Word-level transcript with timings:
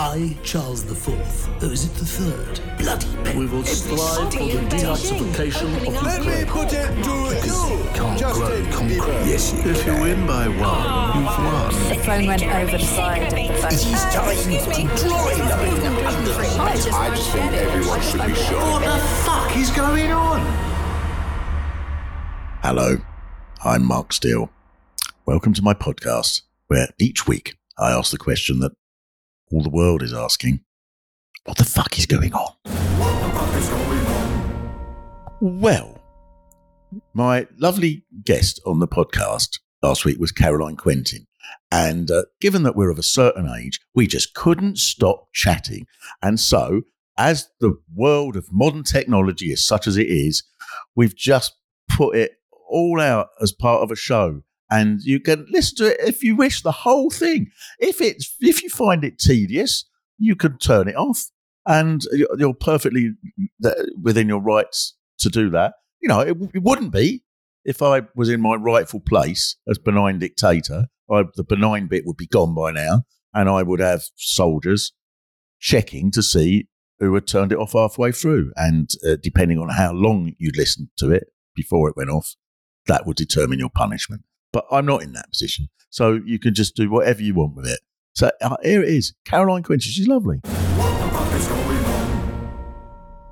I, 0.00 0.36
Charles 0.44 0.84
the 0.84 0.94
Fourth, 0.94 1.48
oh, 1.60 1.70
is 1.72 1.84
it 1.86 1.94
the 1.94 2.04
third? 2.06 2.60
Bloody 2.78 3.08
We 3.36 3.46
will 3.46 3.64
strive 3.64 4.32
for 4.32 4.38
the 4.38 4.60
denazification 4.70 5.74
of 5.76 5.80
the 5.84 5.90
planet. 5.90 6.04
Let 6.04 6.20
me 6.24 6.38
Ukraine. 6.38 6.46
put 6.46 6.72
it 6.72 6.86
to 7.02 7.10
you, 7.46 7.90
Can't 7.94 7.98
grow 7.98 8.16
Justin 8.16 8.70
concrete. 8.70 8.98
Bieber. 9.00 9.26
Yes, 9.26 9.52
you 9.52 9.70
If 9.72 9.84
you 9.86 9.94
win 9.94 10.24
by 10.24 10.46
one, 10.46 11.18
you've 11.18 11.26
won. 11.26 11.74
The 11.88 12.04
phone 12.04 12.26
went 12.28 12.42
over 12.44 12.78
the 12.78 12.84
side 12.84 13.22
of 13.24 13.30
the 13.30 13.40
It 13.40 13.56
phone. 13.58 13.72
is 13.72 14.04
time 14.14 14.36
to 14.36 14.86
join 15.02 15.48
the 15.48 16.60
I 16.60 17.10
just 17.16 17.30
think 17.32 17.52
everyone 17.54 18.00
should 18.00 18.24
be 18.24 18.34
sure. 18.34 18.60
What 18.60 18.84
the 18.84 19.00
fuck 19.24 19.56
is 19.56 19.70
going 19.70 20.12
on? 20.12 20.40
Hello, 22.62 22.98
I'm 23.64 23.82
Mark 23.84 24.12
Steel. 24.12 24.48
Welcome 25.26 25.54
to 25.54 25.62
my 25.62 25.74
podcast, 25.74 26.42
where 26.68 26.88
each 27.00 27.26
week 27.26 27.56
I 27.76 27.90
ask 27.90 28.12
the 28.12 28.18
question 28.18 28.60
that 28.60 28.72
all 29.50 29.62
the 29.62 29.70
world 29.70 30.02
is 30.02 30.12
asking 30.12 30.60
What 31.44 31.56
the 31.56 31.64
fuck 31.64 31.98
is 31.98 32.06
going 32.06 32.34
on? 32.34 32.54
Well, 35.40 36.00
my 37.14 37.46
lovely 37.58 38.04
guest 38.24 38.60
on 38.66 38.80
the 38.80 38.88
podcast 38.88 39.60
last 39.82 40.04
week 40.04 40.18
was 40.18 40.32
Caroline 40.32 40.76
Quentin. 40.76 41.26
And 41.70 42.10
uh, 42.10 42.24
given 42.40 42.62
that 42.64 42.76
we're 42.76 42.90
of 42.90 42.98
a 42.98 43.04
certain 43.04 43.48
age, 43.48 43.80
we 43.94 44.06
just 44.06 44.34
couldn't 44.34 44.78
stop 44.78 45.28
chatting. 45.32 45.86
And 46.22 46.40
so, 46.40 46.82
as 47.16 47.48
the 47.60 47.78
world 47.94 48.36
of 48.36 48.48
modern 48.52 48.82
technology 48.84 49.52
is 49.52 49.66
such 49.66 49.86
as 49.86 49.96
it 49.96 50.08
is, 50.08 50.42
we've 50.94 51.16
just 51.16 51.54
put 51.88 52.16
it 52.16 52.32
all 52.68 53.00
out 53.00 53.28
as 53.40 53.52
part 53.52 53.82
of 53.82 53.90
a 53.90 53.96
show. 53.96 54.42
And 54.70 55.00
you 55.02 55.20
can 55.20 55.46
listen 55.50 55.76
to 55.78 55.92
it 55.92 56.08
if 56.08 56.22
you 56.22 56.36
wish, 56.36 56.62
the 56.62 56.72
whole 56.72 57.10
thing. 57.10 57.50
If 57.78 58.00
it's 58.00 58.36
if 58.40 58.62
you 58.62 58.68
find 58.68 59.02
it 59.04 59.18
tedious, 59.18 59.84
you 60.18 60.36
can 60.36 60.58
turn 60.58 60.88
it 60.88 60.96
off, 60.96 61.26
and 61.66 62.02
you're 62.36 62.54
perfectly 62.54 63.12
within 64.00 64.28
your 64.28 64.42
rights 64.42 64.96
to 65.20 65.30
do 65.30 65.48
that. 65.50 65.74
You 66.00 66.08
know, 66.08 66.20
it, 66.20 66.36
it 66.54 66.62
wouldn't 66.62 66.92
be 66.92 67.22
if 67.64 67.82
I 67.82 68.02
was 68.14 68.28
in 68.28 68.40
my 68.40 68.54
rightful 68.54 69.00
place 69.00 69.56
as 69.68 69.78
benign 69.78 70.18
dictator. 70.18 70.86
I, 71.10 71.24
the 71.34 71.44
benign 71.44 71.86
bit 71.86 72.04
would 72.06 72.18
be 72.18 72.26
gone 72.26 72.54
by 72.54 72.70
now, 72.70 73.04
and 73.32 73.48
I 73.48 73.62
would 73.62 73.80
have 73.80 74.04
soldiers 74.16 74.92
checking 75.58 76.10
to 76.12 76.22
see 76.22 76.68
who 76.98 77.14
had 77.14 77.26
turned 77.26 77.52
it 77.52 77.58
off 77.58 77.72
halfway 77.72 78.12
through. 78.12 78.52
And 78.56 78.90
uh, 79.06 79.16
depending 79.22 79.58
on 79.58 79.70
how 79.70 79.92
long 79.92 80.34
you'd 80.38 80.56
listened 80.56 80.88
to 80.98 81.10
it 81.10 81.28
before 81.54 81.88
it 81.88 81.96
went 81.96 82.10
off, 82.10 82.34
that 82.86 83.06
would 83.06 83.16
determine 83.16 83.58
your 83.58 83.70
punishment. 83.70 84.22
But 84.58 84.76
I'm 84.76 84.86
not 84.86 85.02
in 85.02 85.12
that 85.12 85.30
position. 85.30 85.68
So 85.88 86.20
you 86.24 86.40
can 86.40 86.52
just 86.52 86.74
do 86.74 86.90
whatever 86.90 87.22
you 87.22 87.32
want 87.32 87.54
with 87.54 87.66
it. 87.66 87.78
So 88.14 88.32
uh, 88.40 88.56
here 88.64 88.82
it 88.82 88.88
is. 88.88 89.14
Caroline 89.24 89.62
Quentin, 89.62 89.88
she's 89.88 90.08
lovely. 90.08 90.40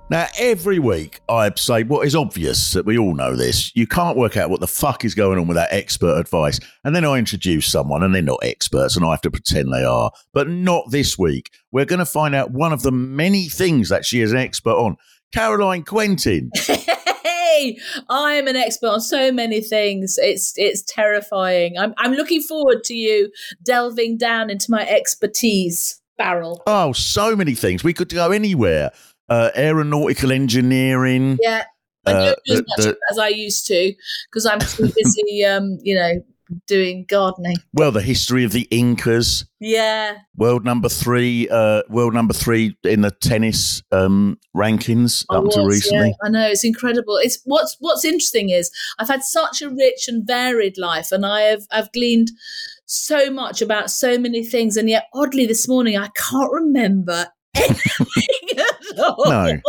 Now, 0.09 0.29
every 0.39 0.79
week 0.79 1.19
I 1.29 1.51
say 1.57 1.83
what 1.83 2.07
is 2.07 2.15
obvious 2.15 2.75
that 2.75 2.87
we 2.87 2.97
all 2.97 3.13
know 3.13 3.35
this. 3.35 3.75
You 3.75 3.89
can't 3.89 4.17
work 4.17 4.37
out 4.37 4.51
what 4.51 4.61
the 4.61 4.69
fuck 4.69 5.05
is 5.05 5.17
going 5.17 5.37
on 5.37 5.49
without 5.49 5.67
expert 5.73 6.17
advice. 6.17 6.61
And 6.85 6.95
then 6.95 7.05
I 7.05 7.17
introduce 7.17 7.67
someone 7.67 8.05
and 8.05 8.15
they're 8.15 8.23
not 8.23 8.39
experts 8.43 8.95
and 8.95 9.05
I 9.05 9.11
have 9.11 9.23
to 9.23 9.31
pretend 9.33 9.73
they 9.73 9.83
are. 9.83 10.13
But 10.33 10.49
not 10.49 10.93
this 10.93 11.19
week. 11.19 11.51
We're 11.73 11.87
going 11.87 11.99
to 11.99 12.07
find 12.07 12.37
out 12.37 12.53
one 12.53 12.73
of 12.73 12.83
the 12.83 12.93
many 12.93 13.49
things 13.49 13.89
that 13.89 14.05
she 14.05 14.21
is 14.21 14.31
an 14.31 14.39
expert 14.39 14.77
on. 14.77 14.97
Caroline 15.35 15.83
Quentin. 15.83 16.53
Hey, 17.47 17.79
I'm 18.09 18.49
an 18.49 18.57
expert 18.57 18.89
on 18.89 19.01
so 19.01 19.31
many 19.31 19.61
things. 19.61 20.17
It's 20.19 20.53
it's 20.57 20.83
terrifying. 20.83 21.79
I'm 21.79 21.95
I'm 21.97 22.13
looking 22.13 22.43
forward 22.43 22.83
to 22.85 22.95
you 22.95 23.31
delving 23.63 24.19
down 24.19 24.51
into 24.51 24.67
my 24.71 24.87
expertise 24.89 26.01
barrel. 26.19 26.63
Oh, 26.67 26.93
so 26.93 27.37
many 27.37 27.55
things. 27.55 27.85
We 27.85 27.93
could 27.93 28.09
go 28.09 28.31
anywhere. 28.33 28.91
Uh, 29.29 29.51
aeronautical 29.57 30.33
engineering. 30.33 31.39
Yeah. 31.41 31.65
I 32.07 32.13
Uh, 32.13 32.25
don't 32.27 32.39
do 32.47 32.53
as 32.55 32.61
much 32.69 32.79
the- 32.87 32.97
as 33.11 33.19
I 33.19 33.29
used 33.29 33.67
to 33.67 33.93
because 34.31 34.47
I'm 34.47 34.61
too 34.61 34.91
busy, 34.97 35.45
um, 35.45 35.79
you 35.83 35.95
know, 35.97 36.13
doing 36.67 37.05
gardening. 37.09 37.57
Well, 37.73 37.93
the 37.93 38.03
history 38.03 38.45
of 38.45 38.53
the 38.53 38.67
Incas. 38.71 39.45
Yeah, 39.61 40.19
World 40.37 40.65
number 40.65 40.89
three. 40.89 41.49
Uh, 41.49 41.83
world 41.89 42.15
number 42.15 42.35
three 42.35 42.77
in 42.85 43.01
the 43.01 43.11
tennis 43.11 43.83
um, 43.91 44.39
rankings 44.55 45.25
I 45.31 45.37
up 45.37 45.45
was, 45.45 45.55
to 45.55 45.61
yeah. 45.61 45.67
recently. 45.67 46.15
I 46.23 46.29
know 46.29 46.47
it's 46.47 46.65
incredible. 46.65 47.17
It's 47.17 47.41
what's 47.45 47.77
what's 47.81 48.05
interesting 48.05 48.51
is 48.51 48.71
I've 48.99 49.09
had 49.09 49.23
such 49.23 49.63
a 49.63 49.71
rich 49.71 50.09
and 50.09 50.27
varied 50.27 50.79
life, 50.79 51.13
and 51.13 51.25
I 51.25 51.43
have 51.43 51.63
I've 51.71 51.91
gleaned 51.93 52.31
so 52.87 53.31
much 53.31 53.63
about 53.63 53.91
so 53.91 54.19
many 54.19 54.45
things, 54.45 54.77
and 54.77 54.89
yet 54.89 55.07
oddly 55.15 55.47
this 55.47 55.67
morning 55.67 55.97
I 55.97 56.09
can't 56.17 56.53
remember 56.53 57.27
anything 57.55 58.59
at 58.59 58.99
all. 58.99 59.25
No. 59.27 59.61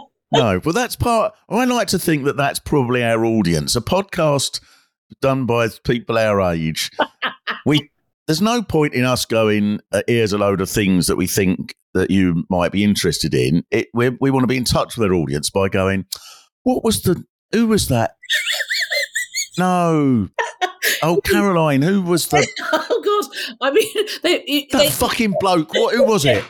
No, 0.30 0.60
well, 0.62 0.74
that's 0.74 0.94
part. 0.94 1.32
I 1.48 1.64
like 1.64 1.88
to 1.88 1.98
think 1.98 2.24
that 2.24 2.36
that's 2.36 2.58
probably 2.58 3.02
our 3.02 3.24
audience. 3.24 3.74
A 3.76 3.80
podcast 3.80 4.60
done 5.20 5.46
by 5.46 5.68
people 5.84 6.18
our 6.18 6.40
age. 6.40 6.90
we 7.66 7.90
there's 8.26 8.42
no 8.42 8.62
point 8.62 8.94
in 8.94 9.04
us 9.04 9.24
going. 9.24 9.80
Uh, 9.90 10.02
here's 10.06 10.32
a 10.32 10.38
load 10.38 10.60
of 10.60 10.68
things 10.68 11.06
that 11.06 11.16
we 11.16 11.26
think 11.26 11.74
that 11.94 12.10
you 12.10 12.44
might 12.50 12.72
be 12.72 12.84
interested 12.84 13.34
in. 13.34 13.64
It 13.70 13.88
we 13.94 14.10
we 14.20 14.30
want 14.30 14.44
to 14.44 14.48
be 14.48 14.56
in 14.56 14.64
touch 14.64 14.96
with 14.96 15.10
our 15.10 15.14
audience 15.14 15.50
by 15.50 15.68
going. 15.68 16.06
What 16.62 16.84
was 16.84 17.02
the? 17.02 17.24
Who 17.52 17.66
was 17.68 17.88
that? 17.88 18.16
no. 19.58 20.28
Oh, 21.02 21.20
Caroline. 21.24 21.82
Who 21.82 22.02
was 22.02 22.26
the 22.26 22.46
oh 22.72 23.02
God! 23.04 23.58
I 23.60 23.70
mean, 23.70 24.06
they, 24.22 24.66
that 24.72 24.78
they, 24.78 24.90
fucking 24.90 25.34
bloke? 25.40 25.72
What? 25.74 25.94
Who 25.94 26.04
was 26.04 26.24
it? 26.24 26.44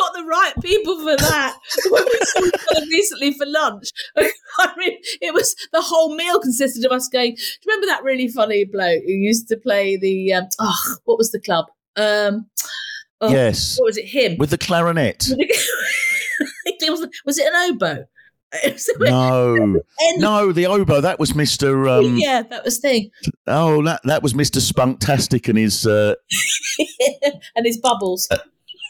Got 0.00 0.14
the 0.14 0.24
right 0.24 0.54
people 0.62 0.98
for 0.98 1.16
that. 1.16 1.58
When 1.90 2.04
we 2.04 2.18
saw 2.20 2.80
recently 2.90 3.32
for 3.34 3.44
lunch, 3.46 3.90
I 4.16 4.72
mean, 4.78 4.96
it 5.20 5.34
was 5.34 5.54
the 5.72 5.82
whole 5.82 6.14
meal 6.16 6.40
consisted 6.40 6.86
of 6.86 6.92
us 6.92 7.08
going. 7.08 7.34
Do 7.34 7.40
you 7.42 7.48
remember 7.66 7.86
that 7.88 8.02
really 8.02 8.28
funny 8.28 8.64
bloke 8.64 9.02
who 9.04 9.12
used 9.12 9.48
to 9.48 9.56
play 9.58 9.96
the? 9.96 10.32
Um, 10.32 10.46
oh, 10.58 10.96
what 11.04 11.18
was 11.18 11.32
the 11.32 11.40
club? 11.40 11.66
Um, 11.96 12.46
oh, 13.20 13.30
Yes, 13.30 13.78
What 13.78 13.86
was 13.86 13.98
it? 13.98 14.06
Him. 14.06 14.38
with 14.38 14.50
the 14.50 14.58
clarinet. 14.58 15.28
was, 16.80 17.06
was 17.26 17.38
it 17.38 17.52
an 17.52 17.70
oboe? 17.70 18.06
No, 18.98 19.80
no, 20.16 20.52
the 20.52 20.66
oboe. 20.66 21.00
That 21.00 21.18
was 21.18 21.34
Mister. 21.34 21.88
Um, 21.88 22.16
yeah, 22.16 22.42
that 22.42 22.64
was 22.64 22.78
thing. 22.78 23.10
Oh, 23.46 23.82
that 23.84 24.00
that 24.04 24.22
was 24.22 24.34
Mister 24.34 24.60
Spunktastic 24.60 25.48
and 25.48 25.58
his 25.58 25.86
uh, 25.86 26.14
and 27.54 27.66
his 27.66 27.78
bubbles. 27.78 28.28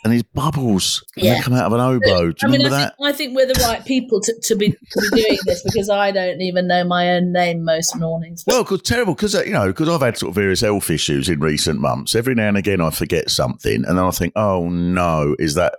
And 0.04 0.12
his 0.12 0.22
bubbles. 0.22 1.04
And 1.16 1.24
Yeah. 1.24 1.34
They 1.34 1.40
come 1.40 1.54
out 1.54 1.66
of 1.66 1.72
an 1.72 1.80
oboe. 1.80 2.32
Do 2.32 2.36
you 2.42 2.48
I 2.48 2.50
mean, 2.50 2.60
remember 2.60 2.76
I 2.76 2.78
that? 2.80 2.96
think, 2.96 3.08
I 3.08 3.12
think 3.12 3.36
we're 3.36 3.46
the 3.46 3.60
right 3.62 3.84
people 3.84 4.20
to, 4.20 4.34
to 4.44 4.56
be 4.56 4.70
to 4.70 5.10
be 5.12 5.22
doing 5.22 5.38
this 5.44 5.62
because 5.62 5.90
I 5.90 6.10
don't 6.10 6.40
even 6.40 6.66
know 6.66 6.84
my 6.84 7.10
own 7.10 7.32
name 7.32 7.64
most 7.64 7.96
mornings. 7.96 8.44
Well, 8.46 8.62
because 8.64 8.82
terrible, 8.82 9.14
because 9.14 9.34
uh, 9.34 9.42
you 9.42 9.52
know, 9.52 9.66
because 9.68 9.88
I've 9.88 10.00
had 10.00 10.16
sort 10.16 10.30
of 10.30 10.34
various 10.36 10.60
health 10.60 10.90
issues 10.90 11.28
in 11.28 11.40
recent 11.40 11.80
months. 11.80 12.14
Every 12.14 12.34
now 12.34 12.48
and 12.48 12.56
again, 12.56 12.80
I 12.80 12.90
forget 12.90 13.30
something, 13.30 13.84
and 13.84 13.98
then 13.98 14.04
I 14.04 14.10
think, 14.10 14.32
oh 14.36 14.68
no, 14.68 15.36
is 15.38 15.54
that 15.54 15.76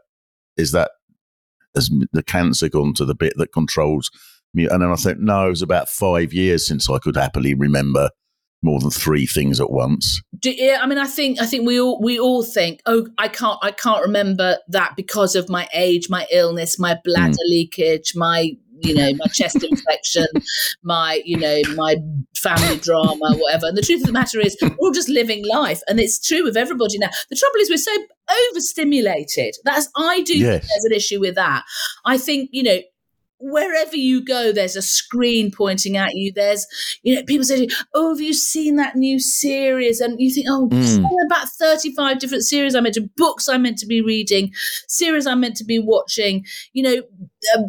is 0.58 0.72
that 0.72 0.92
has 1.76 1.90
the 2.12 2.24
cancer 2.24 2.70
gone 2.70 2.94
to 2.96 3.06
the 3.06 3.16
bit 3.16 3.34
that 3.38 3.54
controls 3.54 4.12
me? 4.54 4.68
And 4.68 4.82
then 4.82 4.92
I 4.92 4.96
think, 4.96 5.20
no, 5.20 5.48
it 5.48 5.52
was 5.52 5.62
about 5.62 5.90
five 5.90 6.34
years 6.34 6.68
since 6.68 6.90
I 6.90 7.00
could 7.00 7.16
happily 7.16 7.54
remember 7.54 8.10
more 8.62 8.80
than 8.80 8.92
three 8.92 9.26
things 9.26 9.60
at 9.60 9.72
once. 9.72 10.22
Do, 10.40 10.52
yeah, 10.52 10.80
I 10.82 10.88
mean, 10.88 10.98
I 10.98 11.08
think 11.08 11.42
I 11.42 11.46
think 11.46 11.66
we 11.66 11.80
all 11.80 12.00
we 12.02 12.20
all 12.20 12.44
think, 12.44 12.82
oh, 12.86 13.08
I 13.18 13.28
can't 13.28 13.60
I 13.62 13.72
can't 13.72 14.04
remember 14.04 14.58
that 14.70 14.96
because 14.96 15.36
of 15.36 15.50
my 15.50 15.68
age, 15.74 16.10
my 16.10 16.28
illness, 16.32 16.80
my 16.80 16.98
bladder 17.04 17.34
hmm. 17.34 17.52
leakage, 17.52 18.14
my 18.16 18.52
you 18.84 18.96
know 18.96 19.12
my 19.18 19.28
chest 19.28 19.64
infection, 19.70 20.28
my 20.84 21.22
you 21.26 21.38
know 21.38 21.62
my 21.76 21.98
family 22.36 22.78
drama, 22.78 23.36
whatever. 23.36 23.68
And 23.68 23.78
the 23.78 23.82
truth 23.82 24.02
of 24.02 24.08
the 24.08 24.14
matter 24.14 24.40
is, 24.40 24.58
we're 24.62 24.76
all 24.80 24.92
just 24.92 25.10
living 25.10 25.44
life, 25.48 25.82
and 25.88 26.00
it's 26.00 26.20
true 26.20 26.44
with 26.44 26.58
everybody 26.58 26.98
now. 26.98 27.10
The 27.30 27.36
trouble 27.36 27.58
is, 27.58 27.70
we're 27.70 27.78
so 27.78 27.96
overstimulated. 28.50 29.56
That's 29.64 29.90
I 29.96 30.22
do 30.22 30.38
Yes. 30.38 30.62
think 30.62 30.64
there's 30.70 30.86
an 30.86 30.94
issue 30.94 31.20
with 31.20 31.36
that. 31.36 31.64
I 32.06 32.18
think 32.18 32.50
you 32.52 32.64
know 32.64 32.80
wherever 33.42 33.96
you 33.96 34.24
go, 34.24 34.52
there's 34.52 34.76
a 34.76 34.82
screen 34.82 35.52
pointing 35.52 35.98
at 35.98 36.14
you. 36.16 36.32
There's, 36.34 36.66
you 37.04 37.16
know, 37.16 37.24
people 37.24 37.44
say, 37.44 37.68
"Oh, 37.94 38.14
have 38.14 38.22
you 38.22 38.34
seen 38.34 38.76
that 38.78 38.96
new 38.96 39.20
series?" 39.20 40.00
And 40.00 40.20
you 40.20 40.32
think, 40.32 40.48
"Oh, 40.50 40.68
Mm. 40.72 41.06
about 41.26 41.48
thirty-five 41.50 42.20
different 42.20 42.44
series 42.44 42.76
I'm 42.76 42.84
meant 42.84 42.96
to, 42.96 43.10
books 43.18 43.50
I'm 43.50 43.64
meant 43.64 43.78
to 43.80 43.86
be 43.88 44.02
reading, 44.02 44.52
series 44.88 45.28
I'm 45.28 45.40
meant 45.40 45.58
to 45.58 45.66
be 45.66 45.80
watching. 45.80 46.46
You 46.74 46.84
know, 46.84 46.96
um, 47.56 47.66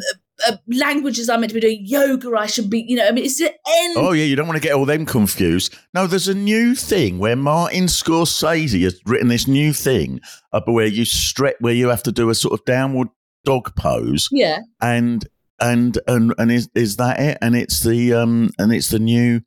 uh, 0.47 0.51
uh, 0.51 0.57
languages 0.67 1.29
I'm 1.29 1.39
meant 1.41 1.51
to 1.51 1.53
be 1.53 1.61
doing, 1.61 1.79
yoga 1.83 2.35
I 2.35 2.47
should 2.47 2.69
be. 2.69 2.83
You 2.87 2.97
know, 2.97 3.07
I 3.07 3.11
mean, 3.11 3.23
it's 3.25 3.37
the 3.37 3.49
end. 3.51 3.95
Oh 3.97 4.11
yeah, 4.13 4.25
you 4.25 4.35
don't 4.35 4.47
want 4.47 4.57
to 4.57 4.67
get 4.67 4.73
all 4.73 4.85
them 4.85 5.05
confused. 5.05 5.75
No, 5.93 6.07
there's 6.07 6.27
a 6.27 6.33
new 6.33 6.75
thing 6.75 7.19
where 7.19 7.35
Martin 7.35 7.85
Scorsese 7.85 8.81
has 8.83 8.99
written 9.05 9.27
this 9.27 9.47
new 9.47 9.73
thing 9.73 10.19
up 10.51 10.67
where 10.67 10.87
you 10.87 11.05
stretch, 11.05 11.55
where 11.59 11.73
you 11.73 11.89
have 11.89 12.03
to 12.03 12.11
do 12.11 12.29
a 12.29 12.35
sort 12.35 12.53
of 12.59 12.65
downward 12.65 13.09
dog 13.45 13.75
pose, 13.75 14.27
Yeah, 14.31 14.59
and 14.81 15.25
and 15.63 15.97
and 16.07 16.33
and 16.37 16.51
is 16.51 16.69
is 16.75 16.97
that 16.97 17.19
it? 17.19 17.37
And 17.41 17.55
it's 17.55 17.81
the 17.83 18.13
um 18.13 18.49
and 18.59 18.73
it's 18.73 18.89
the 18.89 18.99
new. 18.99 19.41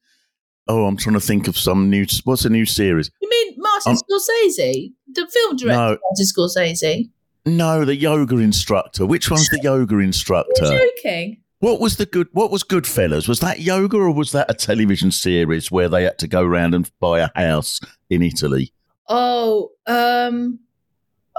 Oh, 0.69 0.87
I'm 0.87 0.97
trying 0.97 1.15
to 1.15 1.21
think 1.21 1.47
of 1.47 1.57
some 1.57 1.91
new. 1.91 2.07
What's 2.25 2.45
a 2.45 2.51
new 2.51 2.67
series? 2.67 3.11
you 3.23 3.29
mean 3.31 3.55
Martin 3.59 3.93
Um, 3.93 3.99
Scorsese, 3.99 4.93
the 5.13 5.27
film 5.33 5.57
director, 5.57 5.77
No. 5.77 5.89
Martin 5.89 6.27
Scorsese? 6.27 7.11
No, 7.47 7.85
the 7.85 7.95
yoga 7.95 8.39
instructor. 8.39 9.07
Which 9.07 9.31
one's 9.31 9.49
the 9.51 9.61
yoga 9.63 9.93
You're 9.95 10.03
instructor? 10.03 10.65
joking. 11.05 11.43
What 11.61 11.81
was 11.81 11.97
the 11.97 12.07
good? 12.07 12.27
What 12.33 12.51
was 12.51 12.65
Goodfellas? 12.65 13.29
Was 13.29 13.39
that 13.41 13.61
yoga 13.61 13.97
or 13.97 14.11
was 14.11 14.33
that 14.33 14.51
a 14.51 14.55
television 14.55 15.11
series 15.13 15.71
where 15.71 15.89
they 15.89 16.03
had 16.03 16.19
to 16.19 16.27
go 16.29 16.43
around 16.43 16.75
and 16.75 16.91
buy 17.01 17.21
a 17.21 17.29
house 17.37 17.81
in 18.11 18.23
Italy? 18.23 18.73
Oh, 19.09 19.71
um, 19.87 20.59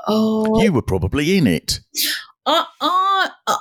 oh, 0.08 0.62
You 0.64 0.72
were 0.72 0.82
probably 0.82 1.38
in 1.38 1.46
it. 1.48 1.82
I, 2.46 2.66
I, 2.80 3.58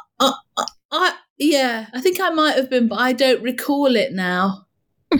I, 0.91 0.97
I, 0.97 1.09
I, 1.11 1.15
yeah, 1.39 1.87
I 1.93 2.01
think 2.01 2.21
I 2.21 2.31
might 2.31 2.57
have 2.57 2.71
been, 2.71 2.89
but 2.89 2.99
I 2.99 3.13
don't 3.13 3.43
recall 3.43 3.95
it 3.97 4.13
now. 4.13 4.67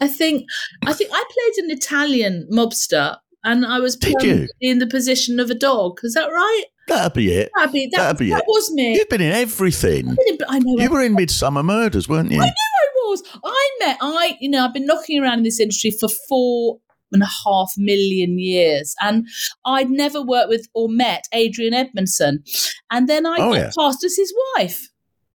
I 0.00 0.08
think, 0.08 0.46
I 0.84 0.92
think 0.92 1.10
I 1.12 1.24
played 1.30 1.64
an 1.64 1.70
Italian 1.70 2.48
mobster, 2.52 3.16
and 3.44 3.66
I 3.66 3.80
was 3.80 3.96
in 4.60 4.78
the 4.78 4.86
position 4.86 5.40
of 5.40 5.50
a 5.50 5.54
dog. 5.54 6.00
Is 6.02 6.14
that 6.14 6.26
right? 6.26 6.64
That'd 6.88 7.14
be 7.14 7.32
it. 7.32 7.50
That'd 7.56 7.72
be 7.72 7.88
that. 7.92 7.96
That'd 7.96 8.18
be 8.18 8.30
that 8.30 8.42
it. 8.42 8.44
was 8.46 8.70
me. 8.72 8.96
You've 8.96 9.08
been 9.08 9.20
in 9.20 9.32
everything. 9.32 10.16
I 10.48 10.60
know. 10.60 10.82
You 10.82 10.90
were 10.90 11.02
in 11.02 11.16
Midsomer 11.16 11.64
Murders, 11.64 12.08
weren't 12.08 12.30
you? 12.30 12.40
I 12.40 12.46
know 12.46 12.52
I 12.52 12.88
was. 13.08 13.22
I 13.44 13.70
met. 13.80 13.98
I 14.00 14.36
you 14.40 14.48
know 14.48 14.64
I've 14.64 14.74
been 14.74 14.86
knocking 14.86 15.20
around 15.20 15.38
in 15.38 15.44
this 15.44 15.58
industry 15.58 15.90
for 15.90 16.08
four 16.28 16.78
and 17.12 17.22
a 17.22 17.28
half 17.44 17.72
million 17.76 18.38
years, 18.38 18.94
and 19.00 19.26
I'd 19.64 19.90
never 19.90 20.22
worked 20.22 20.48
with 20.48 20.66
or 20.74 20.88
met 20.88 21.24
Adrian 21.32 21.74
Edmondson, 21.74 22.42
and 22.90 23.08
then 23.08 23.26
I 23.26 23.36
Oh, 23.38 23.52
got 23.52 23.54
yeah. 23.56 23.70
cast 23.78 24.04
as 24.04 24.16
his 24.16 24.32
wife. 24.56 24.88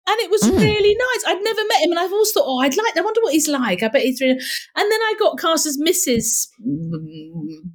And 0.09 0.17
it 0.21 0.31
was 0.31 0.41
Mm. 0.43 0.57
really 0.57 0.95
nice. 0.95 1.23
I'd 1.27 1.43
never 1.43 1.61
met 1.67 1.81
him, 1.81 1.91
and 1.91 1.99
I've 1.99 2.13
always 2.13 2.31
thought, 2.31 2.45
oh, 2.47 2.59
I'd 2.59 2.77
like. 2.77 2.95
I 2.95 3.01
wonder 3.01 3.19
what 3.21 3.33
he's 3.33 3.49
like. 3.49 3.83
I 3.83 3.89
bet 3.89 4.03
he's 4.03 4.21
really. 4.21 4.39
And 4.39 4.91
then 4.91 5.01
I 5.01 5.13
got 5.19 5.37
cast 5.37 5.65
as 5.65 5.77
Mrs. 5.77 6.47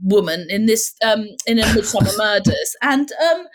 Woman 0.02 0.46
in 0.48 0.66
this 0.66 0.94
um 1.04 1.26
in 1.46 1.58
a 1.58 1.62
Midsomer 1.62 2.16
Murders, 2.16 2.74
and 2.82 3.10
um 3.30 3.46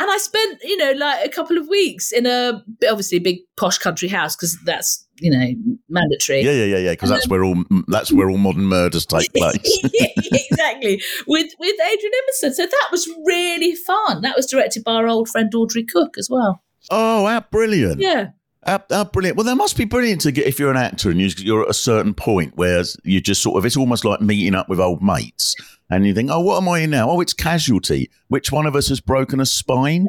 and 0.00 0.10
I 0.10 0.16
spent 0.16 0.58
you 0.62 0.76
know 0.78 0.92
like 0.92 1.24
a 1.24 1.28
couple 1.28 1.58
of 1.58 1.68
weeks 1.68 2.10
in 2.10 2.26
a 2.26 2.64
obviously 2.88 3.18
a 3.18 3.20
big 3.20 3.38
posh 3.56 3.78
country 3.78 4.08
house 4.08 4.34
because 4.34 4.58
that's 4.64 5.06
you 5.20 5.30
know 5.30 5.76
mandatory. 5.88 6.40
Yeah, 6.40 6.52
yeah, 6.52 6.64
yeah, 6.64 6.78
yeah. 6.78 6.92
Because 6.92 7.10
that's 7.10 7.28
where 7.28 7.44
all 7.44 7.62
that's 7.88 8.10
where 8.10 8.30
all 8.30 8.38
modern 8.38 8.64
murders 8.64 9.04
take 9.04 9.32
place. 9.34 9.80
exactly 10.32 11.02
with 11.26 11.52
with 11.58 11.74
Adrian 11.80 12.12
Edmondson. 12.22 12.54
So 12.54 12.66
that 12.66 12.88
was 12.90 13.08
really 13.26 13.74
fun. 13.74 14.22
That 14.22 14.36
was 14.36 14.46
directed 14.46 14.84
by 14.84 14.94
our 14.94 15.06
old 15.06 15.28
friend 15.28 15.54
Audrey 15.54 15.84
Cook 15.84 16.16
as 16.18 16.28
well. 16.30 16.62
oh, 16.90 17.26
how 17.26 17.40
brilliant! 17.52 18.00
Yeah, 18.00 18.28
How, 18.66 18.82
how 18.90 19.04
brilliant! 19.04 19.36
Well, 19.38 19.46
that 19.46 19.56
must 19.56 19.76
be 19.76 19.84
brilliant 19.86 20.20
to 20.22 20.32
get 20.32 20.46
if 20.46 20.58
you're 20.58 20.70
an 20.70 20.76
actor 20.76 21.10
and 21.10 21.18
you, 21.20 21.28
you're 21.38 21.62
at 21.62 21.70
a 21.70 21.74
certain 21.74 22.12
point 22.12 22.56
where 22.56 22.82
you 23.04 23.20
just 23.20 23.42
sort 23.42 23.56
of 23.56 23.64
it's 23.64 23.76
almost 23.76 24.04
like 24.04 24.20
meeting 24.20 24.54
up 24.54 24.68
with 24.68 24.78
old 24.78 25.02
mates, 25.02 25.56
and 25.88 26.06
you 26.06 26.12
think, 26.14 26.30
oh, 26.30 26.40
what 26.40 26.58
am 26.60 26.68
I 26.68 26.80
in 26.80 26.90
now? 26.90 27.08
Oh, 27.10 27.20
it's 27.20 27.32
casualty. 27.32 28.10
Which 28.28 28.52
one 28.52 28.66
of 28.66 28.76
us 28.76 28.88
has 28.88 29.00
broken 29.00 29.40
a 29.40 29.46
spine, 29.46 30.08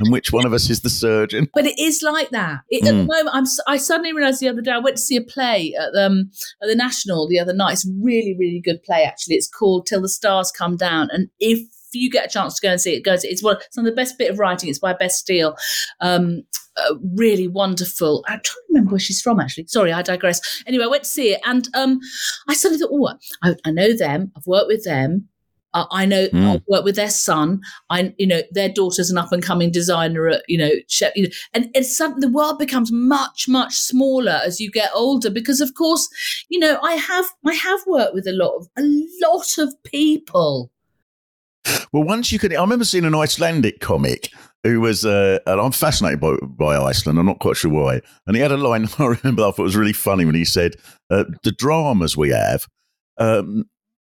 and 0.00 0.10
which 0.10 0.32
one 0.32 0.46
of 0.46 0.54
us 0.54 0.70
is 0.70 0.80
the 0.80 0.88
surgeon? 0.88 1.48
but 1.52 1.66
it 1.66 1.78
is 1.78 2.00
like 2.02 2.30
that. 2.30 2.60
It, 2.70 2.86
At 2.88 2.94
the 2.96 3.02
Mm. 3.02 3.06
moment, 3.06 3.30
I'm 3.36 3.44
I 3.66 3.76
suddenly 3.76 4.14
realised 4.14 4.40
the 4.40 4.48
other 4.48 4.62
day 4.62 4.70
I 4.72 4.78
went 4.78 4.96
to 4.96 5.02
see 5.02 5.16
a 5.16 5.22
play 5.22 5.74
at 5.78 5.94
um 5.94 6.30
at 6.62 6.68
the 6.68 6.74
National 6.76 7.28
the 7.28 7.38
other 7.38 7.52
night. 7.52 7.74
It's 7.74 7.86
a 7.86 7.92
really 8.00 8.34
really 8.38 8.62
good 8.64 8.82
play 8.82 9.02
actually. 9.04 9.34
It's 9.34 9.48
called 9.48 9.86
Till 9.86 10.00
the 10.00 10.08
Stars 10.08 10.50
Come 10.50 10.78
Down, 10.78 11.10
and 11.12 11.28
if 11.38 11.60
you 11.98 12.10
get 12.10 12.26
a 12.26 12.28
chance 12.28 12.58
to 12.58 12.66
go 12.66 12.72
and 12.72 12.80
see 12.80 12.94
it, 12.94 13.04
go 13.04 13.12
and 13.12 13.20
see 13.20 13.28
it. 13.28 13.32
It's 13.32 13.42
one 13.42 13.56
some 13.70 13.86
of 13.86 13.92
the 13.92 13.96
best 13.96 14.18
bit 14.18 14.30
of 14.30 14.38
writing. 14.38 14.68
It's 14.70 14.78
by 14.78 14.92
Beth 14.92 15.12
Steel. 15.12 15.56
Um, 16.00 16.42
uh, 16.76 16.94
really 17.16 17.48
wonderful. 17.48 18.24
I'm 18.28 18.40
trying 18.42 18.54
to 18.54 18.60
remember 18.68 18.90
where 18.92 19.00
she's 19.00 19.20
from. 19.20 19.40
Actually, 19.40 19.66
sorry, 19.66 19.92
I 19.92 20.02
digress. 20.02 20.62
Anyway, 20.66 20.84
I 20.84 20.88
went 20.88 21.02
to 21.02 21.08
see 21.08 21.32
it, 21.32 21.40
and 21.44 21.68
um, 21.74 22.00
I 22.48 22.54
suddenly 22.54 22.80
thought, 22.80 22.90
oh, 22.92 23.18
I, 23.42 23.56
I 23.64 23.70
know 23.70 23.96
them. 23.96 24.32
I've 24.36 24.46
worked 24.46 24.68
with 24.68 24.84
them. 24.84 25.28
Uh, 25.72 25.86
I 25.90 26.04
know 26.04 26.26
Mm. 26.28 26.54
I've 26.54 26.62
worked 26.66 26.84
with 26.84 26.96
their 26.96 27.10
son. 27.10 27.60
I, 27.90 28.12
you 28.18 28.26
know, 28.26 28.42
their 28.50 28.68
daughter's 28.68 29.10
an 29.10 29.18
up 29.18 29.30
and 29.30 29.42
coming 29.42 29.70
designer 29.70 30.28
at, 30.28 30.42
you 30.48 30.58
know, 30.58 30.70
Shep, 30.88 31.12
you 31.14 31.24
know, 31.24 31.28
and 31.54 31.70
it's 31.74 31.96
something. 31.96 32.20
The 32.20 32.28
world 32.28 32.58
becomes 32.58 32.90
much, 32.90 33.46
much 33.48 33.74
smaller 33.74 34.40
as 34.44 34.60
you 34.60 34.70
get 34.70 34.90
older 34.94 35.30
because, 35.30 35.60
of 35.60 35.74
course, 35.74 36.08
you 36.48 36.58
know, 36.58 36.80
I 36.82 36.94
have, 36.94 37.26
I 37.46 37.54
have 37.54 37.80
worked 37.86 38.14
with 38.14 38.26
a 38.26 38.32
lot 38.32 38.56
of, 38.56 38.68
a 38.76 38.82
lot 39.22 39.58
of 39.58 39.72
people. 39.84 40.72
Well, 41.92 42.04
once 42.04 42.32
you 42.32 42.38
could, 42.38 42.54
I 42.54 42.60
remember 42.60 42.84
seeing 42.84 43.04
an 43.04 43.14
Icelandic 43.14 43.80
comic 43.80 44.30
who 44.62 44.80
was, 44.80 45.04
uh, 45.04 45.38
and 45.46 45.60
I'm 45.60 45.72
fascinated 45.72 46.20
by, 46.20 46.36
by 46.42 46.76
Iceland. 46.76 47.18
I'm 47.18 47.26
not 47.26 47.40
quite 47.40 47.56
sure 47.56 47.70
why. 47.70 48.00
And 48.26 48.36
he 48.36 48.42
had 48.42 48.52
a 48.52 48.56
line 48.56 48.88
I 48.98 49.06
remember 49.06 49.42
I 49.42 49.50
thought 49.50 49.60
was 49.60 49.76
really 49.76 49.92
funny 49.92 50.24
when 50.24 50.34
he 50.34 50.44
said, 50.44 50.76
uh, 51.10 51.24
"The 51.42 51.52
dramas 51.52 52.16
we 52.16 52.30
have, 52.30 52.66
um, 53.18 53.64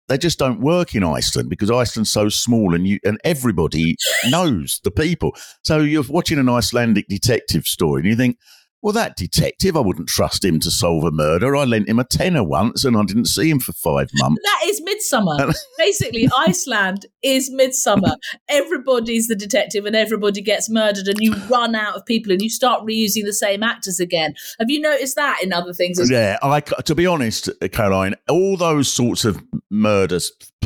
they 0.09 0.19
just 0.19 0.39
don't 0.39 0.61
work 0.61 0.95
in 0.95 1.05
Iceland 1.05 1.49
because 1.49 1.71
Iceland's 1.71 2.11
so 2.11 2.29
small 2.29 2.75
and 2.75 2.87
you 2.87 2.99
and 3.05 3.19
everybody 3.25 3.97
knows 4.29 4.81
the 4.85 4.91
people. 4.91 5.35
So 5.63 5.79
you're 5.79 6.05
watching 6.09 6.39
an 6.39 6.49
Icelandic 6.49 7.07
detective 7.09 7.67
story 7.67 8.01
and 8.01 8.09
you 8.09 8.17
think." 8.17 8.39
Well, 8.83 8.93
that 8.95 9.17
detective, 9.17 9.77
I 9.77 9.81
wouldn't 9.81 10.09
trust 10.09 10.45
him 10.45 10.59
to 10.59 10.71
solve 10.71 11.05
a 11.05 11.13
murder. 11.13 11.55
I 11.55 11.65
lent 11.65 11.89
him 11.89 12.01
a 12.01 12.05
tenner 12.05 12.43
once 12.43 12.85
and 12.85 12.97
I 12.97 13.05
didn't 13.05 13.27
see 13.27 13.49
him 13.49 13.61
for 13.61 13.73
five 13.73 14.11
months. 14.15 14.43
That 14.45 14.63
is 14.67 14.81
Midsomer. 14.81 15.55
Basically, 15.79 16.29
Iceland 16.37 17.07
is 17.23 17.49
Midsomer. 17.49 18.17
Everybody's 18.49 19.29
the 19.29 19.37
detective 19.37 19.87
and 19.87 19.95
everybody 19.95 20.41
gets 20.41 20.69
murdered, 20.69 21.07
and 21.07 21.19
you 21.21 21.35
run 21.49 21.77
out 21.77 21.95
of 21.95 22.05
people 22.07 22.33
and 22.33 22.43
you 22.43 22.51
start 22.51 22.85
reusing 22.85 23.25
the 23.25 23.33
same 23.33 23.63
actors 23.63 24.01
again. 24.01 24.35
Have 24.59 24.69
you 24.69 24.81
noticed 24.81 25.15
that 25.15 25.39
in 25.43 25.53
other 25.53 25.73
things? 25.73 26.01
Yeah, 26.11 26.39
I, 26.43 26.61
to 26.61 26.95
be 26.95 27.07
honest, 27.07 27.49
Caroline, 27.71 28.17
all 28.29 28.57
those 28.57 28.91
sorts 28.91 29.25
of 29.25 29.43
murder 29.71 30.19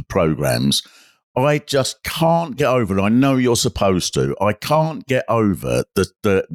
programs, 0.08 0.82
I 1.36 1.58
just 1.58 2.02
can't 2.02 2.56
get 2.56 2.68
over. 2.68 2.98
it. 2.98 3.02
I 3.02 3.10
know 3.10 3.36
you're 3.36 3.56
supposed 3.56 4.14
to. 4.14 4.34
I 4.40 4.54
can't 4.54 5.06
get 5.06 5.26
over 5.28 5.84
the 5.94 6.06
the 6.22 6.46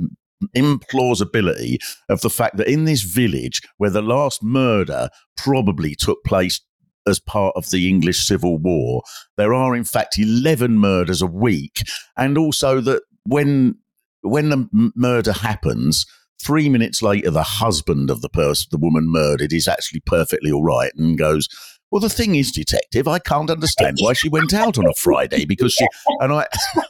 implausibility 0.56 1.78
of 2.10 2.22
the 2.22 2.30
fact 2.30 2.58
that 2.58 2.68
in 2.68 2.86
this 2.86 3.02
village 3.02 3.62
where 3.78 3.90
the 3.90 4.02
last 4.02 4.44
murder 4.44 5.10
probably 5.38 5.96
took 5.96 6.24
place 6.24 6.62
as 7.08 7.20
part 7.20 7.54
of 7.56 7.70
the 7.72 7.88
English 7.90 8.26
Civil 8.26 8.58
War, 8.58 9.02
there 9.38 9.54
are 9.54 9.76
in 9.76 9.84
fact 9.84 10.20
eleven 10.20 10.78
murders 10.78 11.22
a 11.22 11.28
week, 11.28 11.84
and 12.18 12.38
also 12.38 12.82
that 12.82 13.02
when 13.26 13.76
when 14.22 14.50
the 14.50 14.70
m- 14.74 14.94
murder 14.96 15.34
happens, 15.34 16.06
three 16.42 16.70
minutes 16.70 17.02
later, 17.02 17.32
the 17.32 17.44
husband 17.44 18.10
of 18.10 18.22
the 18.22 18.30
person, 18.30 18.68
the 18.72 18.78
woman 18.78 19.06
murdered, 19.08 19.54
is 19.54 19.68
actually 19.68 20.02
perfectly 20.02 20.52
all 20.52 20.64
right 20.64 20.92
and 20.98 21.18
goes, 21.18 21.48
Well, 21.92 22.02
the 22.02 22.10
thing 22.10 22.36
is, 22.36 22.52
detective, 22.52 23.08
I 23.08 23.20
can't 23.20 23.50
understand 23.50 23.98
why 24.00 24.14
she 24.14 24.30
went 24.30 24.54
out 24.54 24.78
on 24.78 24.88
a 24.88 24.94
Friday 24.94 25.46
because 25.46 25.74
she, 25.74 25.86
and 26.20 26.34
I, 26.34 26.48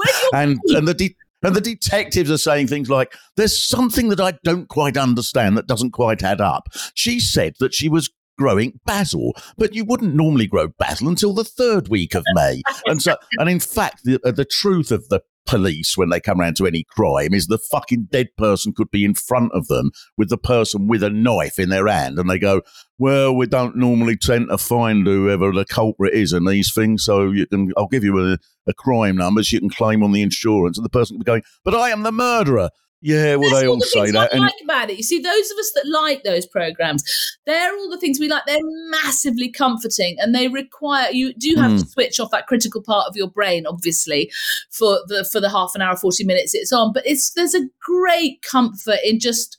and, 0.34 0.58
and 0.68 0.88
the, 0.88 0.94
de- 0.94 1.16
and 1.46 1.54
the 1.54 1.60
detectives 1.60 2.30
are 2.30 2.38
saying 2.38 2.66
things 2.66 2.90
like, 2.90 3.14
There's 3.36 3.56
something 3.56 4.08
that 4.08 4.20
I 4.20 4.32
don't 4.44 4.68
quite 4.68 4.96
understand 4.96 5.56
that 5.56 5.68
doesn't 5.68 5.92
quite 5.92 6.22
add 6.22 6.40
up. 6.40 6.68
She 6.94 7.20
said 7.20 7.54
that 7.60 7.72
she 7.72 7.88
was 7.88 8.10
growing 8.36 8.80
basil, 8.84 9.34
but 9.56 9.74
you 9.74 9.84
wouldn't 9.84 10.14
normally 10.14 10.46
grow 10.46 10.68
basil 10.78 11.08
until 11.08 11.32
the 11.32 11.44
third 11.44 11.88
week 11.88 12.14
of 12.14 12.24
May. 12.34 12.62
And 12.86 13.00
so, 13.00 13.16
and 13.38 13.48
in 13.48 13.60
fact, 13.60 14.02
the, 14.04 14.20
uh, 14.24 14.32
the 14.32 14.44
truth 14.44 14.90
of 14.90 15.08
the 15.08 15.20
police 15.46 15.96
when 15.96 16.10
they 16.10 16.20
come 16.20 16.40
around 16.40 16.56
to 16.56 16.66
any 16.66 16.84
crime 16.84 17.32
is 17.32 17.46
the 17.46 17.58
fucking 17.58 18.08
dead 18.10 18.28
person 18.36 18.72
could 18.72 18.90
be 18.90 19.04
in 19.04 19.14
front 19.14 19.52
of 19.52 19.68
them 19.68 19.90
with 20.16 20.28
the 20.28 20.38
person 20.38 20.88
with 20.88 21.02
a 21.02 21.10
knife 21.10 21.58
in 21.58 21.68
their 21.68 21.86
hand, 21.86 22.18
and 22.18 22.28
they 22.28 22.38
go, 22.38 22.62
"Well, 22.98 23.34
we 23.34 23.46
don't 23.46 23.76
normally 23.76 24.16
tend 24.16 24.48
to 24.50 24.58
find 24.58 25.06
whoever 25.06 25.52
the 25.52 25.64
culprit 25.64 26.14
is 26.14 26.32
in 26.32 26.44
these 26.44 26.72
things, 26.74 27.04
so 27.04 27.30
you 27.30 27.46
can, 27.46 27.72
I'll 27.76 27.86
give 27.86 28.04
you 28.04 28.18
a, 28.18 28.38
a 28.66 28.74
crime 28.74 29.16
number 29.16 29.42
so 29.42 29.54
you 29.54 29.60
can 29.60 29.70
claim 29.70 30.02
on 30.02 30.12
the 30.12 30.22
insurance." 30.22 30.78
And 30.78 30.84
the 30.84 30.90
person 30.90 31.16
could 31.16 31.24
be 31.24 31.30
going, 31.30 31.42
"But 31.64 31.74
I 31.74 31.90
am 31.90 32.02
the 32.02 32.12
murderer." 32.12 32.70
Yeah, 33.02 33.36
well, 33.36 33.50
That's 33.50 33.60
they 33.60 33.66
all 33.66 33.74
all 33.74 33.78
the 33.80 33.86
say 33.86 34.10
that. 34.10 34.32
I 34.32 34.36
And 34.36 34.40
like 34.40 34.54
about 34.64 34.90
it. 34.90 34.96
You 34.96 35.02
see, 35.02 35.18
those 35.20 35.50
of 35.50 35.58
us 35.58 35.70
that 35.74 35.86
like 35.86 36.24
those 36.24 36.46
programs, 36.46 37.04
they're 37.44 37.76
all 37.76 37.90
the 37.90 37.98
things 37.98 38.18
we 38.18 38.28
like. 38.28 38.42
They're 38.46 38.58
massively 38.90 39.50
comforting, 39.50 40.16
and 40.18 40.34
they 40.34 40.48
require 40.48 41.10
you 41.12 41.34
do 41.34 41.54
have 41.56 41.72
Hmm. 41.72 41.78
to 41.78 41.86
switch 41.86 42.18
off 42.18 42.30
that 42.30 42.46
critical 42.46 42.82
part 42.82 43.06
of 43.06 43.14
your 43.14 43.28
brain, 43.28 43.66
obviously, 43.66 44.32
for 44.70 45.00
the 45.08 45.28
for 45.30 45.40
the 45.40 45.50
half 45.50 45.72
an 45.74 45.82
hour, 45.82 45.96
forty 45.96 46.24
minutes 46.24 46.54
it's 46.54 46.72
on. 46.72 46.92
But 46.92 47.06
it's 47.06 47.30
there's 47.32 47.54
a 47.54 47.68
great 47.84 48.42
comfort 48.42 48.98
in 49.04 49.20
just 49.20 49.56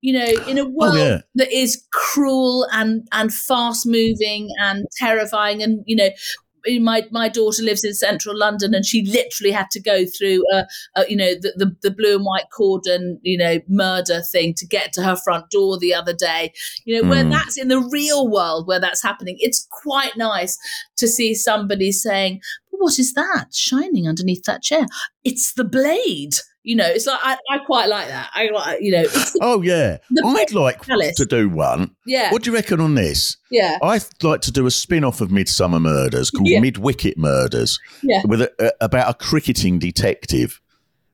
you 0.00 0.12
know 0.12 0.42
in 0.46 0.56
a 0.56 0.64
world 0.64 0.94
Oh, 0.94 1.04
yeah. 1.04 1.20
that 1.34 1.52
is 1.52 1.84
cruel 1.92 2.66
and 2.72 3.06
and 3.12 3.34
fast 3.34 3.84
moving 3.86 4.48
and 4.60 4.86
terrifying, 4.96 5.62
and 5.62 5.82
you 5.86 5.96
know 5.96 6.10
my 6.80 7.04
my 7.10 7.28
daughter 7.28 7.62
lives 7.62 7.84
in 7.84 7.94
central 7.94 8.36
London, 8.36 8.74
and 8.74 8.84
she 8.84 9.04
literally 9.06 9.52
had 9.52 9.70
to 9.72 9.80
go 9.80 10.04
through 10.06 10.44
a, 10.52 10.66
you 11.08 11.16
know 11.16 11.34
the, 11.34 11.52
the 11.56 11.76
the 11.82 11.90
blue 11.90 12.16
and 12.16 12.24
white 12.24 12.50
cordon 12.56 13.18
you 13.22 13.38
know 13.38 13.58
murder 13.68 14.20
thing 14.20 14.54
to 14.54 14.66
get 14.66 14.92
to 14.94 15.02
her 15.02 15.16
front 15.16 15.50
door 15.50 15.78
the 15.78 15.94
other 15.94 16.14
day. 16.14 16.52
You 16.84 17.02
know 17.02 17.08
where 17.08 17.24
Mm. 17.24 17.30
that's 17.30 17.58
in 17.58 17.68
the 17.68 17.80
real 17.80 18.28
world 18.28 18.66
where 18.66 18.80
that's 18.80 19.02
happening. 19.02 19.36
It's 19.40 19.66
quite 19.82 20.16
nice 20.16 20.58
to 20.96 21.08
see 21.08 21.34
somebody 21.34 21.92
saying, 21.92 22.40
"What 22.70 22.98
is 22.98 23.14
that 23.14 23.46
shining 23.54 24.06
underneath 24.08 24.44
that 24.44 24.62
chair? 24.62 24.86
It's 25.24 25.52
the 25.54 25.64
blade." 25.64 26.34
You 26.66 26.74
know, 26.74 26.84
it's 26.86 27.06
like 27.06 27.20
I, 27.22 27.36
I 27.48 27.58
quite 27.58 27.88
like 27.88 28.08
that. 28.08 28.28
I 28.34 28.48
like 28.50 28.78
you 28.82 28.90
know, 28.90 29.04
oh 29.40 29.62
yeah, 29.62 29.98
I'd 30.24 30.52
like 30.52 30.82
Palace. 30.84 31.14
to 31.14 31.24
do 31.24 31.48
one. 31.48 31.94
yeah, 32.06 32.32
What 32.32 32.42
do 32.42 32.50
you 32.50 32.56
reckon 32.56 32.80
on 32.80 32.96
this? 32.96 33.36
yeah, 33.52 33.78
I'd 33.82 34.02
like 34.24 34.40
to 34.42 34.50
do 34.50 34.66
a 34.66 34.70
spin-off 34.72 35.20
of 35.20 35.28
Midsomer 35.30 35.80
Murders 35.80 36.30
called 36.30 36.48
Yeah. 36.48 36.58
Mid-Wicket 36.58 37.16
Murders, 37.16 37.78
Yeah. 38.02 38.22
with 38.26 38.42
a, 38.42 38.50
a, 38.58 38.72
about 38.84 39.08
a 39.08 39.14
cricketing 39.14 39.78
detective, 39.78 40.60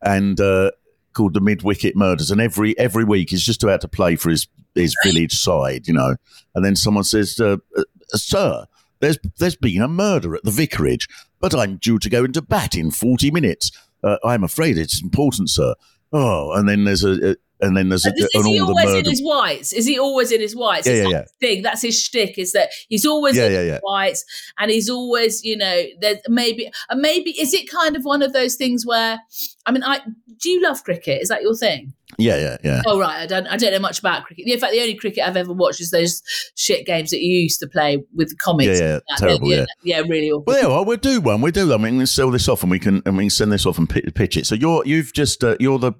and 0.00 0.40
uh, 0.40 0.70
called 1.12 1.34
the 1.34 1.40
Mid-Wicket 1.42 1.96
Murders. 1.96 2.30
And 2.30 2.40
every 2.40 2.76
every 2.78 3.04
week 3.04 3.28
he's 3.30 3.44
just 3.44 3.62
about 3.62 3.82
to 3.82 3.88
play 3.88 4.16
for 4.16 4.30
his 4.30 4.48
his 4.74 4.96
village 5.04 5.34
side, 5.34 5.86
you 5.86 5.92
know. 5.92 6.16
And 6.54 6.64
then 6.64 6.76
someone 6.76 7.04
says, 7.04 7.38
uh, 7.38 7.58
uh, 7.76 7.82
"Sir, 8.14 8.64
there's 9.00 9.18
there's 9.38 9.56
been 9.56 9.82
a 9.82 9.88
murder 9.88 10.34
at 10.34 10.44
the 10.44 10.50
vicarage, 10.50 11.08
but 11.40 11.54
I'm 11.54 11.76
due 11.76 11.98
to 11.98 12.08
go 12.08 12.24
into 12.24 12.40
bat 12.40 12.74
in 12.74 12.90
forty 12.90 13.30
minutes. 13.30 13.70
Uh, 14.02 14.16
I'm 14.24 14.44
afraid 14.44 14.78
it's 14.78 15.02
important, 15.02 15.50
sir." 15.50 15.74
Oh, 16.12 16.52
and 16.52 16.68
then 16.68 16.84
there's 16.84 17.04
a, 17.04 17.32
a 17.32 17.36
and 17.62 17.76
then 17.76 17.88
there's 17.88 18.04
a, 18.04 18.12
Is, 18.14 18.28
is 18.34 18.46
he 18.46 18.60
always 18.60 18.92
in 18.94 19.04
his 19.04 19.22
whites? 19.22 19.72
Is 19.72 19.86
he 19.86 19.98
always 19.98 20.30
in 20.32 20.40
his 20.40 20.54
whites? 20.54 20.86
Yeah, 20.86 20.94
yeah, 20.94 21.02
that 21.04 21.10
yeah. 21.10 21.20
his 21.22 21.32
thing? 21.40 21.62
That's 21.62 21.82
his 21.82 22.00
shtick. 22.00 22.38
Is 22.38 22.52
that 22.52 22.70
he's 22.88 23.06
always 23.06 23.36
Yeah, 23.36 23.46
in 23.46 23.52
yeah, 23.52 23.58
his 23.60 23.68
yeah. 23.68 23.78
whites, 23.82 24.24
and 24.58 24.70
he's 24.70 24.90
always, 24.90 25.42
you 25.44 25.56
know, 25.56 25.82
there's 26.00 26.18
maybe, 26.28 26.70
and 26.90 27.00
maybe 27.00 27.30
is 27.30 27.54
it 27.54 27.70
kind 27.70 27.96
of 27.96 28.04
one 28.04 28.22
of 28.22 28.32
those 28.32 28.56
things 28.56 28.84
where, 28.84 29.20
I 29.64 29.72
mean, 29.72 29.82
I 29.84 30.00
do 30.42 30.50
you 30.50 30.62
love 30.62 30.82
cricket? 30.84 31.22
Is 31.22 31.28
that 31.28 31.42
your 31.42 31.54
thing? 31.56 31.94
Yeah, 32.18 32.36
yeah, 32.36 32.56
yeah. 32.62 32.82
Oh 32.86 33.00
right, 33.00 33.22
I 33.22 33.26
don't, 33.26 33.46
I 33.46 33.56
don't 33.56 33.72
know 33.72 33.78
much 33.78 33.98
about 33.98 34.24
cricket. 34.24 34.46
In 34.46 34.58
fact, 34.58 34.72
the 34.72 34.80
only 34.80 34.94
cricket 34.94 35.26
I've 35.26 35.36
ever 35.36 35.52
watched 35.52 35.80
is 35.80 35.90
those 35.90 36.22
shit 36.56 36.84
games 36.84 37.10
that 37.10 37.20
you 37.22 37.38
used 37.38 37.58
to 37.60 37.66
play 37.66 38.04
with 38.14 38.28
the 38.28 38.36
comics. 38.36 38.78
Yeah, 38.78 38.86
yeah, 38.86 38.98
That- 39.08 39.18
terrible, 39.18 39.48
yeah, 39.48 39.64
yeah, 39.82 40.00
really 40.00 40.30
awful. 40.30 40.44
Well, 40.46 40.60
yeah, 40.60 40.68
well, 40.68 40.84
we'll 40.84 40.98
do 40.98 41.20
one. 41.22 41.40
We'll 41.40 41.52
do 41.52 41.66
that. 41.66 41.74
I 41.74 41.82
mean, 41.82 41.94
we 41.94 42.00
can 42.00 42.06
sell 42.06 42.30
this 42.30 42.48
off, 42.48 42.62
and 42.62 42.70
we 42.70 42.78
can 42.78 43.02
and 43.06 43.16
we 43.16 43.24
can 43.24 43.30
send 43.30 43.50
this 43.50 43.64
off 43.64 43.78
and 43.78 43.88
pitch 43.88 44.36
it. 44.36 44.46
So 44.46 44.54
you're 44.54 44.84
you've 44.84 45.12
just 45.14 45.42
uh, 45.42 45.56
you're 45.58 45.78
the 45.78 45.92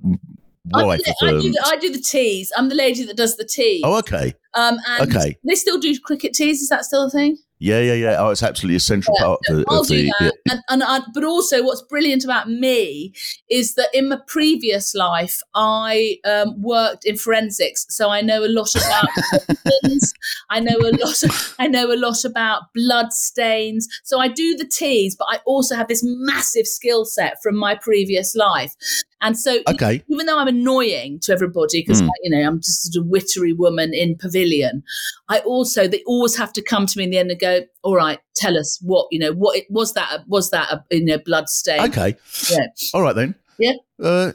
I 0.75 0.97
do, 0.97 1.02
the, 1.02 1.14
I, 1.23 1.31
do 1.31 1.50
the, 1.50 1.62
I 1.66 1.76
do 1.76 1.92
the 1.92 2.00
teas. 2.00 2.52
I'm 2.57 2.69
the 2.69 2.75
lady 2.75 3.04
that 3.04 3.16
does 3.16 3.37
the 3.37 3.45
tea. 3.45 3.83
Oh, 3.85 3.99
okay. 3.99 4.35
um, 4.54 4.78
and 4.87 5.14
okay. 5.14 5.37
they 5.45 5.54
still 5.54 5.78
do 5.78 5.99
cricket 5.99 6.35
teas. 6.35 6.61
Is 6.62 6.69
that 6.69 6.85
still 6.85 7.04
a 7.07 7.11
thing? 7.11 7.38
Yeah, 7.62 7.78
yeah, 7.78 7.95
yeah. 7.95 8.16
Oh, 8.19 8.31
it's 8.31 8.42
absolutely 8.42 8.75
a 8.75 8.81
central 8.81 9.16
Yeah, 9.16 9.25
part 9.25 9.40
of 9.49 9.57
the. 9.57 9.64
I'll 9.69 9.83
Of 9.83 9.87
do 9.87 10.02
the 10.02 10.12
that. 10.19 10.35
And, 10.50 10.62
and 10.69 10.83
I, 10.83 11.00
but 11.14 11.23
also, 11.23 11.62
what's 11.62 11.83
brilliant 11.83 12.25
about 12.25 12.50
me 12.50 13.12
is 13.49 13.76
that 13.76 13.88
in 13.95 14.09
my 14.09 14.19
previous 14.26 14.97
life, 14.97 15.40
I 15.54 16.16
um, 16.25 16.61
worked 16.61 17.04
in 17.04 17.16
forensics, 17.16 17.87
so 17.88 18.11
I 18.11 18.21
know 18.21 18.45
a 18.45 18.50
lot 18.50 18.75
about 18.75 19.09
poisons. 19.64 20.12
I 20.50 20.59
know 20.59 20.76
a 20.76 20.90
lot. 20.90 21.23
Of, 21.23 21.54
I 21.61 21.69
know 21.69 21.92
a 21.92 21.95
lot 21.95 22.25
about 22.25 22.62
blood 22.75 23.12
stains. 23.12 23.87
So 24.02 24.19
I 24.19 24.26
do 24.26 24.57
the 24.57 24.66
teas, 24.66 25.14
but 25.14 25.28
I 25.31 25.38
also 25.45 25.76
have 25.76 25.87
this 25.87 26.02
massive 26.04 26.66
skill 26.66 27.04
set 27.04 27.40
from 27.45 27.57
my 27.57 27.76
previous 27.76 28.35
life. 28.35 28.75
And 29.22 29.38
so, 29.38 29.60
Okay. 29.68 30.02
even 30.08 30.26
though 30.26 30.38
I'm 30.38 30.48
annoying 30.48 31.20
to 31.20 31.32
everybody 31.32 31.80
because 31.82 32.02
Mm. 32.02 32.08
you 32.22 32.30
know 32.30 32.46
I'm 32.46 32.58
just 32.58 32.94
a 32.96 33.02
wittery 33.02 33.52
woman 33.52 33.94
in 33.94 34.16
pavilion, 34.16 34.82
I 35.28 35.38
also 35.40 35.86
they 35.88 36.02
always 36.06 36.36
have 36.36 36.52
to 36.54 36.62
come 36.62 36.86
to 36.86 36.98
me 36.98 37.04
in 37.04 37.10
the 37.10 37.18
end 37.18 37.30
and 37.30 37.40
go, 37.40 37.60
"All 37.82 37.94
right, 37.96 38.18
tell 38.34 38.58
us 38.58 38.78
what 38.82 39.06
you 39.10 39.18
know. 39.18 39.32
What 39.32 39.56
it, 39.58 39.66
was 39.70 39.94
that? 39.94 40.24
Was 40.28 40.50
that 40.50 40.70
a 40.72 40.82
you 40.90 41.04
know 41.04 41.18
blood 41.18 41.48
stain? 41.48 41.80
Okay. 41.88 42.16
Yeah. 42.50 42.66
All 42.92 43.02
right 43.02 43.14
then. 43.16 43.34
Yeah. 43.58 43.74
Uh, 44.02 44.32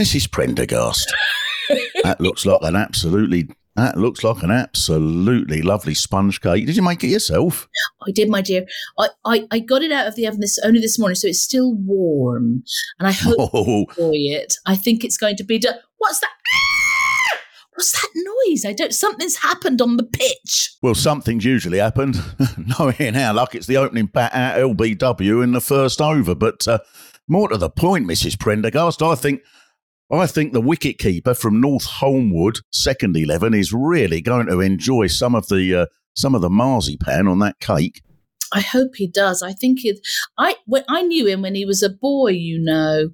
Mrs. 0.00 0.30
Prendergast. 0.30 1.12
that 2.04 2.20
looks 2.20 2.46
like 2.46 2.58
an 2.62 2.76
absolutely. 2.76 3.48
That 3.76 3.96
looks 3.96 4.24
like 4.24 4.42
an 4.42 4.50
absolutely 4.50 5.62
lovely 5.62 5.94
sponge 5.94 6.40
cake. 6.40 6.66
Did 6.66 6.76
you 6.76 6.82
make 6.82 7.02
it 7.04 7.08
yourself? 7.08 7.68
I 8.06 8.10
did, 8.10 8.28
my 8.28 8.40
dear. 8.42 8.66
I, 8.98 9.08
I 9.24 9.46
I 9.50 9.58
got 9.60 9.82
it 9.82 9.92
out 9.92 10.06
of 10.08 10.16
the 10.16 10.26
oven 10.26 10.40
this 10.40 10.58
only 10.64 10.80
this 10.80 10.98
morning, 10.98 11.14
so 11.14 11.28
it's 11.28 11.40
still 11.42 11.74
warm, 11.74 12.64
and 12.98 13.08
I 13.08 13.12
hope 13.12 13.36
Oh, 13.54 13.62
you 13.64 13.86
enjoy 13.88 14.36
it. 14.40 14.54
I 14.66 14.74
think 14.76 15.04
it's 15.04 15.16
going 15.16 15.36
to 15.36 15.44
be. 15.44 15.58
Do- 15.58 15.68
What's 15.98 16.20
that? 16.20 16.30
What's 17.74 17.92
that 17.92 18.08
noise? 18.14 18.64
I 18.66 18.72
don't. 18.72 18.92
Something's 18.92 19.36
happened 19.36 19.80
on 19.80 19.96
the 19.96 20.02
pitch. 20.04 20.72
well, 20.82 20.94
something's 20.94 21.44
usually 21.44 21.78
happened. 21.78 22.16
no, 22.78 22.88
here 22.90 23.12
now, 23.12 23.32
like 23.32 23.54
it's 23.54 23.66
the 23.66 23.76
opening 23.76 24.06
bat 24.06 24.32
at 24.34 24.58
LBW 24.58 25.42
in 25.44 25.52
the 25.52 25.60
first 25.60 26.00
over. 26.02 26.34
But 26.34 26.66
uh, 26.68 26.80
more 27.28 27.48
to 27.48 27.56
the 27.56 27.70
point, 27.70 28.06
Mrs. 28.06 28.38
Prendergast, 28.38 29.00
I 29.02 29.14
think 29.14 29.40
I 30.12 30.26
think 30.26 30.52
the 30.52 30.60
wicket 30.60 30.98
keeper 30.98 31.34
from 31.34 31.60
North 31.60 31.84
Holmwood, 31.84 32.58
second 32.72 33.16
eleven, 33.16 33.54
is 33.54 33.72
really 33.72 34.20
going 34.20 34.46
to 34.46 34.60
enjoy 34.60 35.06
some 35.06 35.34
of 35.34 35.48
the 35.48 35.74
uh, 35.74 35.86
some 36.14 36.34
of 36.34 36.40
the 36.42 36.50
marzipan 36.50 37.28
on 37.28 37.38
that 37.40 37.60
cake. 37.60 38.02
I 38.52 38.58
hope 38.60 38.96
he 38.96 39.06
does. 39.06 39.44
I 39.44 39.52
think 39.52 39.84
it. 39.84 40.00
I 40.36 40.56
when 40.66 40.82
I 40.88 41.02
knew 41.02 41.26
him 41.26 41.42
when 41.42 41.54
he 41.54 41.64
was 41.64 41.84
a 41.84 41.88
boy. 41.90 42.32
You 42.32 42.58
know, 42.60 43.10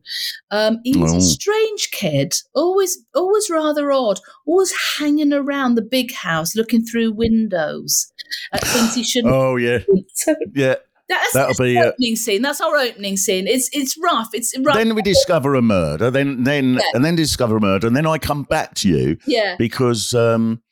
um, 0.50 0.79
he 0.85 0.97
was 0.97 1.12
Oh. 1.12 1.19
a 1.19 1.21
strange 1.21 1.91
kid. 1.91 2.35
Always, 2.55 2.97
always 3.15 3.50
rather 3.50 3.93
odd. 3.93 4.19
Always 4.47 4.73
hanging 4.99 5.35
around 5.35 5.75
the 5.75 5.83
big 5.83 6.15
house, 6.15 6.57
looking 6.57 6.83
through 6.87 7.12
windows 7.12 8.11
at 8.53 8.65
things 8.67 8.95
he 8.95 9.03
shouldn't. 9.05 9.35
Oh 9.35 9.57
yeah, 9.57 9.81
yeah. 10.55 10.76
That's, 11.09 11.33
that'll 11.33 11.49
that's 11.49 11.61
be, 11.61 11.75
the 11.75 11.81
uh, 11.81 11.85
opening 11.87 12.17
scene. 12.17 12.43
That's 12.43 12.61
our 12.61 12.77
opening 12.77 13.17
scene. 13.17 13.47
It's 13.47 13.69
it's 13.73 13.97
rough. 14.03 14.29
It's 14.33 14.57
rough. 14.59 14.77
Then 14.77 14.95
we 14.95 15.03
discover 15.03 15.55
a 15.55 15.63
murder. 15.63 16.11
Then 16.11 16.45
then 16.45 16.75
Yeah. 16.75 16.81
and 16.95 17.05
then 17.05 17.17
discover 17.17 17.57
a 17.57 17.61
murder, 17.61 17.87
and 17.87 17.97
then 17.97 18.07
I 18.07 18.19
come 18.19 18.43
back 18.45 18.75
to 18.77 18.89
you 18.89 19.17
yeah. 19.27 19.57
because 19.59 20.15
um 20.15 20.63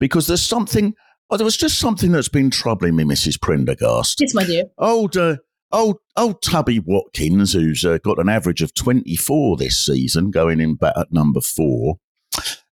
because 0.00 0.26
there's 0.26 0.42
something. 0.42 0.94
Oh, 1.28 1.36
there 1.36 1.44
was 1.44 1.56
just 1.56 1.78
something 1.80 2.12
that's 2.12 2.28
been 2.28 2.50
troubling 2.50 2.94
me, 2.94 3.02
Mrs. 3.02 3.40
Prendergast. 3.40 4.20
Yes, 4.20 4.32
my 4.32 4.44
dear. 4.44 4.66
Old, 4.78 5.16
uh, 5.16 5.38
old, 5.72 5.96
old 6.16 6.40
Tubby 6.40 6.78
Watkins, 6.78 7.52
who's 7.52 7.84
uh, 7.84 7.98
got 7.98 8.20
an 8.20 8.28
average 8.28 8.62
of 8.62 8.72
24 8.74 9.56
this 9.56 9.84
season, 9.84 10.30
going 10.30 10.60
in 10.60 10.76
bat 10.76 10.96
at 10.96 11.12
number 11.12 11.40
four. 11.40 11.96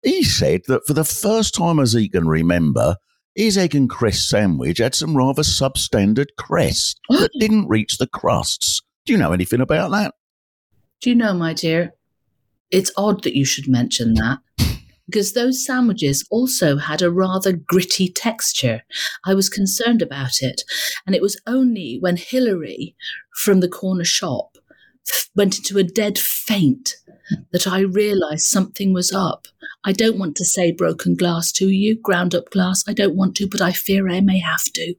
He 0.02 0.22
said 0.22 0.62
that 0.66 0.82
for 0.86 0.92
the 0.92 1.04
first 1.04 1.54
time 1.54 1.78
as 1.78 1.94
he 1.94 2.10
can 2.10 2.28
remember, 2.28 2.96
his 3.34 3.56
egg 3.56 3.74
and 3.74 3.88
cress 3.88 4.20
sandwich 4.20 4.78
had 4.78 4.94
some 4.94 5.16
rather 5.16 5.42
substandard 5.42 6.28
cress 6.38 6.94
that 7.08 7.30
didn't 7.38 7.68
reach 7.68 7.98
the 7.98 8.06
crusts. 8.06 8.82
Do 9.06 9.12
you 9.12 9.18
know 9.18 9.32
anything 9.32 9.60
about 9.60 9.90
that? 9.90 10.14
Do 11.00 11.10
you 11.10 11.16
know, 11.16 11.34
my 11.34 11.52
dear? 11.54 11.94
It's 12.70 12.92
odd 12.96 13.22
that 13.24 13.36
you 13.36 13.44
should 13.44 13.68
mention 13.68 14.14
that. 14.14 14.38
Because 15.06 15.32
those 15.32 15.66
sandwiches 15.66 16.24
also 16.30 16.78
had 16.78 17.02
a 17.02 17.10
rather 17.10 17.52
gritty 17.52 18.08
texture. 18.08 18.82
I 19.26 19.34
was 19.34 19.50
concerned 19.50 20.00
about 20.00 20.40
it. 20.40 20.62
And 21.04 21.14
it 21.14 21.20
was 21.20 21.38
only 21.46 21.98
when 22.00 22.16
Hilary 22.16 22.94
from 23.34 23.60
the 23.60 23.68
corner 23.68 24.04
shop 24.04 24.56
f- 25.06 25.28
went 25.34 25.58
into 25.58 25.76
a 25.76 25.82
dead 25.82 26.18
faint 26.18 26.94
that 27.52 27.66
I 27.66 27.80
realised 27.80 28.46
something 28.46 28.92
was 28.92 29.12
up. 29.12 29.46
I 29.84 29.92
don't 29.92 30.18
want 30.18 30.36
to 30.36 30.44
say 30.44 30.72
broken 30.72 31.14
glass 31.14 31.52
to 31.52 31.68
you, 31.68 31.98
ground 31.98 32.34
up 32.34 32.50
glass. 32.50 32.84
I 32.86 32.92
don't 32.92 33.16
want 33.16 33.36
to, 33.36 33.48
but 33.48 33.60
I 33.60 33.72
fear 33.72 34.08
I 34.08 34.20
may 34.20 34.38
have 34.38 34.64
to. 34.74 34.94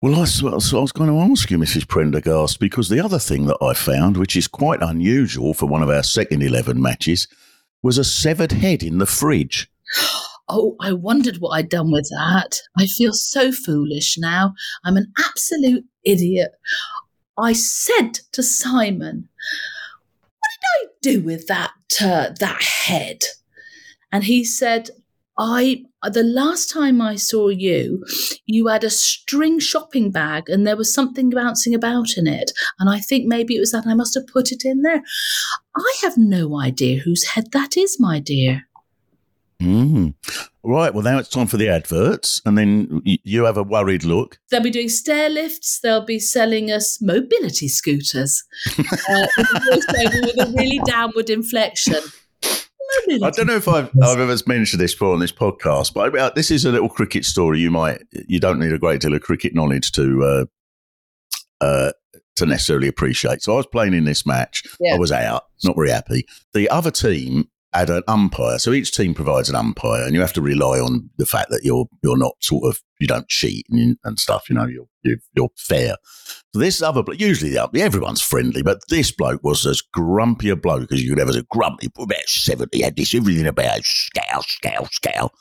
Well, 0.00 0.14
I 0.14 0.20
was, 0.20 0.72
I 0.72 0.78
was 0.78 0.92
going 0.92 1.10
to 1.10 1.32
ask 1.32 1.50
you, 1.50 1.58
Mrs. 1.58 1.88
Prendergast, 1.88 2.60
because 2.60 2.88
the 2.88 3.04
other 3.04 3.18
thing 3.18 3.46
that 3.46 3.58
I 3.60 3.74
found, 3.74 4.16
which 4.16 4.36
is 4.36 4.46
quite 4.46 4.80
unusual 4.80 5.54
for 5.54 5.66
one 5.66 5.82
of 5.82 5.90
our 5.90 6.04
second 6.04 6.42
11 6.42 6.80
matches, 6.80 7.26
was 7.82 7.98
a 7.98 8.04
severed 8.04 8.52
head 8.52 8.82
in 8.82 8.98
the 8.98 9.06
fridge. 9.06 9.70
Oh, 10.50 10.76
I 10.80 10.94
wondered 10.94 11.40
what 11.40 11.50
I'd 11.50 11.68
done 11.68 11.92
with 11.92 12.08
that. 12.08 12.58
I 12.78 12.86
feel 12.86 13.12
so 13.12 13.52
foolish 13.52 14.16
now. 14.16 14.54
I'm 14.82 14.96
an 14.96 15.12
absolute 15.18 15.84
idiot. 16.04 16.52
I 17.36 17.52
said 17.52 18.20
to 18.32 18.42
Simon, 18.42 19.28
"What 19.28 19.28
did 19.28 19.28
I 20.74 20.86
do 21.02 21.20
with 21.22 21.46
that 21.46 21.72
uh, 22.00 22.30
that 22.38 22.62
head?" 22.62 23.22
And 24.10 24.24
he 24.24 24.44
said, 24.44 24.90
I 25.38 25.84
the 26.02 26.24
last 26.24 26.70
time 26.70 27.00
I 27.00 27.14
saw 27.14 27.48
you, 27.48 28.04
you 28.46 28.66
had 28.66 28.82
a 28.82 28.90
string 28.90 29.60
shopping 29.60 30.10
bag 30.10 30.48
and 30.48 30.66
there 30.66 30.76
was 30.76 30.92
something 30.92 31.30
bouncing 31.30 31.74
about 31.74 32.16
in 32.16 32.26
it. 32.26 32.52
And 32.78 32.90
I 32.90 32.98
think 32.98 33.26
maybe 33.26 33.56
it 33.56 33.60
was 33.60 33.70
that 33.72 33.86
I 33.86 33.94
must 33.94 34.14
have 34.14 34.26
put 34.26 34.50
it 34.52 34.64
in 34.64 34.82
there. 34.82 35.02
I 35.76 35.94
have 36.02 36.16
no 36.16 36.60
idea 36.60 37.00
whose 37.00 37.24
head 37.24 37.52
that 37.52 37.76
is, 37.76 37.98
my 38.00 38.18
dear. 38.18 38.64
Mm. 39.60 40.14
Right. 40.68 40.92
Well, 40.92 41.02
now 41.02 41.16
it's 41.16 41.30
time 41.30 41.46
for 41.46 41.56
the 41.56 41.70
adverts, 41.70 42.42
and 42.44 42.58
then 42.58 43.00
you 43.02 43.44
have 43.44 43.56
a 43.56 43.62
worried 43.62 44.04
look. 44.04 44.38
They'll 44.50 44.60
be 44.60 44.68
doing 44.68 44.90
stair 44.90 45.30
lifts. 45.30 45.80
They'll 45.80 46.04
be 46.04 46.18
selling 46.18 46.70
us 46.70 47.00
mobility 47.00 47.68
scooters 47.68 48.44
uh, 48.78 49.26
with, 49.38 49.86
a 49.88 50.52
really 50.54 50.78
downward 50.84 51.30
inflection. 51.30 52.02
Mobility 53.06 53.24
I 53.24 53.30
don't 53.30 53.46
know 53.46 53.56
if 53.56 53.66
I've, 53.66 53.90
I've 54.02 54.20
ever 54.20 54.36
mentioned 54.46 54.78
this 54.78 54.92
before 54.92 55.14
on 55.14 55.20
this 55.20 55.32
podcast, 55.32 55.94
but 55.94 56.20
I, 56.20 56.30
this 56.34 56.50
is 56.50 56.66
a 56.66 56.70
little 56.70 56.90
cricket 56.90 57.24
story. 57.24 57.60
You 57.60 57.70
might 57.70 58.02
you 58.28 58.38
don't 58.38 58.60
need 58.60 58.74
a 58.74 58.78
great 58.78 59.00
deal 59.00 59.14
of 59.14 59.22
cricket 59.22 59.54
knowledge 59.54 59.92
to 59.92 60.22
uh, 60.22 60.44
uh, 61.64 61.92
to 62.36 62.44
necessarily 62.44 62.88
appreciate. 62.88 63.40
So 63.40 63.54
I 63.54 63.56
was 63.56 63.66
playing 63.66 63.94
in 63.94 64.04
this 64.04 64.26
match. 64.26 64.64
Yeah. 64.80 64.96
I 64.96 64.98
was 64.98 65.12
out, 65.12 65.44
not 65.64 65.76
very 65.76 65.88
happy. 65.90 66.26
The 66.52 66.68
other 66.68 66.90
team 66.90 67.48
had 67.72 67.90
an 67.90 68.02
umpire, 68.08 68.58
so 68.58 68.72
each 68.72 68.92
team 68.92 69.14
provides 69.14 69.48
an 69.48 69.56
umpire, 69.56 70.02
and 70.04 70.14
you 70.14 70.20
have 70.20 70.32
to 70.34 70.40
rely 70.40 70.78
on 70.78 71.10
the 71.18 71.26
fact 71.26 71.50
that 71.50 71.60
you're 71.62 71.86
you're 72.02 72.16
not 72.16 72.32
sort 72.40 72.64
of 72.64 72.80
you 72.98 73.06
don't 73.06 73.28
cheat 73.28 73.66
and, 73.70 73.96
and 74.04 74.18
stuff. 74.18 74.48
You 74.48 74.56
know, 74.56 74.66
you're 74.66 74.86
you're, 75.34 75.48
fair. 75.56 75.96
So 76.54 76.60
this 76.60 76.82
other 76.82 77.02
bloke, 77.02 77.20
usually 77.20 77.58
everyone's 77.58 78.22
friendly, 78.22 78.62
but 78.62 78.80
this 78.88 79.10
bloke 79.10 79.42
was 79.44 79.66
as 79.66 79.82
grumpy 79.82 80.48
a 80.48 80.56
bloke 80.56 80.92
as 80.92 81.02
you 81.02 81.10
could 81.10 81.20
ever 81.20 81.32
see. 81.32 81.44
Grumpy, 81.50 81.88
about 81.98 82.28
seventy, 82.28 82.82
had 82.82 82.96
this 82.96 83.14
everything 83.14 83.46
about 83.46 83.84
scowl, 83.84 84.42
scowl, 84.42 84.88
scowl. 84.90 85.32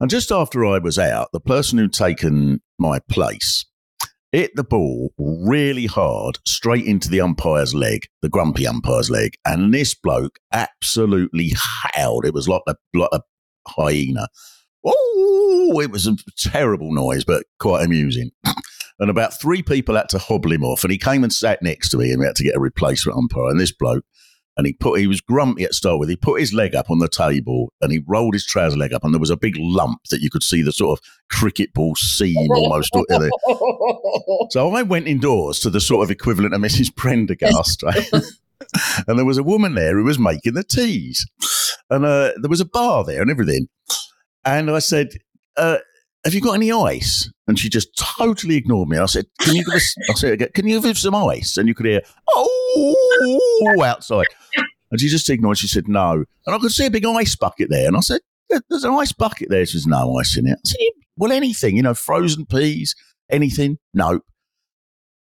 And 0.00 0.10
just 0.10 0.30
after 0.30 0.64
I 0.66 0.78
was 0.78 0.98
out, 0.98 1.28
the 1.32 1.40
person 1.40 1.78
who'd 1.78 1.92
taken 1.92 2.60
my 2.78 2.98
place 2.98 3.64
hit 4.32 4.56
the 4.56 4.64
ball 4.64 5.12
really 5.18 5.86
hard 5.86 6.38
straight 6.46 6.86
into 6.86 7.08
the 7.08 7.20
umpire's 7.20 7.74
leg, 7.74 8.06
the 8.22 8.28
grumpy 8.28 8.66
umpire's 8.66 9.10
leg, 9.10 9.34
and 9.44 9.72
this 9.72 9.94
bloke 9.94 10.38
absolutely 10.52 11.52
howled. 11.94 12.24
It 12.24 12.34
was 12.34 12.48
like 12.48 12.62
a 12.66 12.74
like 12.94 13.10
a 13.12 13.20
hyena. 13.68 14.28
Oh, 14.84 15.80
it 15.82 15.90
was 15.90 16.06
a 16.06 16.16
terrible 16.36 16.92
noise, 16.92 17.24
but 17.24 17.44
quite 17.60 17.84
amusing. 17.84 18.30
And 18.98 19.10
about 19.10 19.40
three 19.40 19.62
people 19.62 19.96
had 19.96 20.08
to 20.10 20.18
hobble 20.18 20.52
him 20.52 20.62
off, 20.62 20.84
and 20.84 20.92
he 20.92 20.98
came 20.98 21.24
and 21.24 21.32
sat 21.32 21.60
next 21.60 21.88
to 21.88 21.96
me, 21.96 22.12
and 22.12 22.20
we 22.20 22.26
had 22.26 22.36
to 22.36 22.44
get 22.44 22.54
a 22.54 22.60
replacement 22.60 23.18
umpire. 23.18 23.48
And 23.48 23.58
this 23.58 23.72
bloke, 23.72 24.04
and 24.56 24.66
he 24.66 24.72
put 24.72 25.00
he 25.00 25.06
was 25.06 25.20
grumpy 25.20 25.64
at 25.64 25.74
start 25.74 25.98
with. 25.98 26.08
He 26.08 26.16
put 26.16 26.40
his 26.40 26.52
leg 26.52 26.74
up 26.74 26.90
on 26.90 26.98
the 26.98 27.08
table, 27.08 27.72
and 27.80 27.92
he 27.92 28.00
rolled 28.06 28.34
his 28.34 28.44
trouser 28.44 28.76
leg 28.76 28.92
up, 28.92 29.04
and 29.04 29.14
there 29.14 29.20
was 29.20 29.30
a 29.30 29.36
big 29.36 29.54
lump 29.58 30.00
that 30.10 30.20
you 30.20 30.30
could 30.30 30.42
see 30.42 30.62
the 30.62 30.72
sort 30.72 30.98
of 30.98 31.04
cricket 31.30 31.72
ball 31.72 31.94
seam 31.96 32.50
almost. 32.50 32.94
So 34.50 34.74
I 34.74 34.82
went 34.82 35.08
indoors 35.08 35.60
to 35.60 35.70
the 35.70 35.80
sort 35.80 36.04
of 36.04 36.10
equivalent 36.10 36.54
of 36.54 36.60
Mrs. 36.60 36.94
Prendergast, 36.94 37.82
right? 37.82 38.12
and 39.06 39.18
there 39.18 39.24
was 39.24 39.38
a 39.38 39.42
woman 39.42 39.74
there 39.74 39.96
who 39.96 40.04
was 40.04 40.18
making 40.18 40.54
the 40.54 40.64
teas, 40.64 41.26
and 41.90 42.04
uh, 42.04 42.32
there 42.40 42.50
was 42.50 42.60
a 42.60 42.66
bar 42.66 43.04
there 43.04 43.22
and 43.22 43.30
everything. 43.30 43.68
And 44.44 44.70
I 44.70 44.80
said, 44.80 45.10
uh, 45.56 45.78
"Have 46.24 46.34
you 46.34 46.40
got 46.40 46.54
any 46.54 46.72
ice?" 46.72 47.30
And 47.46 47.58
she 47.58 47.68
just 47.68 47.88
totally 47.96 48.56
ignored 48.56 48.88
me. 48.88 48.98
I 48.98 49.06
said, 49.06 49.26
"Can 49.40 49.54
you 49.54 49.64
give 49.64 49.74
us?" 49.74 49.94
I 50.10 50.14
said, 50.14 50.32
again, 50.32 50.48
"Can 50.54 50.68
you 50.68 50.80
give 50.80 50.98
some 50.98 51.14
ice?" 51.14 51.56
And 51.56 51.68
you 51.68 51.74
could 51.74 51.86
hear, 51.86 52.02
"Oh!" 52.28 53.82
outside. 53.84 54.26
And 54.90 55.00
she 55.00 55.08
just 55.08 55.28
ignored. 55.30 55.58
She 55.58 55.68
said, 55.68 55.88
"No." 55.88 56.24
And 56.46 56.54
I 56.54 56.58
could 56.58 56.72
see 56.72 56.86
a 56.86 56.90
big 56.90 57.06
ice 57.06 57.36
bucket 57.36 57.70
there. 57.70 57.88
And 57.88 57.96
I 57.96 58.00
said, 58.00 58.20
"There's 58.68 58.84
an 58.84 58.94
ice 58.94 59.12
bucket 59.12 59.48
there." 59.50 59.64
She 59.66 59.78
says, 59.78 59.86
"No 59.86 60.18
ice 60.18 60.36
in 60.36 60.46
it." 60.46 60.58
I 60.64 60.68
said, 60.68 60.78
"Well, 61.16 61.32
anything, 61.32 61.76
you 61.76 61.82
know, 61.82 61.94
frozen 61.94 62.46
peas, 62.46 62.94
anything." 63.30 63.78
Nope. 63.94 64.24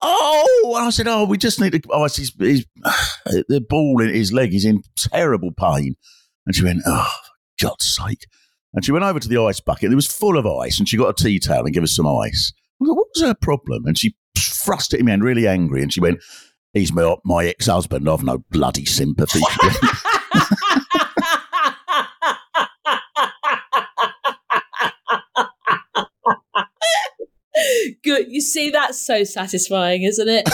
Oh, 0.05 0.75
and 0.77 0.87
I 0.87 0.91
said, 0.91 1.07
oh, 1.07 1.25
we 1.25 1.39
just 1.39 1.61
need 1.61 1.73
to. 1.73 1.81
Oh, 1.91 2.03
his, 2.05 2.35
his, 2.39 2.67
the 3.25 3.65
ball 3.69 4.01
in 4.03 4.13
his 4.13 4.33
leg 4.33 4.53
is 4.53 4.65
in 4.65 4.83
terrible 4.99 5.53
pain. 5.53 5.95
And 6.45 6.57
she 6.57 6.65
went, 6.65 6.83
oh, 6.87 7.13
God's 7.61 7.97
sake. 7.97 8.27
And 8.75 8.85
she 8.85 8.93
went 8.93 9.05
over 9.05 9.21
to 9.21 9.29
the 9.29 9.39
ice 9.39 9.61
bucket. 9.61 9.93
It 9.93 9.97
was 9.97 10.07
full 10.07 10.39
of 10.39 10.47
ice, 10.47 10.79
and 10.79 10.89
she 10.89 10.97
got 10.97 11.21
a 11.21 11.23
tea 11.23 11.39
towel 11.39 11.65
and 11.65 11.75
gave 11.75 11.83
us 11.83 11.95
some 11.95 12.07
ice. 12.07 12.53
I 12.81 12.87
thought, 12.87 12.97
what 12.97 13.09
was 13.15 13.23
her 13.23 13.35
problem? 13.35 13.87
And 13.87 13.99
she 13.99 14.15
thrust 14.37 14.95
it 14.95 15.01
in 15.01 15.07
me 15.07 15.13
and 15.13 15.23
really 15.23 15.47
angry. 15.47 15.83
And 15.83 15.93
she 15.93 16.01
went, 16.01 16.23
he's 16.73 16.93
my, 16.93 17.17
my 17.25 17.47
ex 17.47 17.67
husband. 17.67 18.09
I've 18.09 18.25
no 18.25 18.45
bloody 18.51 18.87
sympathy. 18.87 19.41
Good. 28.03 28.31
You 28.31 28.41
see, 28.41 28.71
that's 28.71 29.05
so 29.05 29.25
satisfying, 29.25 30.03
isn't 30.03 30.29
it? 30.29 30.49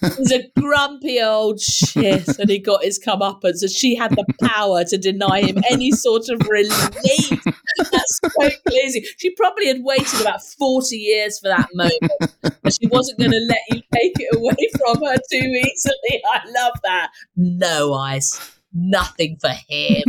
He's 0.16 0.32
a 0.32 0.50
grumpy 0.58 1.20
old 1.20 1.60
shit, 1.60 2.26
and 2.38 2.50
he 2.50 2.58
got 2.58 2.84
his 2.84 2.98
comeuppance, 2.98 3.62
and 3.62 3.70
she 3.70 3.94
had 3.94 4.12
the 4.12 4.24
power 4.42 4.84
to 4.84 4.98
deny 4.98 5.42
him 5.42 5.62
any 5.70 5.90
sort 5.90 6.28
of 6.28 6.46
relief. 6.48 7.42
That's 7.78 8.20
so 8.22 8.50
crazy. 8.66 9.04
She 9.18 9.30
probably 9.34 9.68
had 9.68 9.82
waited 9.82 10.20
about 10.20 10.42
40 10.42 10.96
years 10.96 11.38
for 11.38 11.48
that 11.48 11.68
moment, 11.74 12.32
and 12.42 12.74
she 12.74 12.86
wasn't 12.88 13.18
going 13.18 13.32
to 13.32 13.46
let 13.48 13.60
you 13.70 13.82
take 13.94 14.12
it 14.16 14.36
away 14.36 14.56
from 14.78 15.02
her 15.04 15.16
too 15.30 15.38
easily. 15.38 16.22
I 16.32 16.40
love 16.46 16.74
that. 16.84 17.10
No 17.36 17.94
ice, 17.94 18.58
nothing 18.72 19.36
for 19.40 19.52
him. 19.68 20.04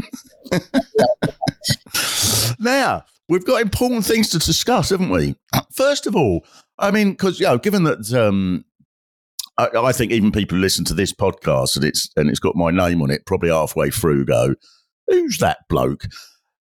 now, 2.59 3.05
we've 3.31 3.45
got 3.45 3.61
important 3.61 4.05
things 4.05 4.29
to 4.29 4.39
discuss, 4.39 4.89
haven't 4.89 5.09
we? 5.09 5.35
First 5.73 6.05
of 6.05 6.15
all, 6.17 6.45
I 6.77 6.91
mean, 6.91 7.11
because, 7.11 7.39
you 7.39 7.45
know, 7.45 7.57
given 7.57 7.85
that 7.85 8.13
um, 8.13 8.65
I, 9.57 9.69
I 9.73 9.91
think 9.93 10.11
even 10.11 10.33
people 10.33 10.57
who 10.57 10.61
listen 10.61 10.83
to 10.85 10.93
this 10.93 11.13
podcast 11.13 11.77
and 11.77 11.85
it's 11.85 12.09
and 12.17 12.29
it's 12.29 12.39
got 12.39 12.55
my 12.55 12.71
name 12.71 13.01
on 13.01 13.09
it, 13.09 13.25
probably 13.25 13.49
halfway 13.49 13.89
through 13.89 14.25
go, 14.25 14.55
who's 15.07 15.37
that 15.37 15.59
bloke? 15.69 16.07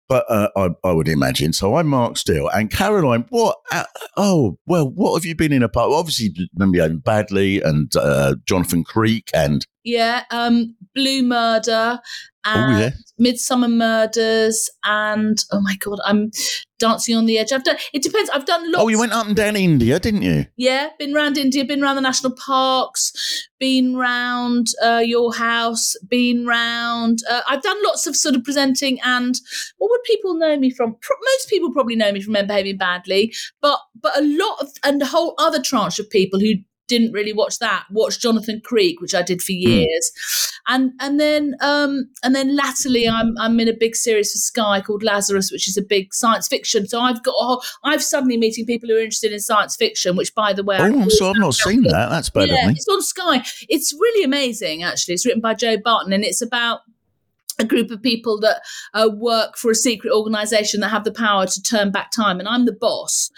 But 0.06 0.26
uh, 0.28 0.48
I, 0.56 0.70
I 0.84 0.92
would 0.92 1.08
imagine. 1.08 1.52
So 1.52 1.76
I'm 1.76 1.86
Mark 1.86 2.16
Steel 2.18 2.48
and 2.48 2.70
Caroline. 2.70 3.26
What? 3.30 3.56
Uh, 3.72 3.84
oh, 4.16 4.58
well, 4.66 4.90
what 4.90 5.14
have 5.14 5.24
you 5.24 5.36
been 5.36 5.52
in 5.52 5.62
a 5.62 5.68
part? 5.68 5.92
Obviously, 5.92 6.34
remember 6.58 6.90
Badley 6.96 7.64
and 7.64 7.94
uh, 7.96 8.34
Jonathan 8.44 8.82
Creek 8.82 9.30
and 9.32 9.64
Yeah, 9.84 10.24
um, 10.32 10.76
Blue 10.94 11.22
Murder 11.22 12.00
and 12.44 12.74
oh 12.74 12.78
yeah, 12.78 12.90
Midsomer 13.20 13.70
Murders 13.70 14.70
and 14.84 15.44
oh 15.52 15.60
my 15.60 15.76
god, 15.76 15.98
I'm 16.04 16.30
dancing 16.78 17.14
on 17.14 17.26
the 17.26 17.38
edge. 17.38 17.52
I've 17.52 17.64
done 17.64 17.76
it 17.92 18.02
depends. 18.02 18.30
I've 18.30 18.46
done 18.46 18.72
lots. 18.72 18.82
oh 18.82 18.88
you 18.88 18.98
went 18.98 19.12
up 19.12 19.26
and 19.26 19.36
down 19.36 19.56
India, 19.56 19.98
didn't 20.00 20.22
you? 20.22 20.46
Yeah, 20.56 20.88
been 20.98 21.12
round 21.12 21.36
India, 21.38 21.64
been 21.64 21.82
round 21.82 21.98
the 21.98 22.02
national 22.02 22.34
parks, 22.34 23.48
been 23.58 23.96
round 23.96 24.68
uh, 24.82 25.02
your 25.04 25.34
house, 25.34 25.94
been 26.08 26.46
round. 26.46 27.18
Uh, 27.30 27.42
I've 27.48 27.62
done 27.62 27.76
lots 27.84 28.06
of 28.06 28.16
sort 28.16 28.34
of 28.34 28.44
presenting, 28.44 28.98
and 29.02 29.34
what 29.78 29.90
would 29.90 30.02
people 30.04 30.34
know 30.34 30.56
me 30.56 30.70
from? 30.70 30.96
Pro- 31.00 31.16
most 31.36 31.48
people 31.48 31.72
probably 31.72 31.96
know 31.96 32.12
me 32.12 32.20
from 32.20 32.32
Men 32.32 32.46
Behaving 32.46 32.78
Badly, 32.78 33.34
but 33.60 33.78
but 34.00 34.16
a 34.18 34.22
lot 34.22 34.56
of 34.60 34.68
and 34.82 35.00
a 35.02 35.06
whole 35.06 35.34
other 35.38 35.62
tranche 35.62 35.98
of 35.98 36.08
people 36.10 36.40
who 36.40 36.54
didn't 36.90 37.12
really 37.12 37.32
watch 37.32 37.58
that 37.60 37.84
watched 37.90 38.20
Jonathan 38.20 38.60
Creek, 38.64 39.00
which 39.00 39.14
I 39.14 39.22
did 39.22 39.40
for 39.40 39.52
years, 39.52 40.12
and 40.68 40.92
and 41.00 41.18
then 41.18 41.54
um 41.60 42.10
and 42.22 42.34
then 42.34 42.54
latterly 42.56 43.08
I'm 43.08 43.34
I'm 43.38 43.58
in 43.60 43.68
a 43.68 43.72
big 43.72 43.96
series 43.96 44.32
for 44.32 44.38
Sky 44.38 44.80
called 44.80 45.02
Lazarus, 45.02 45.50
which 45.50 45.66
is 45.68 45.76
a 45.76 45.82
big 45.82 46.12
science 46.12 46.48
fiction. 46.48 46.86
So 46.86 47.00
I've 47.00 47.22
got 47.22 47.32
a 47.40 47.44
whole, 47.44 47.62
I've 47.84 48.02
suddenly 48.02 48.36
meeting 48.36 48.66
people 48.66 48.88
who 48.88 48.96
are 48.96 49.00
interested 49.00 49.32
in 49.32 49.40
science 49.40 49.76
fiction, 49.76 50.16
which 50.16 50.34
by 50.34 50.52
the 50.52 50.64
way, 50.64 50.76
Oh, 50.80 50.84
I'm 51.02 51.10
sorry, 51.10 51.30
I've 51.36 51.40
not 51.40 51.54
seen 51.54 51.82
that. 51.84 52.08
That's 52.10 52.28
better. 52.30 52.52
yeah, 52.52 52.66
me. 52.66 52.72
it's 52.72 52.88
on 52.88 53.00
Sky. 53.02 53.42
It's 53.68 53.92
really 53.92 54.24
amazing, 54.24 54.82
actually. 54.82 55.14
It's 55.14 55.24
written 55.24 55.40
by 55.40 55.54
Joe 55.54 55.76
Barton, 55.78 56.12
and 56.12 56.24
it's 56.24 56.42
about 56.42 56.80
a 57.60 57.64
group 57.64 57.90
of 57.90 58.02
people 58.02 58.40
that 58.40 58.62
uh, 58.94 59.08
work 59.14 59.56
for 59.56 59.70
a 59.70 59.74
secret 59.74 60.12
organization 60.12 60.80
that 60.80 60.88
have 60.88 61.04
the 61.04 61.12
power 61.12 61.46
to 61.46 61.62
turn 61.62 61.90
back 61.90 62.10
time 62.10 62.38
and 62.40 62.48
i'm 62.48 62.64
the 62.66 62.72
boss 62.72 63.30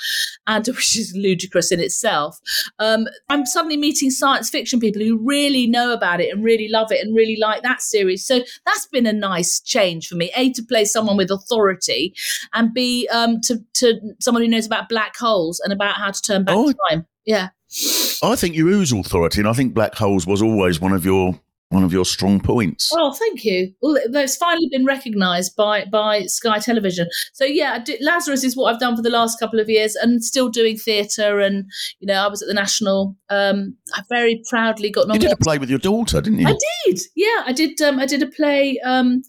and 0.47 0.67
which 0.69 0.97
is 0.97 1.13
ludicrous 1.17 1.71
in 1.73 1.81
itself. 1.81 2.39
Um, 2.79 3.07
i'm 3.29 3.45
suddenly 3.47 3.77
meeting 3.77 4.11
science 4.11 4.51
fiction 4.51 4.81
people 4.81 5.03
who 5.03 5.19
really 5.19 5.67
know 5.67 5.93
about 5.93 6.21
it 6.21 6.33
and 6.33 6.43
really 6.45 6.69
love 6.69 6.91
it 6.93 7.05
and 7.05 7.15
really 7.15 7.37
like 7.37 7.63
that 7.63 7.83
series. 7.83 8.27
So 8.27 8.41
that's 8.67 8.87
been 8.87 9.07
a 9.07 9.13
nice 9.13 9.61
change 9.61 10.09
for 10.09 10.15
me. 10.17 10.31
A 10.37 10.53
to 10.53 10.63
play 10.63 10.85
someone 10.85 11.17
with 11.17 11.31
authority 11.31 12.15
and 12.55 12.73
b 12.73 13.09
um, 13.13 13.41
to, 13.43 13.59
to 13.75 14.01
someone 14.21 14.43
who 14.43 14.49
knows 14.49 14.67
about 14.67 14.89
black 14.89 15.17
holes 15.17 15.61
and 15.61 15.73
about 15.73 15.97
how 15.97 16.11
to 16.11 16.23
turn 16.23 16.45
back 16.45 16.57
Oh. 16.57 16.73
time. 16.89 17.07
Yeah. 17.25 17.49
I 18.23 18.37
think 18.37 18.55
you 18.55 18.69
ooze 18.69 18.93
authority, 18.93 19.41
and 19.41 19.49
I 19.49 19.53
think 19.55 19.73
black 19.75 19.95
holes 19.95 20.27
was 20.27 20.43
always 20.43 20.81
one 20.81 20.93
of 20.93 21.05
your 21.05 21.41
one 21.73 21.85
of 21.85 21.93
your 21.93 22.05
strong 22.05 22.41
points. 22.41 22.93
Oh, 22.95 23.13
thank 23.13 23.45
you. 23.45 23.73
Well, 23.81 23.97
that's 24.11 24.37
finally 24.37 24.69
been 24.71 24.85
recognised 24.85 25.57
by 25.57 25.87
by 25.87 26.23
Sky 26.23 26.59
Television. 26.59 27.09
So 27.33 27.45
yeah, 27.45 27.73
I 27.75 27.79
do, 27.79 27.97
Lazarus 28.01 28.45
is 28.45 28.57
what 28.57 28.73
I've 28.73 28.81
done 28.81 28.95
for 28.95 29.03
the 29.03 29.11
last 29.11 29.39
couple 29.41 29.59
of 29.59 29.69
years, 29.69 29.97
and 29.97 30.23
still 30.23 30.49
doing 30.49 30.77
theatre. 30.77 31.41
And 31.41 31.65
you 32.01 32.07
know, 32.07 32.15
I 32.15 32.29
was 32.29 32.43
at 32.43 32.49
the 32.49 32.55
National. 32.55 33.17
Um, 33.31 33.77
I 33.95 34.03
very 34.09 34.43
proudly 34.49 34.91
got 34.91 35.13
You 35.13 35.19
did 35.19 35.33
a 35.33 35.37
play 35.37 35.59
with 35.59 35.71
your 35.71 35.79
daughter, 35.79 36.21
didn't 36.21 36.41
you? 36.41 36.49
I 36.49 36.57
did. 36.85 37.01
Yeah, 37.17 37.43
I 37.47 37.53
did. 37.53 37.81
Um, 37.81 37.99
I 37.99 38.07
did 38.07 38.23
a 38.23 38.29
play. 38.29 38.79
Um, 38.85 39.23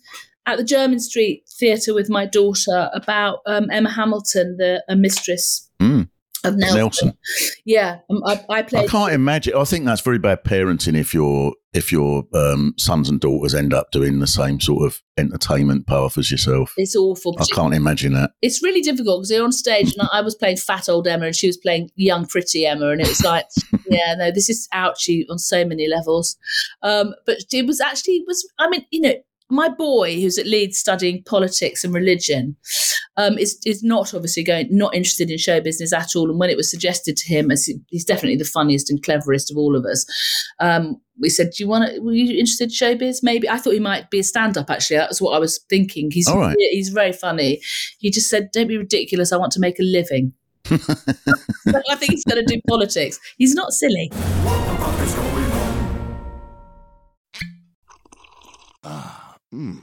at 0.45 0.57
the 0.57 0.63
Jermyn 0.63 0.99
Street 0.99 1.43
Theatre 1.57 1.93
with 1.93 2.09
my 2.09 2.25
daughter 2.25 2.89
about 2.93 3.39
um, 3.45 3.71
Emma 3.71 3.89
Hamilton, 3.89 4.57
the 4.57 4.83
a 4.89 4.95
mistress 4.97 5.69
Mm. 5.83 6.07
Of 6.43 6.57
Nelson. 6.57 6.77
Nelson. 6.77 7.17
Yeah, 7.65 7.99
um, 8.09 8.21
I, 8.25 8.43
I 8.49 8.59
I 8.59 8.87
can't 8.87 9.13
imagine. 9.13 9.55
I 9.55 9.63
think 9.63 9.85
that's 9.85 10.01
very 10.01 10.19
bad 10.19 10.43
parenting 10.43 10.97
if 10.97 11.13
your 11.13 11.53
if 11.73 11.91
your 11.91 12.23
um, 12.33 12.73
sons 12.77 13.09
and 13.09 13.19
daughters 13.19 13.55
end 13.55 13.73
up 13.73 13.91
doing 13.91 14.19
the 14.19 14.27
same 14.27 14.59
sort 14.59 14.85
of 14.85 15.01
entertainment 15.17 15.87
path 15.87 16.17
as 16.17 16.29
yourself. 16.29 16.73
It's 16.77 16.95
awful. 16.95 17.35
I 17.39 17.45
can't 17.53 17.73
imagine 17.73 18.13
that. 18.13 18.31
It's 18.41 18.61
really 18.61 18.81
difficult 18.81 19.21
because 19.21 19.29
they're 19.29 19.43
on 19.43 19.51
stage 19.51 19.93
and 19.97 20.07
I 20.11 20.21
was 20.21 20.35
playing 20.35 20.57
fat 20.57 20.87
old 20.87 21.07
Emma 21.07 21.25
and 21.25 21.35
she 21.35 21.47
was 21.47 21.57
playing 21.57 21.89
young 21.95 22.25
pretty 22.25 22.65
Emma, 22.65 22.89
and 22.89 23.01
it 23.01 23.07
was 23.07 23.23
like, 23.23 23.47
yeah, 23.89 24.15
no, 24.15 24.31
this 24.31 24.49
is 24.49 24.67
ouchy 24.71 25.25
on 25.29 25.39
so 25.39 25.65
many 25.65 25.87
levels. 25.87 26.37
Um, 26.81 27.13
but 27.25 27.37
it 27.51 27.65
was 27.65 27.81
actually 27.81 28.15
it 28.15 28.25
was. 28.27 28.47
I 28.59 28.69
mean, 28.69 28.85
you 28.91 29.01
know. 29.01 29.15
My 29.49 29.69
boy, 29.69 30.19
who's 30.19 30.39
at 30.39 30.47
Leeds 30.47 30.79
studying 30.79 31.21
politics 31.25 31.83
and 31.83 31.93
religion, 31.93 32.55
um, 33.17 33.37
is 33.37 33.59
is 33.65 33.83
not 33.83 34.13
obviously 34.13 34.43
going 34.43 34.67
not 34.71 34.95
interested 34.95 35.29
in 35.29 35.37
show 35.37 35.59
business 35.61 35.93
at 35.93 36.15
all. 36.15 36.29
And 36.29 36.39
when 36.39 36.49
it 36.49 36.57
was 36.57 36.69
suggested 36.71 37.15
to 37.17 37.27
him, 37.27 37.51
as 37.51 37.65
he- 37.65 37.79
he's 37.89 38.05
definitely 38.05 38.37
the 38.37 38.45
funniest 38.45 38.89
and 38.89 39.01
cleverest 39.03 39.51
of 39.51 39.57
all 39.57 39.75
of 39.75 39.85
us, 39.85 40.05
um, 40.59 40.99
we 41.19 41.29
said, 41.29 41.51
"Do 41.55 41.63
you 41.63 41.67
want 41.67 41.89
to? 41.93 41.99
Were 41.99 42.13
you 42.13 42.31
interested 42.31 42.65
in 42.65 42.69
showbiz? 42.97 43.19
Maybe." 43.21 43.47
I 43.47 43.57
thought 43.57 43.73
he 43.73 43.79
might 43.79 44.09
be 44.09 44.19
a 44.19 44.23
stand 44.23 44.57
up. 44.57 44.69
Actually, 44.69 44.97
that 44.97 45.09
was 45.09 45.21
what 45.21 45.35
I 45.35 45.39
was 45.39 45.59
thinking. 45.69 46.09
He's 46.11 46.27
All 46.27 46.39
right. 46.39 46.55
he's 46.71 46.89
very 46.89 47.11
funny. 47.13 47.61
He 47.99 48.09
just 48.09 48.29
said, 48.29 48.49
"Don't 48.51 48.67
be 48.67 48.77
ridiculous. 48.77 49.31
I 49.31 49.37
want 49.37 49.51
to 49.53 49.59
make 49.59 49.79
a 49.79 49.83
living." 49.83 50.33
I 50.71 51.95
think 51.97 52.11
he's 52.11 52.23
going 52.23 52.43
to 52.43 52.55
do 52.55 52.59
politics. 52.67 53.19
He's 53.37 53.53
not 53.53 53.73
silly. 53.73 54.09
Ah, 58.83 59.35
mmm. 59.53 59.82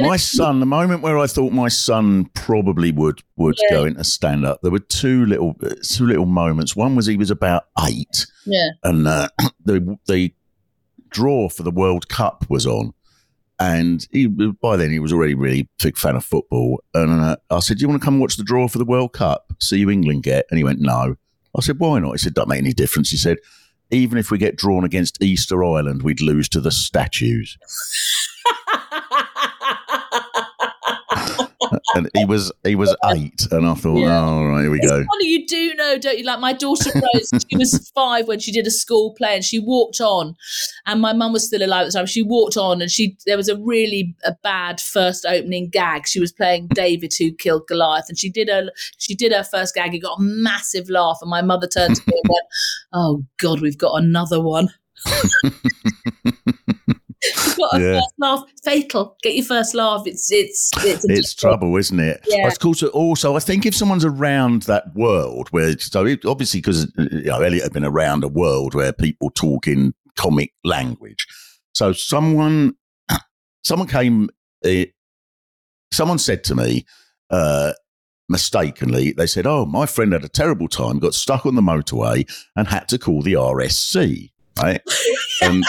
My 0.00 0.16
son, 0.16 0.60
the 0.60 0.66
moment 0.66 1.02
where 1.02 1.18
I 1.18 1.26
thought 1.26 1.52
my 1.52 1.68
son 1.68 2.26
probably 2.34 2.92
would 2.92 3.22
would 3.36 3.56
Yeah. 3.70 3.76
go 3.76 3.84
into 3.84 4.04
stand 4.04 4.44
up, 4.44 4.60
there 4.62 4.70
were 4.70 4.78
two 4.78 5.24
little 5.26 5.54
two 5.82 6.06
little 6.06 6.26
moments. 6.26 6.76
One 6.76 6.94
was 6.94 7.06
he 7.06 7.16
was 7.16 7.30
about 7.30 7.64
eight, 7.86 8.26
Yeah. 8.44 8.68
and 8.84 9.06
uh, 9.08 9.28
the 9.64 9.98
the 10.06 10.32
draw 11.08 11.48
for 11.48 11.62
the 11.62 11.70
World 11.70 12.08
Cup 12.08 12.44
was 12.50 12.66
on, 12.66 12.92
and 13.58 14.06
he 14.12 14.26
by 14.26 14.76
then 14.76 14.90
he 14.90 14.98
was 14.98 15.12
already 15.12 15.34
really 15.34 15.68
big 15.82 15.96
fan 15.96 16.16
of 16.16 16.24
football. 16.24 16.82
And 16.92 17.10
uh, 17.20 17.36
I 17.50 17.60
said, 17.60 17.78
"Do 17.78 17.82
you 17.82 17.88
want 17.88 18.00
to 18.00 18.04
come 18.04 18.18
watch 18.20 18.36
the 18.36 18.44
draw 18.44 18.68
for 18.68 18.78
the 18.78 18.84
World 18.84 19.14
Cup? 19.14 19.52
See 19.58 19.80
who 19.82 19.90
England 19.90 20.22
get?" 20.22 20.44
And 20.50 20.58
he 20.58 20.64
went, 20.64 20.80
"No." 20.80 21.16
I 21.56 21.60
said, 21.62 21.78
"Why 21.78 21.98
not?" 21.98 22.12
He 22.12 22.18
said, 22.18 22.34
"Don't 22.34 22.48
make 22.48 22.58
any 22.58 22.74
difference." 22.74 23.10
He 23.10 23.16
said, 23.16 23.38
"Even 23.90 24.18
if 24.18 24.30
we 24.30 24.36
get 24.36 24.56
drawn 24.56 24.84
against 24.84 25.22
Easter 25.22 25.64
Island, 25.64 26.02
we'd 26.02 26.20
lose 26.20 26.48
to 26.50 26.60
the 26.60 26.70
statues." 26.70 27.56
and 31.94 32.10
he 32.14 32.24
was 32.24 32.52
he 32.64 32.74
was 32.74 32.94
eight, 33.06 33.46
and 33.50 33.66
I 33.66 33.74
thought, 33.74 33.98
Yeah. 33.98 34.20
"Oh, 34.20 34.38
all 34.38 34.46
right, 34.48 34.62
here 34.62 34.70
we 34.70 34.78
It's 34.78 34.90
go." 34.90 34.96
funny, 35.04 35.26
you 35.28 35.46
do 35.46 35.74
know, 35.74 35.98
don't 35.98 36.18
you? 36.18 36.24
Like 36.24 36.40
my 36.40 36.52
daughter 36.52 36.90
Rose, 36.94 37.30
she 37.50 37.56
was 37.56 37.90
five 37.94 38.28
when 38.28 38.38
she 38.38 38.52
did 38.52 38.66
a 38.66 38.70
school 38.70 39.14
play, 39.14 39.34
and 39.34 39.44
she 39.44 39.58
walked 39.58 40.00
on, 40.00 40.36
and 40.86 41.00
my 41.00 41.12
mum 41.12 41.32
was 41.32 41.46
still 41.46 41.62
alive 41.62 41.82
at 41.86 41.92
the 41.92 41.98
time. 41.98 42.06
She 42.06 42.22
walked 42.22 42.56
on, 42.56 42.80
and 42.82 42.90
she 42.90 43.16
there 43.26 43.36
was 43.36 43.48
a 43.48 43.56
really 43.56 44.14
a 44.24 44.34
bad 44.42 44.80
first 44.80 45.24
opening 45.26 45.68
gag. 45.70 46.06
She 46.06 46.20
was 46.20 46.32
playing 46.32 46.68
David 46.74 47.12
who 47.18 47.32
killed 47.32 47.66
Goliath, 47.68 48.08
and 48.08 48.18
she 48.18 48.30
did 48.30 48.48
her 48.48 48.70
she 48.98 49.14
did 49.14 49.32
her 49.32 49.44
first 49.44 49.74
gag. 49.74 49.94
It 49.94 50.00
got 50.00 50.18
a 50.18 50.22
massive 50.22 50.88
laugh, 50.90 51.18
and 51.20 51.30
my 51.30 51.42
mother 51.42 51.66
turned 51.66 51.96
to 51.96 52.02
me 52.06 52.18
and 52.22 52.28
went, 52.28 52.46
"Oh 52.92 53.24
God, 53.38 53.60
we've 53.60 53.78
got 53.78 54.02
another 54.02 54.40
one." 54.40 54.68
Got 57.56 57.74
a 57.74 57.80
Yeah. 57.80 57.94
first 58.00 58.14
laugh. 58.18 58.44
Fatal. 58.64 59.16
Get 59.22 59.34
your 59.36 59.44
first 59.44 59.74
laugh. 59.74 60.02
It's 60.06 60.30
it's 60.30 60.70
it's, 60.84 61.04
It's 61.08 61.34
trouble, 61.34 61.76
isn't 61.76 62.00
it? 62.00 62.20
Yeah. 62.28 62.46
Of 62.48 62.58
course, 62.58 62.82
also, 62.82 63.36
I 63.36 63.40
think 63.40 63.66
if 63.66 63.74
someone's 63.74 64.04
around 64.04 64.62
that 64.62 64.94
world 64.94 65.48
where, 65.50 65.78
so 65.78 66.06
it, 66.06 66.24
obviously, 66.24 66.60
because 66.60 66.92
you 66.98 67.24
know, 67.24 67.40
Elliot 67.40 67.64
had 67.64 67.72
been 67.72 67.84
around 67.84 68.24
a 68.24 68.28
world 68.28 68.74
where 68.74 68.92
people 68.92 69.30
talk 69.30 69.66
in 69.66 69.94
comic 70.16 70.52
language. 70.64 71.26
So 71.74 71.92
someone, 71.92 72.74
someone 73.64 73.88
came, 73.88 74.28
uh, 74.64 74.84
someone 75.92 76.18
said 76.18 76.44
to 76.44 76.54
me, 76.54 76.86
uh, 77.30 77.72
mistakenly, 78.28 79.12
they 79.12 79.26
said, 79.26 79.46
"Oh, 79.46 79.64
my 79.64 79.86
friend 79.86 80.12
had 80.12 80.24
a 80.24 80.28
terrible 80.28 80.68
time, 80.68 80.98
got 80.98 81.14
stuck 81.14 81.46
on 81.46 81.54
the 81.54 81.62
motorway, 81.62 82.28
and 82.56 82.68
had 82.68 82.88
to 82.88 82.98
call 82.98 83.22
the 83.22 83.34
RSC." 83.34 84.30
Right, 84.60 84.80
and 85.42 85.64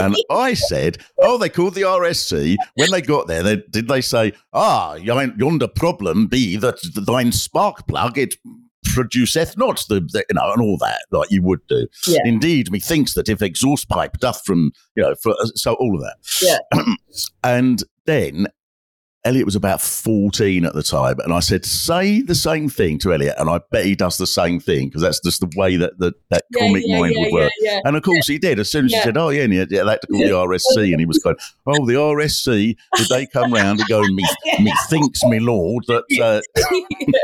and 0.00 0.16
I 0.30 0.54
said, 0.54 0.98
"Oh, 1.18 1.38
they 1.38 1.48
called 1.48 1.74
the 1.74 1.82
RSC. 1.82 2.56
When 2.74 2.90
they 2.90 3.02
got 3.02 3.26
there, 3.26 3.42
they, 3.42 3.56
did 3.70 3.88
they 3.88 4.00
say, 4.00 4.32
ah, 4.52 4.94
yonder 4.94 5.68
problem 5.68 6.26
be 6.26 6.56
that 6.56 6.78
thine 7.06 7.32
spark 7.32 7.86
plug 7.86 8.18
it 8.18 8.36
produceth 8.84 9.56
not 9.56 9.82
the, 9.88 10.00
the 10.00 10.24
you 10.28 10.34
know 10.34 10.52
and 10.52 10.62
all 10.62 10.76
that 10.78 11.00
like 11.10 11.30
you 11.30 11.42
would 11.42 11.66
do. 11.68 11.86
Yeah. 12.06 12.20
Indeed, 12.24 12.70
methinks 12.70 13.14
that 13.14 13.28
if 13.28 13.42
exhaust 13.42 13.88
pipe 13.88 14.18
doth 14.18 14.42
from 14.44 14.72
you 14.94 15.02
know 15.02 15.14
for, 15.22 15.34
so 15.54 15.74
all 15.74 15.94
of 15.94 16.02
that. 16.02 16.16
Yeah. 16.40 16.84
and 17.44 17.82
then." 18.06 18.46
Elliot 19.24 19.46
was 19.46 19.56
about 19.56 19.80
14 19.80 20.66
at 20.66 20.74
the 20.74 20.82
time, 20.82 21.16
and 21.20 21.32
I 21.32 21.40
said, 21.40 21.64
Say 21.64 22.20
the 22.20 22.34
same 22.34 22.68
thing 22.68 22.98
to 22.98 23.14
Elliot, 23.14 23.36
and 23.38 23.48
I 23.48 23.60
bet 23.70 23.86
he 23.86 23.94
does 23.94 24.18
the 24.18 24.26
same 24.26 24.60
thing 24.60 24.88
because 24.88 25.00
that's 25.00 25.20
just 25.20 25.40
the 25.40 25.50
way 25.56 25.76
that 25.76 25.98
the, 25.98 26.12
that 26.30 26.44
Yeah, 26.50 26.60
comic 26.66 26.82
yeah, 26.86 26.98
mind 27.00 27.14
yeah, 27.16 27.20
would 27.22 27.32
work. 27.32 27.52
yeah, 27.60 27.72
yeah. 27.72 27.80
And 27.86 27.96
of 27.96 28.02
course 28.02 28.26
he 28.28 28.38
did. 28.38 28.58
As 28.60 28.70
soon 28.70 28.84
as 28.84 28.92
Yeah. 28.92 28.98
he 28.98 29.04
said, 29.04 29.16
"Oh 29.16 29.30
yeah, 29.30 29.42
and 29.44 29.52
he 29.52 29.58
had, 29.58 29.70
yeah, 29.70 29.84
they 29.84 29.90
had 29.92 30.00
to 30.02 30.06
call 30.08 30.20
the 30.20 30.30
RSC," 30.34 30.90
and 30.92 31.00
he 31.00 31.06
was 31.06 31.18
going, 31.20 31.36
"Oh, 31.66 31.86
the 31.86 31.94
RSC, 31.94 32.76
did 32.96 33.08
they 33.08 33.24
come 33.26 33.52
round 33.52 33.80
and 33.80 33.88
go, 33.88 34.02
me, 34.02 34.24
methinks, 34.60 35.24
me 35.24 35.40
lord, 35.40 35.84
that 35.88 36.04
uh, 36.20 36.40
yeah, 37.00 37.16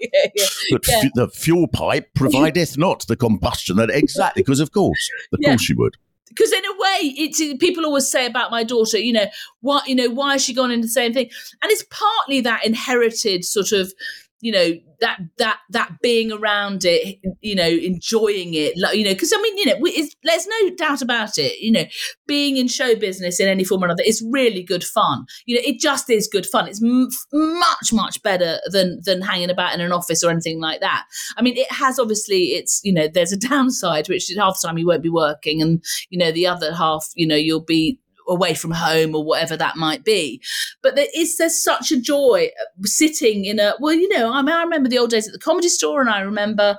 yeah. 0.00 0.46
that 0.70 0.80
Yeah. 0.88 1.00
fu- 1.02 1.10
the 1.14 1.28
fuel 1.28 1.68
pipe 1.68 2.10
provideth 2.14 2.76
not 2.76 3.06
the 3.06 3.16
combustion." 3.16 3.76
That 3.76 3.90
exactly 3.90 4.42
because 4.42 4.60
of 4.60 4.72
course, 4.72 5.08
of 5.32 5.38
Yeah. 5.40 5.50
course 5.50 5.68
you 5.68 5.76
would. 5.78 5.96
Because 6.28 6.52
in 6.52 6.64
a 6.64 6.72
way 6.72 7.14
it's 7.16 7.40
people 7.58 7.84
always 7.84 8.10
say 8.10 8.26
about 8.26 8.50
my 8.50 8.64
daughter 8.64 8.98
you 8.98 9.12
know 9.12 9.26
why 9.60 9.80
you 9.86 9.94
know 9.94 10.08
why 10.08 10.32
has 10.32 10.44
she 10.44 10.54
gone 10.54 10.70
into 10.70 10.86
the 10.86 10.92
same 10.92 11.12
thing? 11.12 11.28
And 11.62 11.70
it's 11.72 11.84
partly 11.90 12.40
that 12.42 12.64
inherited 12.64 13.44
sort 13.44 13.72
of 13.72 13.92
you 14.40 14.52
know 14.52 14.72
that 15.00 15.18
that 15.38 15.58
that 15.70 15.92
being 16.02 16.32
around 16.32 16.82
it 16.84 17.18
you 17.40 17.54
know 17.54 17.66
enjoying 17.68 18.54
it 18.54 18.72
you 18.94 19.04
know 19.04 19.12
because 19.12 19.32
i 19.34 19.40
mean 19.42 19.56
you 19.58 19.66
know 19.66 19.76
we- 19.80 20.10
there's 20.22 20.46
no 20.46 20.70
doubt 20.76 21.02
about 21.02 21.36
it 21.38 21.58
you 21.60 21.70
know 21.70 21.84
being 22.26 22.56
in 22.56 22.66
show 22.68 22.94
business 22.94 23.40
in 23.40 23.48
any 23.48 23.64
form 23.64 23.82
or 23.82 23.86
another 23.86 24.02
is 24.06 24.24
really 24.30 24.62
good 24.62 24.84
fun. 24.84 25.24
You 25.46 25.56
know 25.56 25.62
it 25.64 25.78
just 25.80 26.10
is 26.10 26.28
good 26.30 26.46
fun. 26.46 26.68
It's 26.68 26.82
m- 26.82 27.08
much 27.32 27.92
much 27.92 28.22
better 28.22 28.58
than 28.70 29.00
than 29.04 29.22
hanging 29.22 29.50
about 29.50 29.74
in 29.74 29.80
an 29.80 29.92
office 29.92 30.22
or 30.24 30.30
anything 30.30 30.60
like 30.60 30.80
that. 30.80 31.04
I 31.36 31.42
mean 31.42 31.56
it 31.56 31.70
has 31.70 31.98
obviously 31.98 32.54
it's 32.54 32.80
you 32.84 32.92
know 32.92 33.08
there's 33.08 33.32
a 33.32 33.36
downside 33.48 34.08
which 34.08 34.30
half 34.36 34.60
the 34.60 34.66
time 34.68 34.78
you 34.78 34.86
won't 34.86 35.02
be 35.02 35.08
working 35.08 35.62
and 35.62 35.82
you 36.10 36.18
know 36.18 36.32
the 36.32 36.46
other 36.46 36.74
half 36.74 37.06
you 37.14 37.26
know 37.26 37.36
you'll 37.36 37.60
be 37.64 37.98
away 38.28 38.54
from 38.54 38.70
home 38.70 39.14
or 39.14 39.24
whatever 39.24 39.56
that 39.56 39.76
might 39.76 40.04
be. 40.04 40.40
But 40.82 40.96
there 40.96 41.06
is 41.14 41.36
there's 41.36 41.62
such 41.62 41.90
a 41.90 42.00
joy 42.00 42.50
sitting 42.84 43.44
in 43.44 43.58
a 43.58 43.74
well 43.80 43.94
you 43.94 44.08
know 44.08 44.32
I, 44.32 44.42
mean, 44.42 44.54
I 44.54 44.62
remember 44.62 44.88
the 44.88 44.98
old 44.98 45.10
days 45.10 45.26
at 45.26 45.32
the 45.32 45.38
comedy 45.38 45.68
store 45.68 46.00
and 46.00 46.10
I 46.10 46.20
remember 46.20 46.78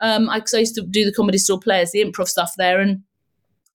um 0.00 0.28
I, 0.28 0.42
I 0.54 0.58
used 0.58 0.74
to 0.76 0.82
do 0.82 1.04
the 1.04 1.12
comedy 1.12 1.38
store 1.38 1.60
players 1.60 1.92
the 1.92 2.04
improv 2.04 2.28
stuff 2.28 2.52
there 2.56 2.80
and 2.80 3.02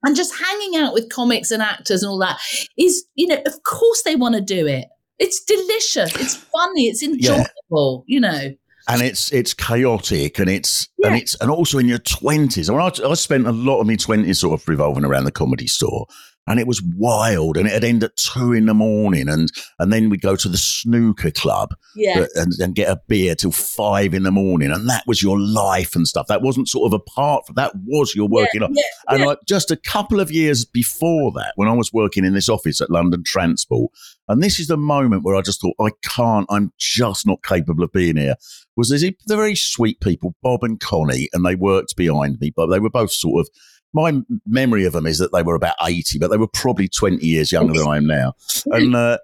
and 0.03 0.15
just 0.15 0.35
hanging 0.35 0.81
out 0.81 0.93
with 0.93 1.09
comics 1.09 1.51
and 1.51 1.61
actors 1.61 2.03
and 2.03 2.09
all 2.09 2.19
that 2.19 2.39
is 2.77 3.05
you 3.15 3.27
know 3.27 3.41
of 3.45 3.63
course 3.63 4.03
they 4.03 4.15
want 4.15 4.35
to 4.35 4.41
do 4.41 4.67
it. 4.67 4.85
It's 5.17 5.43
delicious. 5.45 6.13
It's 6.15 6.35
funny. 6.35 6.87
It's 6.87 7.01
enjoyable 7.01 8.03
you 8.07 8.19
know. 8.19 8.53
And 8.87 9.01
it's 9.01 9.33
it's 9.33 9.53
chaotic 9.53 10.37
and 10.37 10.47
it's 10.47 10.87
and 11.03 11.15
it's 11.15 11.35
and 11.41 11.49
also 11.49 11.79
in 11.79 11.87
your 11.87 11.97
twenties. 11.99 12.69
I 12.69 12.73
mean, 12.73 12.81
I, 12.81 13.09
I 13.09 13.13
spent 13.15 13.47
a 13.47 13.51
lot 13.51 13.81
of 13.81 13.87
my 13.87 13.95
twenties 13.95 14.39
sort 14.39 14.61
of 14.61 14.67
revolving 14.67 15.05
around 15.05 15.23
the 15.23 15.31
comedy 15.31 15.65
store, 15.65 16.05
and 16.47 16.59
it 16.59 16.67
was 16.67 16.81
wild, 16.95 17.57
and 17.57 17.67
it'd 17.67 17.83
end 17.83 18.03
at 18.03 18.15
two 18.17 18.53
in 18.53 18.65
the 18.65 18.73
morning, 18.73 19.27
and 19.27 19.51
and 19.79 19.91
then 19.91 20.09
we'd 20.09 20.21
go 20.21 20.35
to 20.35 20.47
the 20.49 20.57
snooker 20.57 21.31
club 21.31 21.73
Yeah. 21.95 22.19
uh, 22.21 22.27
and, 22.35 22.53
and 22.59 22.75
get 22.75 22.89
a 22.89 23.01
beer 23.07 23.35
till 23.35 23.51
five 23.51 24.13
in 24.13 24.23
the 24.23 24.31
morning, 24.31 24.71
and 24.71 24.87
that 24.89 25.03
was 25.07 25.21
your 25.23 25.39
life 25.39 25.95
and 25.95 26.07
stuff. 26.07 26.27
That 26.27 26.41
wasn't 26.41 26.67
sort 26.69 26.91
of 26.91 26.93
apart 27.01 27.45
from 27.47 27.55
that 27.55 27.71
was 27.85 28.13
your 28.15 28.27
working 28.27 28.61
life. 28.61 28.71
yeah, 28.73 28.83
And 29.09 29.19
yeah. 29.21 29.25
like 29.27 29.39
just 29.47 29.71
a 29.71 29.75
couple 29.77 30.19
of 30.19 30.31
years 30.31 30.65
before 30.65 31.31
that, 31.33 31.53
when 31.55 31.67
I 31.67 31.73
was 31.73 31.91
working 31.93 32.25
in 32.25 32.33
this 32.33 32.49
office 32.49 32.79
at 32.81 32.89
London 32.91 33.23
Transport, 33.25 33.91
and 34.27 34.41
this 34.41 34.59
is 34.59 34.67
the 34.67 34.77
moment 34.77 35.23
where 35.23 35.35
I 35.35 35.41
just 35.41 35.61
thought, 35.61 35.75
I 35.79 35.89
can't, 36.03 36.47
I'm 36.49 36.71
just 36.79 37.27
not 37.27 37.43
capable 37.43 37.83
of 37.83 37.91
being 37.91 38.17
here. 38.17 38.35
Was 38.75 38.89
these 38.89 39.01
the 39.25 39.35
very 39.35 39.55
sweet 39.55 39.99
people, 40.01 40.35
Bob 40.43 40.63
and 40.63 40.79
Connie, 40.79 41.29
and 41.33 41.45
they 41.45 41.55
worked 41.55 41.95
behind 41.95 42.39
me, 42.39 42.51
but 42.55 42.67
they 42.67 42.79
were 42.79 42.89
both 42.89 43.11
sort 43.11 43.41
of. 43.41 43.49
My 43.95 44.21
memory 44.45 44.85
of 44.85 44.93
them 44.93 45.07
is 45.07 45.17
that 45.19 45.31
they 45.31 45.41
were 45.41 45.55
about 45.55 45.75
eighty, 45.81 46.19
but 46.19 46.29
they 46.29 46.37
were 46.37 46.47
probably 46.47 46.87
twenty 46.87 47.25
years 47.25 47.51
younger 47.51 47.79
than 47.79 47.87
I 47.87 47.97
am 47.97 48.05
now, 48.05 48.33
and 48.65 48.95
uh, 48.95 49.17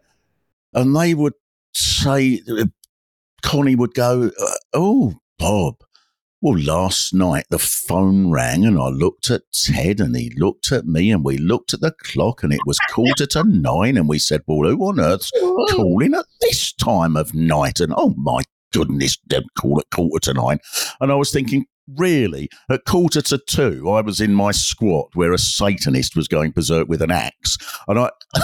and 0.74 0.96
they 0.96 1.14
would 1.14 1.34
say, 1.74 2.42
Connie 3.44 3.76
would 3.76 3.94
go, 3.94 4.32
uh, 4.40 4.52
"Oh, 4.74 5.16
Bob, 5.38 5.76
well, 6.42 6.58
last 6.58 7.14
night 7.14 7.46
the 7.52 7.60
phone 7.60 8.32
rang 8.32 8.66
and 8.66 8.80
I 8.80 8.88
looked 8.88 9.30
at 9.30 9.44
Ted 9.54 10.00
and 10.00 10.16
he 10.16 10.32
looked 10.38 10.72
at 10.72 10.88
me 10.88 11.12
and 11.12 11.24
we 11.24 11.38
looked 11.38 11.74
at 11.74 11.82
the 11.82 11.92
clock 11.92 12.42
and 12.42 12.52
it 12.52 12.62
was 12.66 12.80
quarter 12.90 13.28
to 13.28 13.44
nine 13.44 13.96
and 13.96 14.10
we 14.10 14.18
said, 14.18 14.42
well, 14.48 14.68
who 14.68 14.82
on 14.88 15.00
earth's 15.00 15.30
calling 15.70 16.16
at 16.16 16.26
this 16.42 16.74
time 16.74 17.16
of 17.16 17.36
night? 17.36 17.80
And 17.80 17.94
oh 17.96 18.16
my 18.18 18.42
goodness, 18.74 19.20
they'd 19.28 19.44
call 19.56 19.80
at 19.80 19.92
quarter 19.92 20.32
to 20.32 20.34
nine. 20.34 20.60
And 21.00 21.12
I 21.12 21.16
was 21.16 21.32
thinking, 21.32 21.68
really, 21.98 22.50
at 22.70 22.86
quarter 22.86 23.22
to 23.22 23.38
two, 23.38 23.90
I 23.90 24.02
was 24.02 24.22
in 24.22 24.34
my 24.34 24.52
squat 24.52 25.10
where 25.14 25.34
a 25.34 25.38
Satanist 25.38 26.16
was 26.16 26.28
going 26.28 26.52
berserk 26.52 26.88
with 26.88 27.02
an 27.02 27.12
axe. 27.12 27.58
And 27.88 28.00
I, 28.00 28.10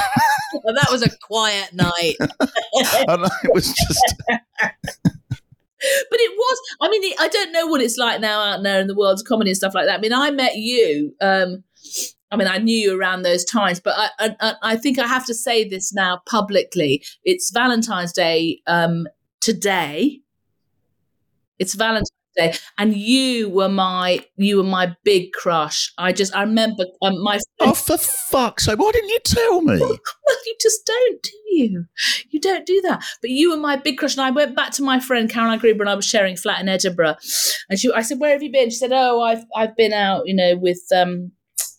Well, 0.63 0.75
that 0.75 0.89
was 0.91 1.03
a 1.03 1.10
quiet 1.19 1.73
night. 1.73 2.15
and 2.19 3.29
it 3.43 3.53
was 3.53 3.73
just, 3.73 4.13
but 4.29 6.19
it 6.19 6.31
was 6.36 6.60
i 6.81 6.89
mean 6.89 7.13
i 7.19 7.27
don't 7.27 7.51
know 7.51 7.67
what 7.67 7.81
it's 7.81 7.97
like 7.97 8.19
now 8.19 8.41
out 8.41 8.63
there 8.63 8.81
in 8.81 8.88
the 8.88 8.95
world 8.95 9.19
of 9.19 9.25
comedy 9.27 9.51
and 9.51 9.57
stuff 9.57 9.75
like 9.75 9.86
that 9.86 9.99
i 9.99 10.01
mean 10.01 10.12
i 10.12 10.31
met 10.31 10.55
you 10.55 11.13
um 11.21 11.63
I 12.31 12.36
mean, 12.36 12.47
I 12.47 12.57
knew 12.57 12.75
you 12.75 12.99
around 12.99 13.21
those 13.21 13.45
times, 13.45 13.79
but 13.79 13.93
I, 13.97 14.36
I, 14.41 14.53
I 14.62 14.75
think 14.75 14.99
I 14.99 15.07
have 15.07 15.25
to 15.27 15.33
say 15.33 15.67
this 15.67 15.93
now 15.93 16.21
publicly. 16.25 17.03
It's 17.23 17.51
Valentine's 17.51 18.12
Day 18.12 18.62
um, 18.67 19.07
today. 19.39 20.19
It's 21.57 21.73
Valentine's 21.73 22.12
Day, 22.38 22.54
and 22.78 22.95
you 22.95 23.50
were 23.50 23.69
my 23.69 24.23
you 24.36 24.58
were 24.58 24.63
my 24.63 24.95
big 25.04 25.34
crush. 25.34 25.91
I 25.97 26.12
just 26.12 26.36
I 26.36 26.43
remember 26.43 26.86
um, 27.02 27.21
my 27.23 27.39
oh, 27.60 27.73
for 27.73 27.97
fuck's 27.97 28.65
sake, 28.65 28.78
why 28.80 28.91
didn't 28.91 29.10
you 29.10 29.19
tell 29.23 29.62
me? 29.62 29.80
well, 29.80 29.97
you 30.45 30.56
just 30.62 30.86
don't, 30.86 31.23
do 31.23 31.32
you? 31.47 31.86
You 32.30 32.39
don't 32.39 32.65
do 32.65 32.82
that. 32.82 33.04
But 33.21 33.32
you 33.32 33.50
were 33.50 33.58
my 33.58 33.76
big 33.76 33.97
crush, 33.97 34.15
and 34.15 34.21
I 34.21 34.32
went 34.32 34.56
back 34.56 34.71
to 34.73 34.84
my 34.84 35.00
friend 35.00 35.30
Caroline 35.30 35.60
Gruber, 35.60 35.84
and 35.84 35.89
I 35.89 35.95
was 35.95 36.06
sharing 36.06 36.36
flat 36.36 36.62
in 36.62 36.69
Edinburgh, 36.69 37.15
and 37.69 37.80
she, 37.80 37.91
I 37.91 38.02
said, 38.02 38.19
"Where 38.19 38.32
have 38.32 38.43
you 38.43 38.52
been?" 38.52 38.69
She 38.69 38.78
said, 38.78 38.91
"Oh, 38.93 39.21
I've 39.21 39.43
I've 39.56 39.76
been 39.76 39.93
out, 39.93 40.23
you 40.26 40.36
know, 40.36 40.56
with 40.58 40.82
um." 40.95 41.32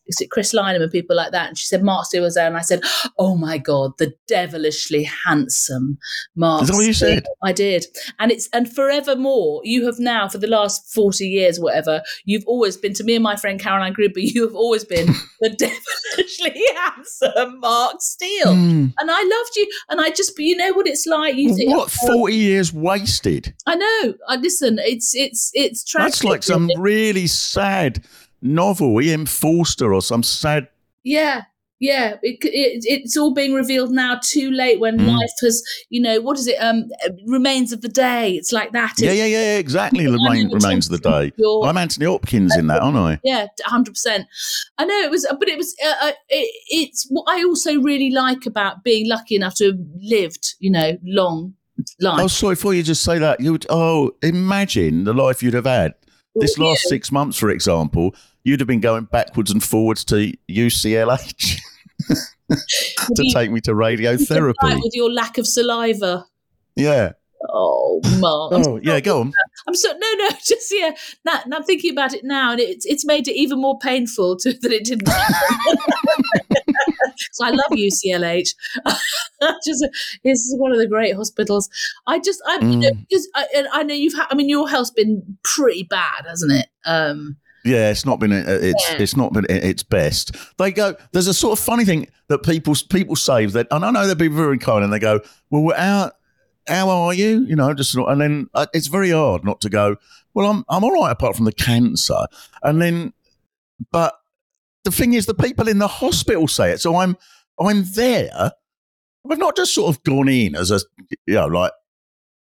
Is 0.09 0.21
it 0.21 0.31
Chris 0.31 0.53
Lynam 0.55 0.83
and 0.83 0.91
people 0.91 1.15
like 1.17 1.33
that? 1.33 1.49
And 1.49 1.59
she 1.59 1.67
said 1.67 1.83
Mark 1.83 2.07
Steel 2.07 2.23
was 2.23 2.35
there, 2.35 2.47
and 2.47 2.57
I 2.57 2.63
said, 2.63 2.81
"Oh 3.19 3.37
my 3.37 3.59
god, 3.59 3.93
the 3.99 4.15
devilishly 4.27 5.05
handsome 5.27 5.99
Mark." 6.35 6.63
Is 6.63 6.69
that 6.69 6.75
what 6.75 6.87
you 6.87 6.93
said? 6.93 7.25
I 7.43 7.53
did, 7.53 7.87
and 8.19 8.31
it's 8.33 8.49
and 8.53 8.73
forevermore. 8.73 9.61
You 9.65 9.87
have 9.87 9.99
now, 9.99 10.29
for 10.29 10.39
the 10.39 10.47
last 10.47 10.93
forty 10.93 11.27
years, 11.29 11.61
whatever, 11.61 12.03
you've 12.25 12.47
always 12.47 12.77
been 12.77 12.95
to 12.95 13.05
me 13.05 13.15
and 13.15 13.23
my 13.23 13.37
friend 13.37 13.61
Caroline 13.61 13.93
Gruber. 13.93 14.21
You 14.21 14.43
have 14.47 14.55
always 14.55 14.85
been 14.85 15.07
the 15.41 15.51
devilishly 15.51 16.63
handsome 16.77 17.61
Mark 17.61 17.97
Steel, 18.01 18.55
Hmm. 18.55 18.87
and 18.99 19.11
I 19.11 19.23
loved 19.23 19.57
you. 19.57 19.69
And 19.91 20.01
I 20.01 20.11
just, 20.11 20.39
you 20.39 20.57
know 20.57 20.73
what 20.73 20.87
it's 20.87 21.07
like. 21.07 21.35
You 21.37 21.55
What 21.69 21.91
forty 21.91 22.37
years 22.37 22.73
wasted? 22.73 23.55
I 23.67 23.75
know. 23.77 24.15
I 24.29 24.37
listen. 24.37 24.79
It's 24.81 25.15
it's 25.15 25.51
it's 25.55 25.85
tragic. 25.85 26.13
That's 26.13 26.25
like 26.25 26.43
some 26.43 26.71
really 26.79 27.27
sad 27.27 28.05
novel, 28.43 29.01
E.M. 29.01 29.27
Forster 29.27 29.93
or 29.95 30.03
some 30.03 30.23
sad. 30.23 30.69
Yeah, 31.05 31.43
yeah. 31.81 32.15
It, 32.23 32.39
it, 32.43 32.85
it's 32.87 33.17
all 33.17 33.33
being 33.33 33.55
revealed 33.55 33.91
now. 33.91 34.19
Too 34.23 34.51
late 34.51 34.81
when 34.81 34.99
Mm. 34.99 35.17
life 35.19 35.31
has, 35.43 35.63
you 35.91 36.01
know, 36.01 36.21
what 36.21 36.39
is 36.39 36.47
it? 36.47 36.57
Um, 36.57 36.89
remains 37.27 37.73
of 37.73 37.81
the 37.83 37.89
day. 37.89 38.33
It's 38.33 38.53
like 38.53 38.73
that. 38.73 38.95
Yeah, 38.99 39.11
It's- 39.13 39.19
yeah, 39.19 39.25
yeah, 39.27 39.53
yeah, 39.55 39.59
exactly. 39.59 40.07
Remain, 40.07 40.51
remains 40.51 40.91
of 40.91 41.01
the 41.01 41.09
day. 41.11 41.33
You're- 41.39 41.69
I'm 41.69 41.77
Anthony 41.77 42.07
Hopkins 42.07 42.57
in 42.57 42.67
that, 42.67 42.83
aren't 42.83 42.97
I? 42.97 43.21
Yeah, 43.25 43.47
hundred 43.65 43.93
percent. 43.93 44.27
I 44.77 44.85
know 44.85 44.99
it 45.01 45.11
was, 45.11 45.27
but 45.39 45.49
it 45.49 45.57
was. 45.57 45.75
Uh, 45.85 45.95
uh, 46.09 46.13
it, 46.29 46.53
it's 46.69 47.07
what 47.11 47.25
I 47.29 47.45
also 47.45 47.81
really 47.81 48.11
like 48.11 48.45
about 48.47 48.83
being 48.85 49.09
lucky 49.09 49.37
enough 49.37 49.55
to 49.57 49.67
have 49.67 49.79
lived, 50.01 50.55
you 50.59 50.71
know, 50.71 50.99
long 51.05 51.55
life. 52.01 52.21
Oh, 52.21 52.27
sorry, 52.27 52.55
before 52.57 52.75
you 52.75 52.83
just 52.83 53.05
say 53.05 53.19
that, 53.19 53.39
you 53.41 53.53
would, 53.53 53.67
oh, 53.71 54.11
imagine 54.23 55.05
the 55.05 55.15
life 55.15 55.43
you'd 55.45 55.55
have 55.55 55.65
had. 55.67 55.95
This 56.35 56.59
last 56.59 56.83
six 56.83 57.11
months, 57.11 57.37
for 57.37 57.51
example, 57.51 58.15
you'd 58.45 58.61
have 58.61 58.67
been 58.67 58.81
going 58.81 59.05
backwards 59.05 59.51
and 59.51 59.63
forwards 59.63 60.05
to 60.07 60.33
UCLH 60.49 61.59
to 62.09 62.57
You- 63.19 63.33
take 63.33 63.51
me 63.51 63.61
to 63.63 63.73
radiotherapy. 63.73 64.55
with 64.83 64.95
your 64.95 65.11
lack 65.13 65.39
of 65.39 65.47
saliva. 65.47 66.25
Yeah. 66.77 67.13
Oh, 67.51 68.01
Mark. 68.19 68.53
I'm 68.53 68.63
Oh, 68.67 68.81
yeah, 68.83 68.99
go 68.99 69.21
on. 69.21 69.33
I'm 69.69 69.75
so 69.75 69.93
no, 69.93 70.13
no, 70.15 70.29
just 70.45 70.73
yeah. 70.75 70.91
Now, 71.25 71.41
now 71.47 71.57
I'm 71.59 71.63
thinking 71.63 71.93
about 71.93 72.13
it 72.13 72.25
now, 72.25 72.51
and 72.53 72.61
it's 72.61 72.85
it's 72.85 73.05
made 73.07 73.29
it 73.29 73.37
even 73.37 73.61
more 73.61 73.79
painful 73.79 74.37
to 74.39 74.53
that 74.61 74.73
it 74.73 74.85
didn't. 74.85 75.09
so 77.33 77.45
I 77.47 77.51
love 77.51 77.71
UCLH. 77.71 78.55
just 79.65 79.87
it's 80.25 80.55
one 80.59 80.73
of 80.73 80.79
the 80.79 80.87
great 80.89 81.15
hospitals. 81.15 81.69
I 82.07 82.19
just 82.19 82.43
I 82.47 82.59
you 82.61 82.77
know 82.77 82.91
Mm. 82.91 83.07
because 83.09 83.29
I, 83.35 83.47
and 83.55 83.69
I 83.73 83.83
know 83.85 83.95
you've 83.95 84.15
had. 84.15 84.27
I 84.31 84.35
mean, 84.35 84.49
your 84.49 84.69
health's 84.69 84.91
been 84.91 85.23
pretty 85.45 85.85
bad, 85.85 86.25
hasn't 86.27 86.53
it? 86.53 86.67
Um, 86.85 87.37
Yeah, 87.69 87.91
it's 87.91 88.05
not 88.07 88.19
been 88.19 88.33
uh, 88.33 88.45
it's 88.47 88.91
Yeah. 88.91 88.97
it's 88.99 89.17
not 89.17 89.33
been 89.33 89.47
its 89.49 89.83
best. 89.83 90.37
They 90.59 90.73
go. 90.73 90.95
There's 91.13 91.27
a 91.27 91.35
sort 91.35 91.59
of 91.59 91.65
funny 91.65 91.85
thing 91.85 92.09
that 92.29 92.43
people 92.43 92.75
people 92.89 93.17
say 93.17 93.47
that, 93.47 93.67
and 93.71 93.85
I 93.85 93.91
know 93.91 94.07
they'll 94.07 94.15
be 94.15 94.29
very 94.29 94.59
kind, 94.59 94.83
and 94.85 94.93
they 94.93 94.99
go, 94.99 95.21
"Well, 95.51 95.77
how 95.77 96.13
how 96.67 96.89
are 96.91 97.15
you?" 97.15 97.45
You 97.47 97.57
know, 97.57 97.75
just 97.75 97.95
and 97.95 98.21
then 98.21 98.49
uh, 98.55 98.67
it's 98.73 98.87
very 98.89 99.11
hard 99.11 99.45
not 99.45 99.61
to 99.63 99.69
go. 99.69 99.97
Well, 100.35 100.51
I'm 100.51 100.65
I'm 100.69 100.85
all 100.85 100.93
right 100.93 101.11
apart 101.11 101.37
from 101.37 101.45
the 101.45 101.53
cancer, 101.53 102.27
and 102.63 102.81
then, 102.81 103.13
but 103.93 104.15
the 104.85 104.91
thing 104.91 105.13
is, 105.15 105.27
the 105.27 105.35
people 105.35 105.69
in 105.69 105.79
the 105.79 105.89
hospital 105.89 106.49
say 106.49 106.71
it, 106.71 106.81
so 106.81 106.97
I'm 106.97 107.17
I'm 107.61 107.85
there. 107.95 108.53
I've 109.31 109.39
not 109.39 109.57
just 109.57 109.75
sort 109.75 109.95
of 109.95 110.03
gone 110.05 110.29
in 110.29 110.55
as 110.55 110.71
a 110.71 110.81
you 111.27 111.35
know 111.35 111.47
like 111.47 111.73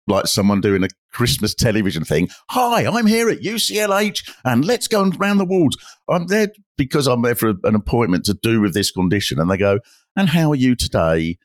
like 0.08 0.28
someone 0.28 0.62
doing 0.62 0.84
a 0.84 0.90
Christmas 1.12 1.54
television 1.54 2.04
thing. 2.04 2.30
Hi, 2.50 2.86
I'm 2.86 3.08
here 3.08 3.30
at 3.30 3.40
UCLH 3.40 4.30
and 4.44 4.66
let's 4.66 4.88
go 4.88 5.10
around 5.20 5.38
the 5.38 5.46
wards. 5.46 5.78
I'm 6.10 6.28
there 6.28 6.50
because 6.78 7.08
I'm 7.08 7.22
there 7.22 7.36
for 7.36 7.54
an 7.64 7.76
appointment 7.76 8.26
to 8.26 8.34
do 8.34 8.62
with 8.62 8.74
this 8.74 8.92
condition. 8.92 9.40
And 9.40 9.50
they 9.50 9.58
go, 9.58 9.80
and 10.16 10.30
how 10.30 10.52
are 10.52 10.56
you 10.56 10.76
today? 10.76 11.38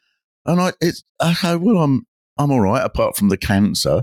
And 0.46 0.60
I, 0.60 0.72
it's, 0.80 1.04
I 1.20 1.36
go, 1.40 1.58
well, 1.58 1.78
I'm, 1.78 2.06
I'm 2.38 2.50
all 2.50 2.60
right 2.60 2.84
apart 2.84 3.16
from 3.16 3.28
the 3.28 3.36
cancer. 3.36 4.02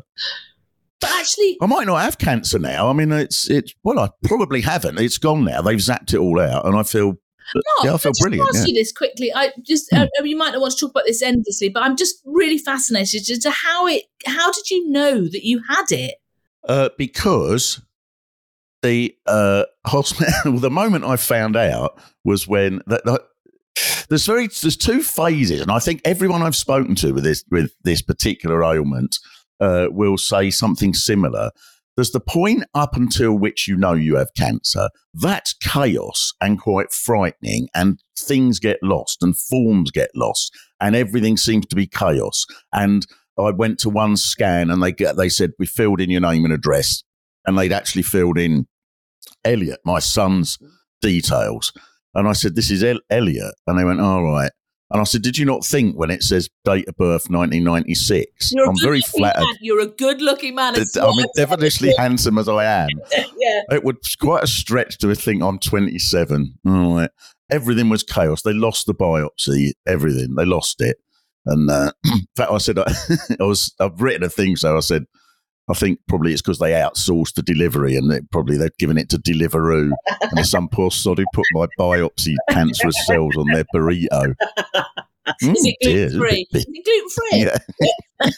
but 1.02 1.10
actually, 1.12 1.58
I 1.62 1.66
might 1.66 1.88
not 1.88 2.02
have 2.02 2.18
cancer 2.18 2.60
now. 2.60 2.90
I 2.90 2.94
mean, 2.94 3.12
it's, 3.12 3.50
it's, 3.50 3.74
well, 3.84 4.00
I 4.00 4.10
probably 4.24 4.62
haven't. 4.62 5.00
It's 5.00 5.18
gone 5.18 5.46
now. 5.46 5.62
They've 5.62 5.78
zapped 5.80 6.14
it 6.14 6.20
all 6.20 6.40
out. 6.40 6.66
And 6.66 6.78
I 6.78 6.84
feel, 6.84 7.16
no, 7.54 7.62
yeah, 7.84 7.94
I 7.94 7.98
feel 7.98 8.12
just 8.12 8.22
brilliant. 8.22 8.48
Ask 8.50 8.56
Yeah. 8.56 8.62
Hmm. 8.62 8.68
you 8.70 8.74
this 8.76 8.92
quickly. 8.92 9.34
I 9.34 9.52
just 9.62 9.92
uh, 9.94 10.08
you 10.24 10.38
might 10.38 10.52
not 10.52 10.62
want 10.62 10.74
to 10.74 10.80
talk 10.80 10.92
about 10.92 11.06
this 11.06 11.22
endlessly, 11.22 11.70
but 11.70 11.84
I'm 11.84 11.96
just 11.96 12.16
really 12.26 12.58
fascinated 12.58 13.30
as 13.30 13.40
to 13.40 13.52
how 13.52 13.88
it. 13.88 14.04
How 14.26 14.52
did 14.52 14.70
you 14.70 14.90
know 14.90 15.22
that 15.22 15.46
you 15.46 15.62
had 15.70 15.92
it? 15.92 16.16
Uh, 16.68 16.90
because 16.98 17.82
the 18.82 19.16
uh, 19.26 19.66
hospital, 19.86 20.58
the 20.60 20.72
moment 20.72 21.06
I 21.06 21.16
found 21.18 21.56
out 21.56 22.00
was 22.24 22.48
when 22.48 22.82
that, 22.88 23.06
that 23.06 23.22
there's 24.10 24.26
very 24.26 24.48
there's 24.48 24.78
two 24.78 25.02
phases, 25.02 25.62
and 25.62 25.72
I 25.72 25.80
think 25.80 26.02
everyone 26.06 26.42
I've 26.42 26.56
spoken 26.56 26.96
to 26.96 27.12
with 27.12 27.24
this 27.24 27.44
with 27.52 27.72
this 27.84 28.02
particular 28.02 28.64
ailment 28.64 29.18
uh, 29.60 29.88
will 29.90 30.18
say 30.18 30.50
something 30.50 30.94
similar. 30.94 31.52
There's 31.96 32.12
the 32.12 32.20
point 32.20 32.66
up 32.74 32.96
until 32.96 33.38
which 33.38 33.68
you 33.68 33.78
know 33.78 33.94
you 33.94 34.16
have 34.18 34.34
cancer. 34.36 34.90
That's 35.14 35.54
chaos 35.54 36.34
and 36.42 36.60
quite 36.60 36.92
frightening, 36.92 37.70
and 37.74 38.00
things 38.18 38.60
get 38.60 38.78
lost, 38.84 39.24
and 39.24 39.38
forms 39.38 39.92
get 39.92 40.10
lost, 40.16 40.54
and 40.80 40.96
everything 40.96 41.38
seems 41.38 41.66
to 41.68 41.76
be 41.76 41.88
chaos. 41.88 42.46
And 42.74 43.06
I 43.38 43.52
went 43.52 43.80
to 43.80 43.90
one 43.90 44.18
scan, 44.18 44.70
and 44.70 44.84
they 44.84 44.92
get, 44.92 45.18
they 45.18 45.30
said 45.30 45.52
we 45.58 45.66
filled 45.66 46.02
in 46.02 46.10
your 46.10 46.22
name 46.22 46.44
and 46.44 46.54
address, 46.54 47.04
and 47.46 47.58
they'd 47.58 47.74
actually 47.74 48.04
filled 48.04 48.38
in 48.38 48.68
Elliot, 49.44 49.80
my 49.86 50.00
son's 50.00 50.58
details. 51.02 51.72
And 52.14 52.28
I 52.28 52.34
said, 52.34 52.56
This 52.56 52.72
is 52.72 52.84
El- 52.84 53.02
Elliot. 53.10 53.54
And 53.68 53.78
they 53.78 53.86
went, 53.86 54.02
All 54.02 54.24
right. 54.24 54.52
And 54.96 55.02
I 55.02 55.04
said, 55.04 55.24
Did 55.24 55.38
you 55.38 55.44
not 55.44 55.66
think 55.66 55.98
when 55.98 56.10
it 56.10 56.24
says 56.24 56.50
date 56.64 56.88
of 56.88 56.96
birth 56.96 57.30
1996? 57.30 58.54
You're 58.54 58.66
I'm 58.70 58.76
very 58.82 59.02
flattered. 59.02 59.42
man. 59.42 59.56
You're 59.60 59.82
a 59.82 59.88
good-looking 59.88 60.56
man. 60.56 60.76
It's 60.78 60.96
I 60.96 61.02
mean, 61.02 61.18
what- 61.18 61.32
definitely 61.36 61.94
handsome 61.98 62.38
as 62.38 62.48
I 62.48 62.64
am. 62.64 62.88
yeah. 63.38 63.62
It 63.72 63.84
was 63.84 64.16
quite 64.18 64.46
a 64.46 64.48
stretch 64.48 64.98
to 65.00 65.14
think 65.14 65.44
I'm 65.44 65.60
27. 65.60 66.60
All 66.66 66.96
right. 66.96 67.10
everything 67.52 67.90
was 67.90 68.04
chaos. 68.04 68.44
They 68.44 68.54
lost 68.54 68.86
the 68.86 68.94
biopsy, 68.94 69.74
everything. 69.86 70.36
They 70.36 70.46
lost 70.46 70.80
it. 70.80 70.96
And 71.46 71.70
uh, 71.70 71.92
in 72.06 72.26
fact, 72.38 72.52
I 72.54 72.58
said, 72.60 72.80
I, 72.80 72.86
I 73.42 73.44
was, 73.44 73.76
I've 73.82 74.00
written 74.00 74.24
a 74.24 74.30
thing, 74.30 74.56
so 74.56 74.78
I 74.78 74.80
said, 74.80 75.04
I 75.68 75.74
think 75.74 76.00
probably 76.08 76.32
it's 76.32 76.42
because 76.42 76.60
they 76.60 76.72
outsourced 76.72 77.34
the 77.34 77.42
delivery 77.42 77.96
and 77.96 78.12
it, 78.12 78.30
probably 78.32 78.56
they've 78.58 78.78
given 78.78 78.98
it 79.00 79.10
to 79.10 79.18
Deliveroo. 79.18 79.92
and 80.22 80.46
some 80.46 80.70
poor 80.70 80.92
sod 80.92 81.18
who 81.18 81.26
put 81.34 81.46
my 81.54 81.66
biopsy 81.80 82.36
cancerous 82.52 82.96
cells 83.08 83.36
on 83.38 83.48
their 83.52 83.66
burrito. 83.74 84.34
Is 85.42 85.66
it 85.66 85.76
Mm, 85.82 85.88
gluten 85.88 86.20
free? 86.20 86.48
Is 86.54 86.66
it 86.70 86.86
gluten 86.86 87.10
free? 87.10 87.42
Yeah, 87.42 87.58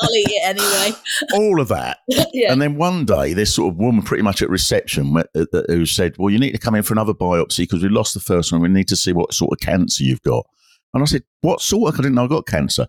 I'll 0.00 0.10
eat 0.10 0.26
it 0.28 0.44
anyway. 0.44 0.98
all 1.34 1.60
of 1.60 1.68
that. 1.68 1.98
yeah. 2.32 2.52
And 2.52 2.60
then 2.60 2.74
one 2.76 3.04
day, 3.04 3.32
this 3.32 3.54
sort 3.54 3.72
of 3.72 3.78
woman, 3.78 4.02
pretty 4.02 4.24
much 4.24 4.42
at 4.42 4.50
reception, 4.50 5.16
uh, 5.16 5.22
uh, 5.36 5.62
who 5.68 5.86
said, 5.86 6.16
"Well, 6.18 6.30
you 6.30 6.40
need 6.40 6.50
to 6.50 6.58
come 6.58 6.74
in 6.74 6.82
for 6.82 6.94
another 6.94 7.14
biopsy 7.14 7.58
because 7.58 7.84
we 7.84 7.88
lost 7.90 8.14
the 8.14 8.18
first 8.20 8.50
one. 8.50 8.60
We 8.60 8.68
need 8.70 8.88
to 8.88 8.96
see 8.96 9.12
what 9.12 9.32
sort 9.32 9.52
of 9.52 9.60
cancer 9.64 10.02
you've 10.02 10.22
got." 10.22 10.44
And 10.92 11.00
I 11.04 11.06
said, 11.06 11.22
"What 11.42 11.60
sort? 11.60 11.94
I 11.94 11.96
didn't 11.98 12.14
know 12.16 12.24
I 12.24 12.28
got 12.28 12.48
cancer." 12.48 12.88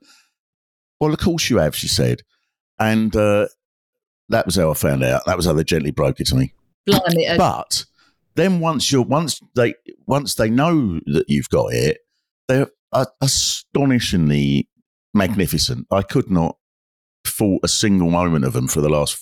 Well, 1.00 1.14
of 1.14 1.20
course 1.20 1.48
you 1.52 1.58
have, 1.58 1.76
she 1.76 1.88
said, 1.88 2.22
and 2.80 3.16
uh, 3.16 3.50
that 4.34 4.46
was 4.46 4.56
how 4.56 4.72
I 4.72 4.74
found 4.74 5.04
out. 5.04 5.24
That 5.26 5.38
was 5.38 5.46
how 5.46 5.54
they 5.54 5.64
gently 5.64 5.92
broke 5.92 6.20
it 6.20 6.28
to 6.28 6.36
me. 6.36 6.54
Blimey. 6.86 7.28
okay. 7.28 7.38
But 7.38 7.86
then 8.36 8.60
once 8.60 8.92
you're 8.92 9.04
once 9.04 9.40
they 9.56 9.76
once 10.06 10.36
they 10.36 10.50
know 10.50 11.00
that 11.06 11.26
you've 11.28 11.50
got 11.50 11.74
it, 11.74 12.00
they're 12.48 12.70
astonishingly 13.22 14.70
magnificent. 15.14 15.88
I 15.92 16.02
could 16.02 16.30
not 16.30 16.58
fault 17.26 17.62
a 17.64 17.68
single 17.68 18.10
moment 18.10 18.46
of 18.46 18.54
them 18.54 18.68
for 18.68 18.82
the 18.82 18.90
last 18.90 19.18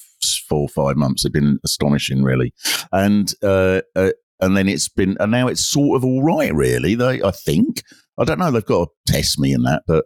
four 0.48 0.62
or 0.62 0.70
five 0.70 0.98
months. 0.98 1.24
They've 1.24 1.34
been 1.34 1.60
astonishing, 1.64 2.24
really, 2.24 2.54
and 2.92 3.32
uh, 3.44 3.82
uh, 3.96 4.12
and 4.40 4.58
then 4.58 4.68
it's 4.68 4.88
been 4.88 5.18
and 5.20 5.32
now 5.32 5.48
it's 5.48 5.64
sort 5.64 5.98
of 5.98 6.06
all 6.06 6.24
right, 6.24 6.54
really. 6.54 6.96
They, 6.96 7.22
I 7.22 7.32
think, 7.32 7.84
I 8.18 8.24
don't 8.24 8.40
know. 8.40 8.52
They've 8.52 8.66
got 8.66 8.88
to 8.88 9.14
test 9.14 9.40
me 9.40 9.54
in 9.54 9.64
that, 9.64 9.84
but. 9.88 10.06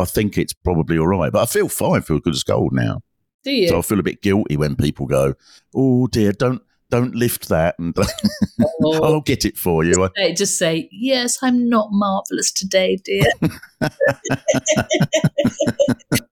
I 0.00 0.06
think 0.06 0.38
it's 0.38 0.54
probably 0.54 0.98
all 0.98 1.06
right, 1.06 1.30
but 1.30 1.42
I 1.42 1.46
feel 1.46 1.68
fine. 1.68 1.98
I 1.98 2.00
feel 2.00 2.18
good 2.18 2.32
as 2.32 2.42
gold 2.42 2.72
now. 2.72 3.02
Do 3.44 3.50
you? 3.52 3.68
So 3.68 3.78
I 3.78 3.82
feel 3.82 4.00
a 4.00 4.02
bit 4.02 4.22
guilty 4.22 4.56
when 4.56 4.74
people 4.76 5.06
go, 5.06 5.34
"Oh 5.74 6.06
dear, 6.08 6.32
don't 6.32 6.62
don't 6.90 7.14
lift 7.14 7.48
that," 7.50 7.76
and 7.78 7.94
Oh. 8.84 9.02
I'll 9.02 9.20
get 9.20 9.44
it 9.44 9.56
for 9.56 9.84
you. 9.84 10.04
I, 10.04 10.08
Hey, 10.16 10.32
just 10.34 10.58
say, 10.58 10.88
yes, 10.92 11.38
I'm 11.42 11.68
not 11.68 11.88
marvelous 11.92 12.52
today, 12.52 12.96
dear. 13.04 13.24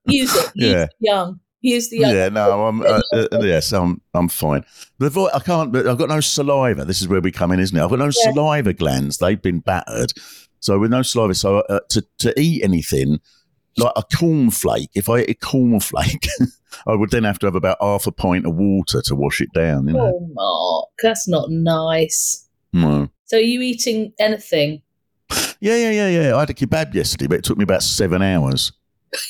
Use 0.05 0.35
it. 0.35 0.51
Use 0.55 0.71
Yeah. 0.71 0.85
the 0.85 0.89
young. 0.99 1.39
Use 1.61 1.89
the 1.89 1.99
young. 1.99 2.13
yeah, 2.13 2.29
no, 2.29 2.65
I'm 2.67 2.81
uh, 2.81 3.01
uh, 3.13 3.27
yes, 3.41 3.71
I'm 3.71 4.01
I'm 4.13 4.27
fine. 4.27 4.65
The 4.99 5.31
I 5.33 5.39
can't. 5.39 5.71
But 5.71 5.87
I've 5.87 5.97
got 5.97 6.09
no 6.09 6.19
saliva. 6.19 6.83
This 6.83 7.01
is 7.01 7.07
where 7.07 7.21
we 7.21 7.31
come 7.31 7.51
in, 7.53 7.59
isn't 7.61 7.77
it? 7.77 7.81
I've 7.81 7.89
got 7.89 7.99
no 7.99 8.05
Yeah. 8.05 8.11
saliva 8.33 8.73
glands. 8.73 9.17
They've 9.17 9.41
been 9.41 9.59
battered. 9.59 10.11
So 10.59 10.77
with 10.79 10.91
no 10.91 11.01
saliva, 11.03 11.35
so 11.35 11.59
uh, 11.59 11.79
to 11.89 12.03
to 12.19 12.37
eat 12.39 12.63
anything 12.63 13.19
like 13.77 13.93
a 13.95 14.03
cornflake, 14.03 14.89
if 14.93 15.09
I 15.09 15.19
ate 15.19 15.29
a 15.29 15.33
cornflake, 15.35 16.27
I 16.87 16.95
would 16.95 17.11
then 17.11 17.23
have 17.23 17.39
to 17.39 17.47
have 17.47 17.55
about 17.55 17.77
half 17.81 18.07
a 18.07 18.11
pint 18.11 18.45
of 18.45 18.55
water 18.55 19.01
to 19.01 19.15
wash 19.15 19.41
it 19.41 19.51
down. 19.53 19.87
You 19.87 19.93
know? 19.93 20.19
Oh, 20.19 20.29
Mark, 20.33 20.89
that's 21.01 21.27
not 21.27 21.49
nice. 21.49 22.47
No. 22.71 23.09
So, 23.25 23.37
are 23.37 23.41
you 23.41 23.61
eating 23.61 24.13
anything? 24.19 24.81
Yeah, 25.59 25.75
yeah, 25.75 25.91
yeah, 25.91 26.09
yeah. 26.09 26.35
I 26.35 26.41
had 26.41 26.49
a 26.49 26.53
kebab 26.53 26.93
yesterday, 26.93 27.27
but 27.27 27.39
it 27.39 27.43
took 27.43 27.57
me 27.57 27.63
about 27.63 27.83
seven 27.83 28.21
hours. 28.21 28.71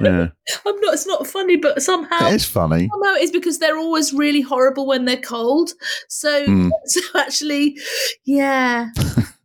yeah, 0.00 0.28
I'm 0.66 0.80
not. 0.80 0.94
It's 0.94 1.06
not 1.06 1.26
funny, 1.26 1.56
but 1.56 1.82
somehow. 1.82 2.28
it's 2.28 2.44
funny. 2.44 2.88
Somehow 2.90 3.14
it 3.14 3.22
is 3.22 3.30
because 3.30 3.58
they're 3.58 3.78
always 3.78 4.12
really 4.12 4.40
horrible 4.40 4.86
when 4.86 5.04
they're 5.04 5.20
cold. 5.20 5.70
So, 6.08 6.46
Mm. 6.46 6.70
so 6.86 7.00
actually, 7.16 7.78
yeah. 8.24 8.88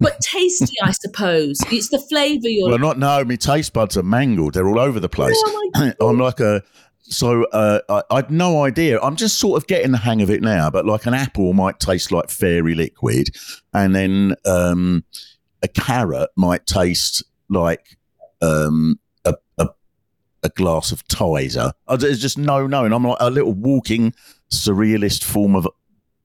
But 0.05 0.21
tasty, 0.21 0.75
I 0.83 0.91
suppose. 0.91 1.59
It's 1.71 1.89
the 1.89 1.99
flavour 1.99 2.47
you're. 2.47 2.69
Well, 2.69 2.77
not 2.77 2.99
no. 2.99 3.23
My 3.25 3.35
taste 3.35 3.73
buds 3.73 3.97
are 3.97 4.03
mangled. 4.03 4.53
They're 4.53 4.67
all 4.67 4.79
over 4.79 4.99
the 4.99 5.09
place. 5.09 5.41
Oh 5.75 5.93
I'm 6.01 6.19
like 6.19 6.39
a. 6.39 6.63
So 7.07 7.43
uh, 7.45 7.81
I, 7.89 8.01
I'd 8.15 8.31
no 8.31 8.63
idea. 8.63 8.99
I'm 8.99 9.15
just 9.15 9.39
sort 9.39 9.61
of 9.61 9.67
getting 9.67 9.91
the 9.91 9.97
hang 9.97 10.21
of 10.21 10.29
it 10.29 10.41
now. 10.41 10.69
But 10.69 10.85
like 10.85 11.05
an 11.05 11.13
apple 11.13 11.53
might 11.53 11.79
taste 11.79 12.11
like 12.11 12.29
fairy 12.29 12.75
liquid, 12.75 13.29
and 13.73 13.95
then 13.95 14.35
um, 14.45 15.03
a 15.61 15.67
carrot 15.67 16.29
might 16.35 16.65
taste 16.65 17.23
like 17.49 17.97
um, 18.41 18.99
a, 19.23 19.35
a 19.57 19.69
a 20.43 20.49
glass 20.49 20.91
of 20.91 21.05
Tizer. 21.07 21.73
There's 21.97 22.21
just 22.21 22.37
no 22.37 22.67
knowing. 22.67 22.93
I'm 22.93 23.03
like 23.03 23.17
a 23.19 23.29
little 23.29 23.53
walking 23.53 24.13
surrealist 24.51 25.23
form 25.23 25.55
of 25.55 25.67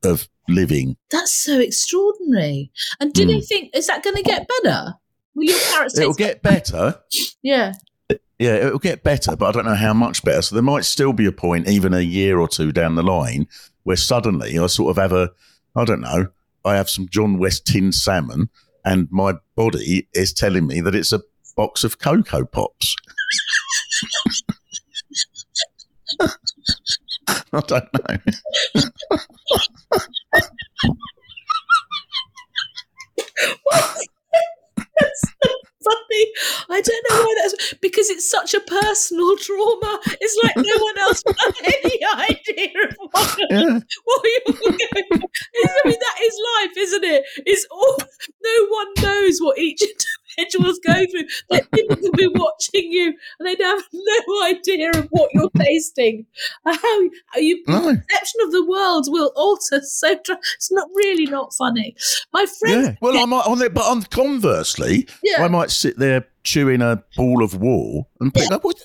of 0.05 0.29
living. 0.49 0.97
That's 1.11 1.33
so 1.33 1.59
extraordinary. 1.61 2.71
And 3.01 3.13
do 3.13 3.25
they 3.27 3.39
Mm. 3.39 3.47
think 3.47 3.71
is 3.77 3.87
that 3.87 4.03
going 4.03 4.17
to 4.17 4.23
get 4.23 4.47
better? 4.63 4.95
Will 5.35 5.45
your 5.45 5.59
carrots 5.59 5.99
It'll 5.99 6.13
get 6.15 6.43
better. 6.43 7.01
yeah. 7.43 7.73
Yeah, 8.39 8.55
it'll 8.55 8.79
get 8.79 9.03
better, 9.03 9.37
but 9.37 9.47
I 9.49 9.53
don't 9.53 9.67
know 9.67 9.75
how 9.75 9.93
much 9.93 10.25
better. 10.25 10.41
So 10.43 10.55
there 10.57 10.63
might 10.63 10.85
still 10.87 11.13
be 11.13 11.27
a 11.27 11.33
point, 11.33 11.69
even 11.69 11.93
a 11.93 12.01
year 12.01 12.39
or 12.39 12.49
two 12.49 12.73
down 12.73 12.95
the 12.95 13.03
line, 13.03 13.47
where 13.83 13.97
suddenly 13.99 14.59
I 14.59 14.67
sort 14.67 14.91
of 14.91 14.97
have 15.01 15.13
a, 15.13 15.31
I 15.77 15.85
don't 15.85 16.01
know, 16.01 16.29
I 16.65 16.75
have 16.77 16.89
some 16.89 17.07
John 17.11 17.39
West 17.39 17.67
tin 17.67 17.93
salmon, 17.93 18.49
and 18.85 19.09
my 19.11 19.35
body 19.57 20.09
is 20.15 20.33
telling 20.33 20.67
me 20.67 20.81
that 20.81 20.95
it's 20.95 21.13
a 21.13 21.21
box 21.55 21.85
of 21.85 21.99
Cocoa 21.99 22.47
Pops. 22.47 22.97
I 27.53 27.61
don't 27.67 27.89
know. 27.93 28.17
what? 33.65 33.97
That's, 35.01 35.23
that's 35.43 36.00
Funny. 36.11 36.33
I 36.71 36.81
don't 36.81 37.07
know 37.11 37.25
why 37.25 37.35
that's 37.43 37.75
because 37.81 38.11
it's 38.11 38.29
such 38.29 38.55
a 38.55 38.61
personal 38.61 39.37
trauma. 39.37 40.01
It's 40.21 40.39
like 40.43 40.57
no 40.57 40.85
one 40.85 40.99
else 40.99 41.23
will 41.25 41.35
have 41.39 41.55
any 41.65 42.01
idea 42.05 42.89
of 42.89 42.97
what, 43.11 43.39
Yeah. 43.51 43.79
what 44.05 44.25
you're 44.25 44.57
going 44.57 44.89
through. 45.09 45.29
I 45.65 45.89
mean, 45.89 45.99
that 46.01 46.19
is 46.23 46.41
life, 46.59 46.77
isn't 46.77 47.05
it? 47.05 47.25
It's 47.47 47.67
all 47.71 47.97
no 48.43 48.67
one 48.69 48.87
knows 49.03 49.39
what 49.41 49.59
each 49.59 49.83
individual's 50.39 50.79
going 50.87 51.07
through. 51.09 51.25
That 51.51 51.71
people 51.73 51.97
could 51.97 52.13
be 52.13 52.29
watching 52.29 52.91
you 52.93 53.15
and 53.39 53.47
they'd 53.49 53.61
have 53.63 53.83
no 53.93 54.43
idea 54.47 54.91
of 54.91 55.07
what 55.11 55.31
you're 55.35 55.51
tasting. 55.59 56.27
How, 56.65 56.73
how 57.27 57.39
you 57.41 57.63
No. 57.67 57.81
perception 57.81 58.41
of 58.45 58.53
the 58.53 58.65
world 58.67 59.07
will 59.09 59.33
alter 59.37 59.81
so 59.83 60.11
it's 60.11 60.71
not 60.73 60.89
really 60.95 61.27
not 61.27 61.53
funny. 61.55 61.95
My 62.33 62.47
friend 62.47 62.85
Yeah. 62.85 62.95
Well, 63.01 63.19
I 63.19 63.25
might 63.27 63.47
on 63.47 63.61
it, 63.63 63.75
but 63.75 63.85
on 63.85 64.03
conversely, 64.05 65.07
Yeah. 65.23 65.45
I 65.45 65.49
might 65.49 65.71
sit 65.71 65.99
there 66.01 66.27
chewing 66.43 66.83
a 66.83 67.03
ball 67.17 67.45
of 67.45 67.61
wool 67.61 68.09
and 68.21 68.35
pick 68.35 68.51
up 68.51 68.65
what 68.65 68.85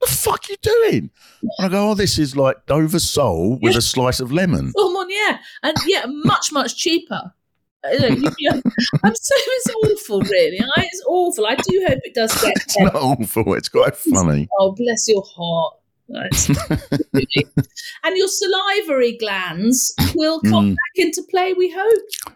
the 0.00 0.06
fuck 0.08 0.48
you 0.48 0.56
doing? 0.62 1.10
And 1.42 1.50
I 1.66 1.68
go, 1.68 1.90
oh, 1.90 1.94
this 1.94 2.18
is 2.18 2.34
like 2.36 2.66
Dover 2.66 2.98
sole 2.98 3.58
with 3.62 3.76
a 3.76 3.82
slice 3.82 4.18
of 4.20 4.32
lemon. 4.32 4.72
Someone, 4.76 5.08
yeah, 5.10 5.38
and 5.62 5.76
yeah, 5.86 6.04
much 6.06 6.50
much 6.52 6.76
cheaper. 6.76 7.32
Uh, 7.84 7.88
you 7.92 7.98
know, 8.00 8.08
you- 8.08 8.30
you- 8.38 8.50
I'm 9.04 9.14
so 9.14 9.34
it's 9.36 9.70
awful, 9.84 10.20
really. 10.22 10.60
I, 10.60 10.82
it's 10.82 11.02
awful. 11.06 11.46
I 11.46 11.54
do 11.54 11.84
hope 11.88 11.98
it 12.04 12.14
does 12.14 12.34
get 12.42 12.52
It's 12.56 12.78
not 12.78 12.94
awful. 12.94 13.54
It's 13.54 13.68
quite 13.70 13.96
funny. 13.96 14.48
Oh, 14.58 14.72
bless 14.72 15.06
your 15.08 15.22
heart. 15.36 15.74
And 18.02 18.16
your 18.16 18.28
salivary 18.28 19.16
glands 19.18 19.94
will 20.14 20.40
come 20.40 20.70
Mm. 20.72 20.76
back 20.76 20.96
into 21.06 21.22
play. 21.30 21.52
We 21.52 21.70
hope. 21.74 22.34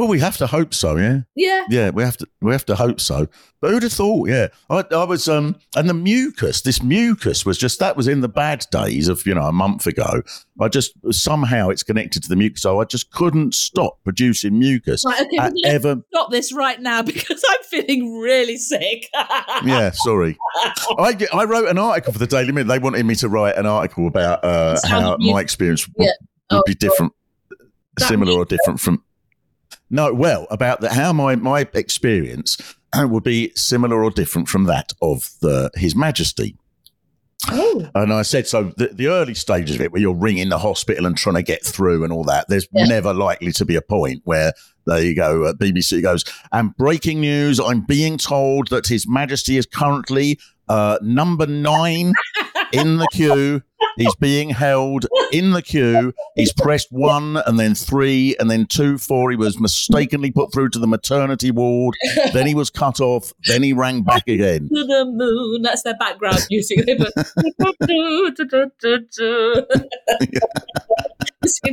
Well, 0.00 0.08
we 0.08 0.18
have 0.20 0.38
to 0.38 0.46
hope 0.46 0.72
so. 0.72 0.96
Yeah. 0.96 1.20
Yeah. 1.36 1.66
Yeah, 1.68 1.90
we 1.90 2.02
have 2.02 2.16
to 2.16 2.26
we 2.40 2.52
have 2.52 2.64
to 2.64 2.74
hope 2.74 3.02
so. 3.02 3.26
But 3.60 3.70
who'd 3.70 3.82
have 3.82 3.92
thought? 3.92 4.30
Yeah, 4.30 4.46
I, 4.70 4.82
I 4.92 5.04
was 5.04 5.28
um, 5.28 5.56
and 5.76 5.90
the 5.90 5.92
mucus. 5.94 6.62
This 6.62 6.82
mucus 6.82 7.44
was 7.44 7.58
just 7.58 7.80
that 7.80 7.98
was 7.98 8.08
in 8.08 8.22
the 8.22 8.28
bad 8.28 8.64
days 8.72 9.08
of 9.08 9.26
you 9.26 9.34
know 9.34 9.42
a 9.42 9.52
month 9.52 9.86
ago. 9.86 10.22
I 10.58 10.68
just 10.68 10.92
somehow 11.10 11.68
it's 11.68 11.82
connected 11.82 12.22
to 12.22 12.30
the 12.30 12.36
mucus, 12.36 12.62
so 12.62 12.80
I 12.80 12.86
just 12.86 13.10
couldn't 13.10 13.52
stop 13.54 13.98
producing 14.02 14.58
mucus 14.58 15.04
Right. 15.04 15.20
Okay. 15.20 15.36
at 15.36 15.42
well, 15.42 15.52
let's 15.64 15.74
ever. 15.84 16.02
stop 16.14 16.30
this 16.30 16.50
right 16.54 16.80
now 16.80 17.02
because 17.12 17.44
I'm 17.50 17.62
feeling 17.64 18.18
really 18.20 18.56
sick. 18.56 19.06
Yeah, 19.66 19.90
sorry. 19.92 20.38
I 20.98 21.14
I 21.34 21.44
wrote 21.44 21.68
an 21.68 21.76
article 21.76 22.14
for 22.14 22.18
the 22.18 22.26
Daily 22.26 22.52
Mail. 22.52 22.64
They 22.64 22.78
wanted 22.78 23.04
me 23.04 23.14
to 23.16 23.28
write 23.28 23.56
an 23.58 23.66
article 23.66 24.06
about 24.06 24.42
uh, 24.42 24.78
how 24.86 25.18
my 25.18 25.42
experience 25.42 25.86
would, 25.86 26.06
Yeah. 26.06 26.12
would 26.52 26.58
Oh, 26.60 26.62
be 26.66 26.74
different, 26.74 27.12
similar 27.98 28.32
or 28.32 28.46
different 28.46 28.80
from. 28.80 29.04
No, 29.90 30.12
well, 30.14 30.46
about 30.50 30.80
the, 30.80 30.88
how 30.92 31.12
my 31.12 31.34
my 31.36 31.66
experience 31.74 32.56
would 32.96 33.24
be 33.24 33.52
similar 33.56 34.02
or 34.04 34.10
different 34.10 34.48
from 34.48 34.64
that 34.64 34.92
of 35.02 35.30
the 35.40 35.70
His 35.74 35.94
Majesty. 35.96 36.56
Oh. 37.48 37.88
And 37.94 38.12
I 38.12 38.20
said, 38.22 38.46
so 38.46 38.64
the, 38.76 38.88
the 38.88 39.06
early 39.08 39.32
stages 39.34 39.76
of 39.76 39.80
it, 39.80 39.92
where 39.92 40.00
you're 40.00 40.14
ringing 40.14 40.50
the 40.50 40.58
hospital 40.58 41.06
and 41.06 41.16
trying 41.16 41.36
to 41.36 41.42
get 41.42 41.64
through 41.64 42.04
and 42.04 42.12
all 42.12 42.24
that, 42.24 42.46
there's 42.48 42.68
Yeah. 42.72 42.84
never 42.84 43.14
likely 43.14 43.50
to 43.52 43.64
be 43.64 43.76
a 43.76 43.80
point 43.82 44.20
where 44.24 44.52
there 44.86 45.02
you 45.02 45.14
go. 45.14 45.44
Uh, 45.44 45.52
BBC 45.54 46.02
goes, 46.02 46.24
and 46.52 46.76
breaking 46.76 47.20
news: 47.20 47.58
I'm 47.58 47.80
being 47.80 48.18
told 48.18 48.68
that 48.68 48.86
His 48.86 49.08
Majesty 49.08 49.56
is 49.56 49.66
currently 49.66 50.38
uh, 50.68 50.98
number 51.02 51.46
nine 51.46 52.12
in 52.72 52.98
the 52.98 53.08
queue. 53.12 53.62
He's 54.00 54.14
being 54.16 54.50
held 54.50 55.06
in 55.30 55.50
the 55.50 55.62
queue. 55.62 56.12
He's 56.34 56.52
pressed 56.52 56.88
one 56.90 57.36
and 57.36 57.60
then 57.60 57.74
three 57.74 58.34
and 58.40 58.50
then 58.50 58.66
two, 58.66 58.96
four. 58.98 59.30
He 59.30 59.36
was 59.36 59.60
mistakenly 59.60 60.30
put 60.30 60.52
through 60.52 60.70
to 60.70 60.78
the 60.78 60.86
maternity 60.86 61.50
ward. 61.50 61.94
Then 62.32 62.46
he 62.46 62.54
was 62.54 62.70
cut 62.70 63.00
off. 63.00 63.32
Then 63.46 63.62
he 63.62 63.72
rang 63.74 64.02
back 64.02 64.26
again. 64.26 64.68
to 64.72 64.84
the 64.84 65.04
moon. 65.04 65.62
That's 65.62 65.82
their 65.82 65.96
background 65.98 66.46
music. 66.50 66.78
Listen 66.88 67.12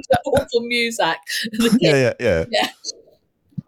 to 0.01 0.07
that 0.09 0.21
awful 0.25 0.61
music. 0.61 1.17
Yeah, 1.79 1.95
yeah, 1.95 2.13
yeah. 2.19 2.45
Yeah. 2.51 2.69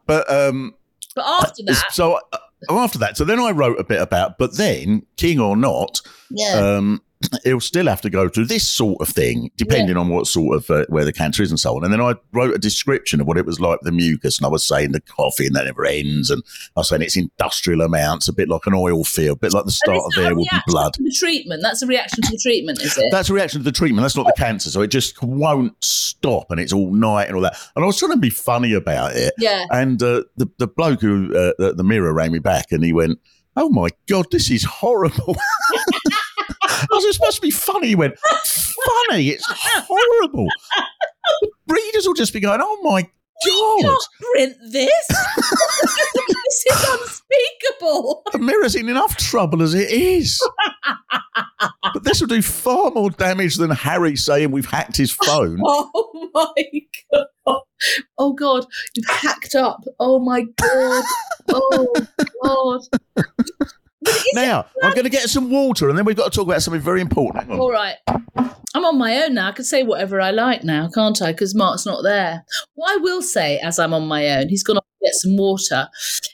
But 0.06 0.30
um, 0.32 0.74
But 1.16 1.26
after 1.26 1.64
that, 1.68 1.86
so 1.92 2.20
uh, 2.34 2.38
after 2.70 2.98
that, 3.00 3.16
so 3.16 3.24
then 3.24 3.40
I 3.40 3.52
wrote 3.52 3.80
a 3.80 3.84
bit 3.84 4.02
about. 4.02 4.38
But 4.40 4.58
then, 4.58 5.06
king 5.18 5.40
or 5.40 5.56
not, 5.56 6.02
yeah, 6.32 6.54
um, 6.56 7.02
he'll 7.44 7.60
still 7.60 7.88
have 7.88 8.02
to 8.02 8.10
go 8.10 8.30
through 8.30 8.46
this 8.46 8.68
sort 8.68 9.02
of 9.02 9.10
thing, 9.10 9.52
depending 9.58 9.98
on 9.98 10.08
what 10.08 10.26
sort 10.26 10.56
of 10.56 10.70
uh, 10.70 10.86
where 10.88 11.04
the 11.04 11.12
cancer 11.12 11.44
is 11.44 11.50
and 11.50 11.60
so 11.60 11.76
on. 11.76 11.84
And 11.84 11.92
then 11.92 12.02
I 12.02 12.16
wrote 12.32 12.56
a 12.56 12.60
description 12.60 13.20
of 13.20 13.28
what 13.28 13.38
it 13.38 13.46
was 13.46 13.60
like, 13.60 13.80
the 13.82 13.92
mucus, 13.92 14.38
and 14.38 14.46
I 14.46 14.50
was 14.50 14.66
saying 14.66 14.94
the 14.94 15.02
coffee 15.02 15.48
and 15.48 15.56
that 15.56 15.66
never 15.66 15.86
ends, 15.86 16.30
and 16.30 16.42
I 16.76 16.80
was 16.80 16.90
saying 16.90 17.02
it's 17.02 17.18
industrial 17.18 17.82
amounts, 17.82 18.28
a 18.28 18.34
bit 18.34 18.48
like 18.48 18.66
an 18.66 18.74
oil 18.74 19.04
field, 19.04 19.38
a 19.38 19.40
bit 19.40 19.54
like 19.54 19.66
the 19.66 19.72
start 19.72 19.98
of 19.98 20.14
there 20.16 20.34
will 20.34 20.46
be 20.46 20.60
blood. 20.68 20.94
the 20.98 21.16
treatment. 21.18 21.62
That's 21.62 21.82
a 21.82 21.88
reaction 21.88 22.24
to 22.24 22.32
the 22.32 22.40
treatment, 22.42 22.82
is 22.82 22.98
it? 22.98 23.06
That's 23.12 23.30
a 23.30 23.34
reaction 23.34 23.60
to 23.60 23.66
the 23.66 23.72
treatment. 23.72 24.04
That's 24.04 24.16
not 24.16 24.26
the 24.26 24.34
cancer, 24.38 24.70
so 24.70 24.82
it 24.82 24.88
just 24.88 25.22
won't 25.22 25.76
stop, 25.84 26.52
and 26.52 26.60
it's 26.60 26.74
all 26.74 26.92
night 26.92 27.28
and 27.28 27.36
all 27.36 27.42
that. 27.42 27.58
And 27.76 27.84
I 27.84 27.86
was 27.86 27.98
trying 27.98 28.12
to 28.12 28.18
be 28.18 28.30
funny 28.30 28.74
about 28.74 29.16
it, 29.16 29.34
yeah. 29.38 29.66
and 29.72 30.02
uh, 30.02 30.24
the 30.38 30.48
the 30.58 30.68
bloke 30.68 31.02
who 31.02 31.36
uh, 31.36 31.54
the, 31.58 31.74
the 31.74 31.84
mirror 31.84 32.14
rang 32.14 32.32
me 32.32 32.40
back, 32.40 32.72
and 32.72 32.84
he 32.84 32.94
went, 32.94 33.20
"Oh 33.58 33.70
my 33.70 33.90
god, 34.08 34.28
this 34.32 34.50
is 34.50 34.64
horrible." 34.64 35.36
I 36.82 36.88
was 36.92 37.04
like, 37.06 37.14
supposed 37.14 37.36
to 37.38 37.42
be 37.42 37.52
funny. 37.52 37.88
He 37.90 37.96
went, 37.96 38.16
"Funny? 38.20 39.30
It's 39.30 39.46
horrible." 39.48 40.48
Readers 41.68 42.08
will 42.08 42.14
just 42.14 42.34
be 42.34 42.40
going, 42.40 42.60
"Oh 42.62 42.80
my 42.84 43.02
god, 43.04 43.82
Can't 43.82 44.08
print 44.34 44.56
this. 44.72 45.08
this 45.08 46.66
is 46.72 46.90
unspeakable. 46.90 48.24
the 48.32 48.40
mirror's 48.40 48.76
in 48.76 48.90
enough 48.90 49.16
trouble 49.18 49.62
as 49.62 49.74
it 49.74 49.92
is." 49.92 50.42
but 51.94 52.04
this 52.04 52.20
will 52.22 52.28
do 52.28 52.42
far 52.42 52.92
more 52.92 53.10
damage 53.12 53.56
than 53.56 53.70
Harry 53.72 54.16
saying 54.16 54.52
we've 54.52 54.66
hacked 54.70 54.98
his 54.98 55.12
phone. 55.12 55.60
Oh 56.32 56.32
my 56.34 56.64
god. 57.12 57.62
Oh 58.18 58.34
god, 58.34 58.66
you've 58.94 59.06
hacked 59.10 59.56
up. 59.56 59.82
Oh 60.00 60.20
my 60.20 60.44
god. 60.62 61.04
Oh 61.52 61.94
god. 62.44 62.82
Now, 64.34 64.66
I'm 64.82 64.94
going 64.94 65.04
to 65.04 65.10
get 65.10 65.30
some 65.30 65.50
water, 65.50 65.90
and 65.90 65.98
then 65.98 66.06
we've 66.06 66.16
got 66.16 66.32
to 66.32 66.36
talk 66.36 66.48
about 66.48 66.62
something 66.62 66.82
very 66.82 67.02
important. 67.02 67.50
All 67.52 67.72
right. 67.72 67.96
I'm 68.76 68.86
on 68.86 68.98
my 69.00 69.18
own 69.24 69.34
now. 69.34 69.50
I 69.50 69.52
can 69.52 69.66
say 69.66 69.84
whatever 69.84 70.22
I 70.22 70.32
like 70.32 70.64
now, 70.64 70.90
can't 70.94 71.22
I? 71.22 71.32
Because 71.32 71.56
Mark's 71.56 71.86
not 71.86 72.04
there. 72.04 72.46
What 72.76 72.92
I 72.92 72.98
will 72.98 73.22
say, 73.22 73.58
as 73.60 73.80
I'm 73.80 73.94
on 73.94 74.08
my 74.08 74.30
own, 74.30 74.48
he's 74.48 74.64
gone 74.64 74.78
off 74.78 74.84
to 74.84 75.06
get 75.06 75.14
some 75.16 75.36
water, 75.38 75.88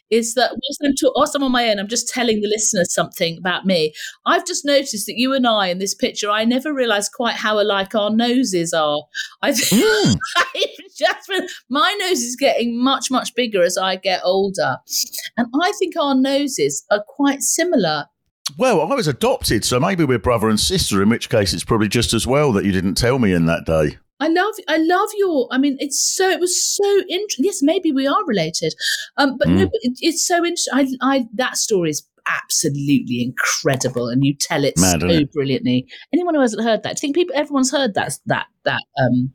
is 0.09 0.33
that 0.33 0.51
whilst 0.51 0.81
I'm, 0.83 0.93
ta- 0.95 1.13
whilst 1.15 1.35
I'm 1.35 1.43
on 1.43 1.51
my 1.51 1.69
own, 1.69 1.79
I'm 1.79 1.87
just 1.87 2.09
telling 2.09 2.41
the 2.41 2.47
listeners 2.49 2.93
something 2.93 3.37
about 3.37 3.65
me. 3.65 3.93
I've 4.25 4.45
just 4.45 4.65
noticed 4.65 5.05
that 5.07 5.17
you 5.17 5.33
and 5.33 5.47
I 5.47 5.67
in 5.67 5.79
this 5.79 5.95
picture, 5.95 6.29
I 6.29 6.43
never 6.43 6.73
realised 6.73 7.13
quite 7.15 7.35
how 7.35 7.59
alike 7.59 7.95
our 7.95 8.09
noses 8.09 8.73
are. 8.73 9.01
I 9.41 9.51
Mm. 9.75 10.15
Been- 11.27 11.47
my 11.69 11.95
nose 11.99 12.19
is 12.21 12.35
getting 12.35 12.81
much, 12.81 13.09
much 13.11 13.33
bigger 13.35 13.63
as 13.63 13.77
I 13.77 13.95
get 13.95 14.21
older. 14.23 14.77
And 15.37 15.47
I 15.61 15.71
think 15.79 15.95
our 15.99 16.15
noses 16.15 16.85
are 16.91 17.03
quite 17.07 17.41
similar. 17.41 18.05
Well, 18.57 18.81
I 18.81 18.95
was 18.95 19.07
adopted, 19.07 19.65
so 19.65 19.79
maybe 19.79 20.05
we're 20.05 20.19
brother 20.19 20.49
and 20.49 20.59
sister, 20.59 21.01
in 21.01 21.09
which 21.09 21.29
case 21.29 21.53
it's 21.53 21.63
probably 21.63 21.87
just 21.87 22.13
as 22.13 22.27
well 22.27 22.51
that 22.53 22.63
you 22.63 22.71
didn't 22.71 22.95
tell 22.95 23.17
me 23.17 23.33
in 23.33 23.47
that 23.47 23.65
day. 23.65 23.97
I 24.19 24.27
love, 24.29 24.53
I 24.69 24.77
love 24.77 25.09
your. 25.17 25.47
I 25.51 25.57
mean, 25.57 25.75
it's 25.79 25.99
so. 25.99 26.29
It 26.29 26.39
was 26.39 26.63
so 26.63 26.99
interesting. 27.09 27.43
Yes, 27.45 27.59
maybe 27.61 27.91
we 27.91 28.07
are 28.07 28.23
related, 28.27 28.73
um, 29.17 29.37
but 29.37 29.49
no, 29.49 29.65
Mm. 29.65 29.71
but 29.71 29.79
it, 29.81 29.97
it's 29.99 30.25
so 30.25 30.37
interesting. 30.37 30.73
I, 30.73 30.87
I, 31.01 31.25
that 31.33 31.57
story 31.57 31.89
is 31.89 32.07
absolutely 32.27 33.21
incredible, 33.23 34.07
and 34.07 34.23
you 34.23 34.33
tell 34.33 34.63
it 34.63 34.75
Mad, 34.77 35.01
so 35.01 35.07
it? 35.07 35.31
brilliantly. 35.33 35.85
Anyone 36.13 36.35
who 36.35 36.41
hasn't 36.41 36.63
heard 36.63 36.83
that, 36.83 36.95
do 36.95 36.99
you 37.07 37.13
think 37.13 37.15
people, 37.15 37.35
everyone's 37.35 37.71
heard 37.71 37.93
that? 37.95 38.13
That 38.27 38.45
that. 38.63 38.81
Um, 39.01 39.33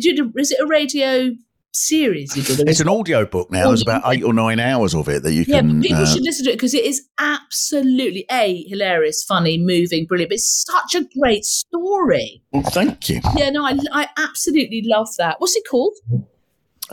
did? 0.00 0.20
Is 0.36 0.50
it 0.50 0.60
a 0.60 0.66
radio 0.66 1.30
series 1.72 2.36
you 2.36 2.42
did? 2.42 2.68
It's 2.68 2.80
an 2.80 2.88
audio 2.88 3.24
book 3.26 3.50
now. 3.50 3.68
There's 3.68 3.82
about 3.82 4.02
eight 4.06 4.24
or 4.24 4.32
nine 4.32 4.58
hours 4.60 4.94
of 4.94 5.08
it 5.08 5.22
that 5.22 5.32
you 5.32 5.44
Yeah, 5.46 5.60
can. 5.60 5.80
but 5.80 5.82
people 5.86 6.02
uh, 6.02 6.06
should 6.06 6.22
listen 6.22 6.44
to 6.46 6.50
it 6.50 6.54
because 6.54 6.74
it 6.74 6.84
is 6.84 7.06
absolutely 7.18 8.24
a 8.30 8.64
hilarious, 8.68 9.22
funny, 9.22 9.58
moving, 9.58 10.06
brilliant. 10.06 10.30
But 10.30 10.34
it's 10.36 10.64
such 10.66 11.00
a 11.00 11.06
great 11.18 11.44
story. 11.44 12.42
well, 12.52 12.62
thank 12.62 13.08
you. 13.08 13.20
Yeah, 13.36 13.50
no, 13.50 13.64
I, 13.64 13.78
I 13.92 14.08
absolutely 14.16 14.82
love 14.84 15.08
that. 15.18 15.40
What's 15.40 15.56
it 15.56 15.64
called? 15.70 15.94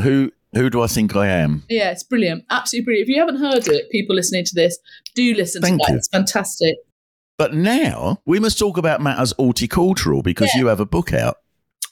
Who 0.01 0.32
who 0.53 0.70
do 0.70 0.82
I 0.82 0.88
think 0.88 1.16
I 1.16 1.28
am? 1.28 1.64
Yeah, 1.70 1.91
it's 1.91 2.03
brilliant, 2.03 2.45
absolutely 2.49 2.86
brilliant. 2.86 3.10
If 3.10 3.14
you 3.16 3.20
haven't 3.20 3.38
heard 3.38 3.68
it, 3.68 3.89
people 3.91 4.16
listening 4.16 4.45
to 4.45 4.56
this, 4.56 4.78
do 5.14 5.34
listen 5.34 5.62
Thank 5.62 5.82
to 5.82 5.86
that. 5.88 5.91
you. 5.93 5.97
It's 5.97 6.08
fantastic. 6.08 6.76
But 7.38 7.53
now 7.53 8.22
we 8.26 8.39
must 8.39 8.58
talk 8.58 8.78
about 8.78 9.01
matters 9.01 9.34
horticultural 9.38 10.22
because 10.22 10.51
Yeah. 10.53 10.62
you 10.62 10.68
have 10.68 10.80
a 10.80 10.86
book 10.86 11.12
out. 11.14 11.38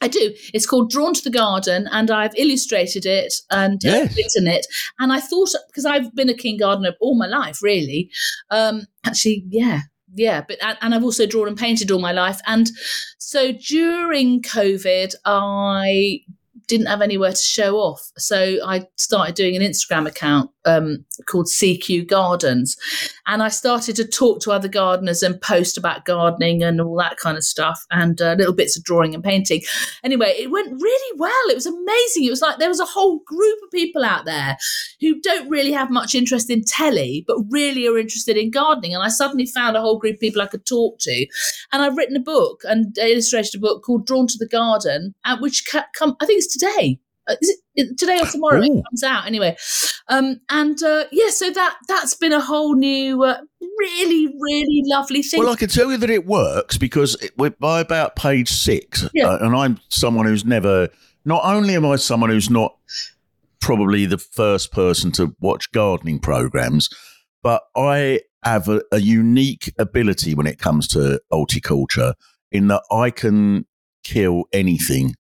I 0.04 0.08
do. 0.10 0.34
It's 0.54 0.66
called 0.66 0.90
Drawn 0.90 1.14
to 1.14 1.24
the 1.24 1.30
Garden, 1.30 1.88
and 1.92 2.12
I've 2.12 2.36
illustrated 2.36 3.06
it 3.06 3.34
and 3.50 3.84
uh, 3.86 3.90
Yes. 3.90 4.18
written 4.18 4.48
it. 4.48 4.66
And 5.00 5.14
I 5.14 5.20
thought 5.20 5.50
because 5.68 5.86
I've 5.86 6.14
been 6.14 6.30
a 6.30 6.34
king 6.34 6.58
gardener 6.58 6.94
all 7.00 7.16
my 7.18 7.28
life, 7.28 7.62
really. 7.64 8.10
Um, 8.50 8.88
actually, 9.06 9.46
yeah, 9.50 9.82
yeah. 10.14 10.42
But 10.48 10.58
and, 10.62 10.78
and 10.82 10.94
I've 10.94 11.04
also 11.06 11.26
drawn 11.26 11.48
and 11.48 11.58
painted 11.58 11.90
all 11.92 12.00
my 12.00 12.12
life. 12.12 12.40
And 12.46 12.70
so 13.18 13.54
during 13.54 14.42
COVID, 14.42 15.16
I 15.26 16.20
didn't 16.78 16.88
have 16.88 17.02
anywhere 17.02 17.32
to 17.32 17.38
show 17.38 17.78
off, 17.78 18.02
so 18.18 18.58
I 18.66 18.88
started 18.98 19.36
doing 19.36 19.56
an 19.56 19.62
Instagram 19.62 20.08
account 20.08 20.50
um, 20.66 21.06
called 21.28 21.48
CQ 21.48 22.08
Gardens, 22.08 22.78
and 23.28 23.44
I 23.44 23.50
started 23.50 23.96
to 23.98 24.08
talk 24.08 24.42
to 24.42 24.52
other 24.52 24.68
gardeners 24.68 25.24
and 25.24 25.40
post 25.42 25.78
about 25.78 26.06
gardening 26.06 26.64
and 26.64 26.80
all 26.82 26.98
that 26.98 27.18
kind 27.18 27.38
of 27.38 27.44
stuff, 27.44 27.84
and 27.92 28.22
uh, 28.22 28.36
little 28.38 28.54
bits 28.54 28.78
of 28.78 28.84
drawing 28.84 29.14
and 29.14 29.24
painting 29.24 29.62
anyway, 30.04 30.34
it 30.38 30.52
went 30.52 30.82
really 30.82 31.20
well. 31.20 31.50
It 31.50 31.56
was 31.56 31.66
amazing. 31.66 32.26
It 32.26 32.30
was 32.30 32.42
like 32.42 32.60
there 32.60 32.70
was 32.70 32.80
a 32.80 32.86
whole 32.86 33.20
group 33.26 33.60
of 33.64 33.72
people 33.72 34.04
out 34.04 34.26
there 34.26 34.58
who 35.00 35.20
don't 35.22 35.50
really 35.50 35.72
have 35.72 35.90
much 35.90 36.16
interest 36.16 36.50
in 36.50 36.64
telly, 36.64 37.24
but 37.28 37.38
really 37.50 37.88
are 37.88 37.98
interested 37.98 38.38
in 38.38 38.52
gardening. 38.52 38.94
And 38.94 39.04
I 39.04 39.10
suddenly 39.10 39.46
found 39.46 39.76
a 39.76 39.82
whole 39.82 39.98
group 39.98 40.16
of 40.16 40.20
people 40.20 40.42
I 40.42 40.48
could 40.48 40.66
talk 40.66 41.00
to. 41.00 41.28
And 41.72 41.82
I've 41.82 41.98
written 41.98 42.16
a 42.16 42.22
book 42.22 42.62
and 42.66 42.98
illustrated 42.98 43.56
a 43.56 43.60
book 43.60 43.84
called 43.84 44.06
Drawn 44.06 44.28
to 44.28 44.38
the 44.38 44.48
Garden, 44.48 45.14
which 45.40 45.64
I 45.74 45.84
think 46.26 46.38
it's 46.38 46.54
today. 46.68 47.00
Uh, 47.28 47.36
is 47.42 47.50
it 47.50 47.60
it- 47.76 47.98
today 47.98 48.20
or 48.20 48.26
tomorrow? 48.26 48.62
It 48.62 48.84
comes 48.90 49.04
out 49.04 49.26
anyway. 49.26 49.56
Um, 50.10 50.42
and 50.50 50.82
uh, 50.84 51.06
yeah, 51.12 51.30
so 51.30 51.50
that 51.52 51.78
that's 51.88 52.14
been 52.16 52.34
a 52.34 52.42
whole 52.42 52.76
new, 52.76 53.24
uh, 53.24 53.38
really, 53.80 54.28
really 54.28 54.82
lovely 54.86 55.24
thing. 55.24 55.40
Well, 55.40 55.54
I 55.54 55.56
can 55.56 55.70
tell 55.70 55.90
you 55.92 55.98
that 55.98 56.10
it 56.10 56.26
works 56.26 56.78
because 56.78 57.16
it, 57.22 57.32
we're 57.38 57.52
by 57.52 57.80
about 57.80 58.16
page 58.18 58.50
six, 58.50 59.08
Yeah. 59.14 59.28
uh, 59.30 59.38
and 59.46 59.56
I'm 59.56 59.80
someone 59.90 60.26
who's 60.26 60.44
never. 60.46 60.90
Not 61.26 61.42
only 61.46 61.76
am 61.76 61.86
I 61.86 61.96
someone 61.96 62.30
who's 62.30 62.50
not 62.50 62.76
probably 63.62 64.06
the 64.06 64.18
first 64.18 64.74
person 64.74 65.12
to 65.14 65.34
watch 65.40 65.72
gardening 65.72 66.20
programs, 66.20 66.90
but 67.42 67.62
I 67.78 68.20
have 68.44 68.68
a, 68.68 68.82
a 68.92 69.00
unique 69.00 69.72
ability 69.80 70.36
when 70.36 70.48
it 70.48 70.60
comes 70.60 70.86
to 70.90 71.22
horticulture 71.32 72.14
in 72.52 72.68
that 72.68 72.84
I 72.92 73.10
can 73.10 73.66
kill 74.04 74.44
anything. 74.52 75.16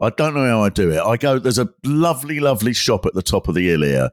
I 0.00 0.10
don't 0.10 0.34
know 0.34 0.46
how 0.46 0.62
I 0.62 0.70
do 0.70 0.90
it. 0.90 1.00
I 1.00 1.16
go. 1.16 1.38
There's 1.38 1.58
a 1.58 1.68
lovely, 1.84 2.40
lovely 2.40 2.72
shop 2.72 3.06
at 3.06 3.14
the 3.14 3.22
top 3.22 3.48
of 3.48 3.54
the 3.54 3.68
hill 3.68 3.82
here, 3.82 4.10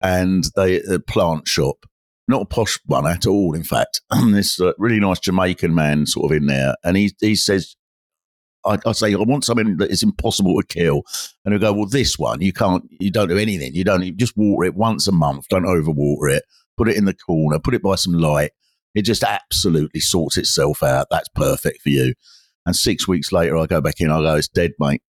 and 0.00 0.44
they 0.56 0.80
a 0.82 0.98
plant 0.98 1.48
shop, 1.48 1.86
not 2.28 2.42
a 2.42 2.46
posh 2.46 2.78
one 2.86 3.06
at 3.06 3.26
all. 3.26 3.54
In 3.54 3.64
fact, 3.64 4.00
And 4.10 4.34
this 4.34 4.60
uh, 4.60 4.72
really 4.78 5.00
nice 5.00 5.20
Jamaican 5.20 5.74
man 5.74 6.06
sort 6.06 6.30
of 6.30 6.36
in 6.36 6.46
there, 6.46 6.76
and 6.84 6.96
he 6.96 7.12
he 7.20 7.34
says, 7.34 7.74
I, 8.64 8.78
I 8.86 8.92
say 8.92 9.12
I 9.12 9.18
want 9.18 9.44
something 9.44 9.76
that 9.78 9.90
is 9.90 10.02
impossible 10.02 10.60
to 10.60 10.66
kill, 10.66 11.02
and 11.44 11.52
he'll 11.52 11.60
go, 11.60 11.72
well, 11.72 11.88
this 11.88 12.18
one 12.18 12.40
you 12.40 12.52
can't, 12.52 12.84
you 13.00 13.10
don't 13.10 13.28
do 13.28 13.38
anything, 13.38 13.74
you 13.74 13.84
don't, 13.84 14.02
you 14.02 14.12
just 14.12 14.36
water 14.36 14.66
it 14.66 14.74
once 14.74 15.08
a 15.08 15.12
month, 15.12 15.48
don't 15.48 15.64
overwater 15.64 16.36
it, 16.36 16.44
put 16.76 16.88
it 16.88 16.96
in 16.96 17.04
the 17.04 17.14
corner, 17.14 17.58
put 17.58 17.74
it 17.74 17.82
by 17.82 17.96
some 17.96 18.14
light, 18.14 18.52
it 18.94 19.02
just 19.02 19.24
absolutely 19.24 20.00
sorts 20.00 20.36
itself 20.36 20.82
out. 20.82 21.08
That's 21.10 21.28
perfect 21.30 21.82
for 21.82 21.88
you. 21.90 22.14
And 22.66 22.74
six 22.74 23.06
weeks 23.06 23.32
later, 23.32 23.56
I 23.56 23.66
go 23.66 23.80
back 23.80 24.00
in, 24.00 24.10
I 24.10 24.20
go, 24.20 24.36
it's 24.36 24.48
dead, 24.48 24.70
mate. 24.78 25.02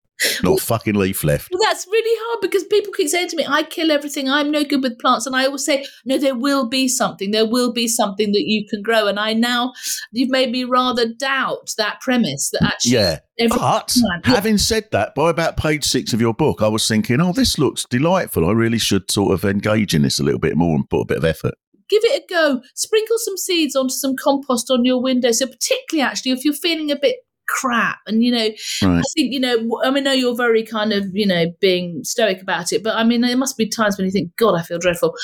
Not 0.42 0.58
a 0.58 0.62
fucking 0.62 0.94
leaf 0.94 1.24
left. 1.24 1.48
Well, 1.52 1.60
that's 1.62 1.86
really 1.86 2.20
hard 2.24 2.40
because 2.40 2.64
people 2.64 2.92
keep 2.92 3.08
saying 3.08 3.28
to 3.28 3.36
me, 3.36 3.46
I 3.46 3.62
kill 3.62 3.90
everything. 3.90 4.28
I'm 4.28 4.50
no 4.50 4.64
good 4.64 4.82
with 4.82 4.98
plants. 4.98 5.26
And 5.26 5.34
I 5.36 5.46
always 5.46 5.64
say, 5.64 5.86
no, 6.04 6.18
there 6.18 6.34
will 6.34 6.68
be 6.68 6.88
something. 6.88 7.30
There 7.30 7.46
will 7.46 7.72
be 7.72 7.88
something 7.88 8.32
that 8.32 8.44
you 8.46 8.66
can 8.66 8.82
grow. 8.82 9.06
And 9.06 9.18
I 9.18 9.32
now, 9.32 9.72
you've 10.12 10.30
made 10.30 10.50
me 10.50 10.64
rather 10.64 11.06
doubt 11.06 11.74
that 11.78 12.00
premise 12.00 12.50
that 12.52 12.62
actually. 12.62 12.92
Yeah. 12.92 13.18
But 13.48 13.96
having 14.24 14.58
said 14.58 14.88
that, 14.92 15.14
by 15.14 15.30
about 15.30 15.56
page 15.56 15.84
six 15.84 16.12
of 16.12 16.20
your 16.20 16.34
book, 16.34 16.62
I 16.62 16.68
was 16.68 16.86
thinking, 16.86 17.20
oh, 17.20 17.32
this 17.32 17.58
looks 17.58 17.84
delightful. 17.88 18.48
I 18.48 18.52
really 18.52 18.78
should 18.78 19.10
sort 19.10 19.32
of 19.32 19.44
engage 19.44 19.94
in 19.94 20.02
this 20.02 20.18
a 20.18 20.22
little 20.22 20.40
bit 20.40 20.56
more 20.56 20.76
and 20.76 20.88
put 20.88 21.00
a 21.00 21.06
bit 21.06 21.18
of 21.18 21.24
effort. 21.24 21.54
Give 21.88 22.02
it 22.04 22.22
a 22.22 22.26
go. 22.32 22.62
Sprinkle 22.74 23.18
some 23.18 23.36
seeds 23.36 23.76
onto 23.76 23.92
some 23.92 24.14
compost 24.16 24.70
on 24.70 24.84
your 24.84 25.02
window. 25.02 25.32
So, 25.32 25.46
particularly 25.46 26.08
actually, 26.08 26.32
if 26.32 26.44
you're 26.44 26.54
feeling 26.54 26.90
a 26.90 26.96
bit 26.96 27.16
crap. 27.52 27.98
And, 28.06 28.24
you 28.24 28.32
know, 28.32 28.48
Right. 28.82 28.98
I 28.98 29.02
think, 29.14 29.32
you 29.32 29.38
know, 29.40 29.80
I 29.84 29.90
mean, 29.90 30.06
I 30.06 30.10
know 30.10 30.12
you're 30.12 30.34
very 30.36 30.64
kind 30.64 30.92
of, 30.92 31.04
you 31.12 31.26
know, 31.26 31.52
being 31.60 32.02
stoic 32.02 32.40
about 32.40 32.72
it, 32.72 32.82
but 32.82 32.96
I 32.96 33.04
mean, 33.04 33.20
there 33.20 33.36
must 33.36 33.56
be 33.58 33.66
times 33.68 33.98
when 33.98 34.06
you 34.06 34.10
think, 34.10 34.34
God, 34.36 34.54
I 34.58 34.62
feel 34.62 34.78
dreadful. 34.78 35.14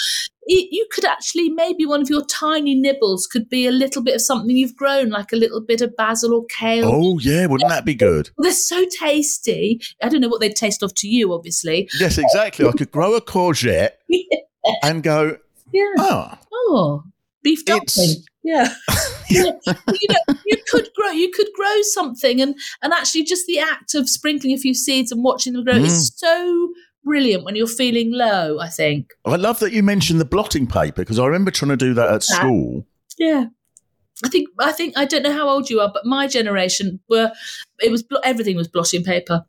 You 0.46 0.86
could 0.92 1.04
actually, 1.04 1.50
maybe 1.50 1.84
one 1.84 2.00
of 2.00 2.08
your 2.08 2.24
tiny 2.24 2.74
nibbles 2.74 3.26
could 3.26 3.48
be 3.50 3.66
a 3.66 3.70
little 3.70 4.02
bit 4.02 4.14
of 4.14 4.22
something 4.22 4.56
you've 4.56 4.76
grown, 4.76 5.10
like 5.10 5.30
a 5.32 5.36
little 5.36 5.60
bit 5.60 5.82
of 5.82 5.94
basil 5.96 6.32
or 6.32 6.44
kale. 6.46 6.86
Oh 6.86 7.18
yeah, 7.18 7.44
wouldn't 7.46 7.68
that 7.68 7.84
be 7.84 7.94
good? 7.94 8.30
They're 8.38 8.52
so 8.52 8.86
tasty. 8.98 9.80
I 10.02 10.08
don't 10.08 10.22
know 10.22 10.28
what 10.28 10.40
they'd 10.40 10.56
taste 10.56 10.82
of 10.82 10.94
to 10.96 11.08
you, 11.08 11.34
obviously. 11.34 11.88
Yes, 12.00 12.16
exactly. 12.16 12.66
I 12.66 12.72
could 12.72 12.90
grow 12.90 13.14
a 13.14 13.20
courgette 13.20 13.90
and 14.82 15.02
go. 15.02 15.36
Yeah. 15.72 15.92
Ah, 15.98 16.38
oh, 16.52 16.58
Oh, 16.70 17.02
beef 17.42 17.60
It's- 17.66 17.94
dumpling. 17.94 18.24
Yeah. 18.44 18.72
yeah. 19.30 19.42
You 19.66 20.08
know, 20.08 20.34
you 20.46 20.56
could 20.70 20.88
grow. 20.96 21.10
You 21.10 21.30
could 21.34 21.48
grow 21.54 21.82
something, 21.82 22.40
and 22.40 22.54
and 22.82 22.92
actually, 22.94 23.24
just 23.24 23.46
the 23.46 23.58
act 23.58 23.94
of 23.94 24.08
sprinkling 24.08 24.54
a 24.54 24.56
few 24.58 24.72
seeds 24.72 25.12
and 25.12 25.22
watching 25.22 25.52
them 25.52 25.64
grow 25.64 25.74
Mm. 25.74 25.84
is 25.84 26.12
so 26.16 26.68
brilliant 27.04 27.44
when 27.44 27.54
you're 27.54 27.66
feeling 27.66 28.10
low. 28.12 28.58
I 28.58 28.68
think. 28.68 29.10
I 29.26 29.36
love 29.36 29.58
that 29.60 29.72
you 29.72 29.82
mentioned 29.82 30.18
the 30.18 30.24
blotting 30.24 30.66
paper 30.66 31.02
because 31.02 31.18
I 31.18 31.26
remember 31.26 31.50
trying 31.50 31.70
to 31.70 31.76
do 31.76 31.92
that 31.94 32.10
at 32.10 32.22
school. 32.22 32.86
Yeah. 33.18 33.46
I 34.24 34.28
think 34.30 34.48
I 34.58 34.72
think 34.72 34.96
I 34.96 35.04
don't 35.04 35.22
know 35.22 35.32
how 35.32 35.48
old 35.48 35.68
you 35.68 35.80
are, 35.80 35.90
but 35.92 36.06
my 36.06 36.26
generation 36.26 36.98
were 37.10 37.30
it 37.80 37.90
was 37.90 38.02
everything 38.24 38.56
was 38.56 38.66
blotting 38.68 39.04
paper. 39.04 39.44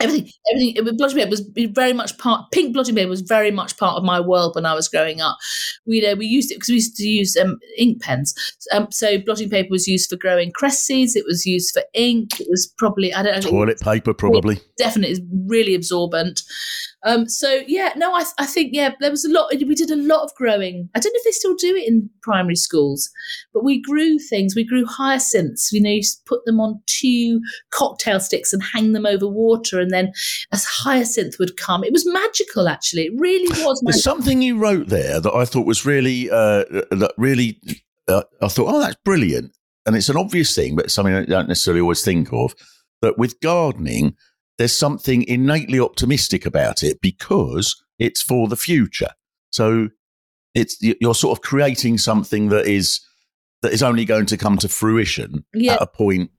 Everything, 0.00 0.30
everything. 0.52 0.76
It 0.76 0.84
was 0.84 0.94
blotting 0.94 1.16
paper 1.16 1.30
was 1.30 1.40
very 1.72 1.92
much 1.92 2.16
part. 2.18 2.52
Pink 2.52 2.72
blotting 2.72 2.94
paper 2.94 3.10
was 3.10 3.20
very 3.20 3.50
much 3.50 3.76
part 3.76 3.96
of 3.96 4.04
my 4.04 4.20
world 4.20 4.54
when 4.54 4.64
I 4.64 4.72
was 4.72 4.88
growing 4.88 5.20
up. 5.20 5.36
We, 5.86 5.96
you 5.96 6.02
know, 6.02 6.14
we 6.14 6.26
used 6.26 6.52
it 6.52 6.56
because 6.56 6.68
we 6.68 6.74
used 6.76 6.96
to 6.96 7.08
use 7.08 7.36
um, 7.36 7.58
ink 7.76 8.00
pens. 8.00 8.32
Um, 8.72 8.86
so 8.92 9.18
blotting 9.18 9.50
paper 9.50 9.70
was 9.70 9.88
used 9.88 10.08
for 10.08 10.16
growing 10.16 10.52
cress 10.52 10.78
seeds. 10.78 11.16
It 11.16 11.24
was 11.26 11.44
used 11.44 11.74
for 11.74 11.82
ink. 11.94 12.40
It 12.40 12.46
was 12.48 12.72
probably 12.78 13.12
I 13.12 13.24
don't 13.24 13.42
know. 13.44 13.50
Toilet 13.50 13.80
paper, 13.80 14.14
probably. 14.14 14.60
Definitely 14.78 15.12
is 15.12 15.20
really 15.46 15.74
absorbent. 15.74 16.42
Um, 17.04 17.28
so 17.28 17.60
yeah, 17.66 17.92
no, 17.96 18.12
I, 18.12 18.24
I 18.38 18.46
think 18.46 18.70
yeah, 18.72 18.92
there 19.00 19.10
was 19.10 19.24
a 19.24 19.30
lot. 19.30 19.50
We 19.52 19.74
did 19.74 19.90
a 19.90 19.96
lot 19.96 20.24
of 20.24 20.34
growing. 20.34 20.88
I 20.94 21.00
don't 21.00 21.12
know 21.12 21.18
if 21.18 21.24
they 21.24 21.30
still 21.30 21.54
do 21.54 21.76
it 21.76 21.86
in 21.86 22.10
primary 22.22 22.56
schools, 22.56 23.08
but 23.54 23.62
we 23.62 23.80
grew 23.80 24.18
things. 24.18 24.56
We 24.56 24.64
grew 24.64 24.84
hyacinths. 24.84 25.70
You 25.72 25.80
know, 25.80 25.90
you 25.90 26.02
put 26.26 26.44
them 26.44 26.60
on 26.60 26.80
two 26.86 27.40
cocktail 27.70 28.18
sticks 28.18 28.52
and 28.52 28.62
hang 28.62 28.92
them 28.92 29.06
over 29.06 29.28
water, 29.28 29.78
and 29.78 29.92
then 29.92 30.12
a 30.52 30.58
hyacinth 30.58 31.38
would 31.38 31.56
come. 31.56 31.84
It 31.84 31.92
was 31.92 32.06
magical, 32.06 32.68
actually. 32.68 33.06
It 33.06 33.12
really 33.16 33.48
was 33.64 33.80
There's 33.84 34.02
something 34.02 34.42
you 34.42 34.58
wrote 34.58 34.88
there 34.88 35.20
that 35.20 35.34
I 35.34 35.44
thought 35.44 35.66
was 35.66 35.86
really, 35.86 36.28
uh, 36.30 36.64
that 36.68 37.12
really, 37.16 37.60
uh, 38.08 38.24
I 38.42 38.48
thought, 38.48 38.74
oh, 38.74 38.80
that's 38.80 38.96
brilliant. 39.04 39.52
And 39.86 39.96
it's 39.96 40.08
an 40.08 40.16
obvious 40.16 40.54
thing, 40.54 40.76
but 40.76 40.90
something 40.90 41.14
I 41.14 41.24
don't 41.24 41.48
necessarily 41.48 41.80
always 41.80 42.02
think 42.02 42.32
of. 42.32 42.54
That 43.00 43.16
with 43.16 43.38
gardening, 43.40 44.16
there's 44.58 44.72
something 44.76 45.22
innately 45.28 45.80
optimistic 45.80 46.44
about 46.46 46.82
it 46.82 47.00
because 47.00 47.80
it's 47.98 48.20
for 48.22 48.48
the 48.48 48.56
future. 48.56 49.10
So 49.50 49.88
it's 50.54 50.76
you're 50.80 51.14
sort 51.14 51.38
of 51.38 51.42
creating 51.42 51.98
something 51.98 52.48
that 52.48 52.66
is 52.66 53.00
that 53.62 53.72
is 53.72 53.82
only 53.82 54.04
going 54.04 54.26
to 54.26 54.36
come 54.36 54.56
to 54.58 54.68
fruition 54.68 55.44
Yeah. 55.54 55.74
at 55.74 55.82
a 55.82 55.86
point 55.86 56.30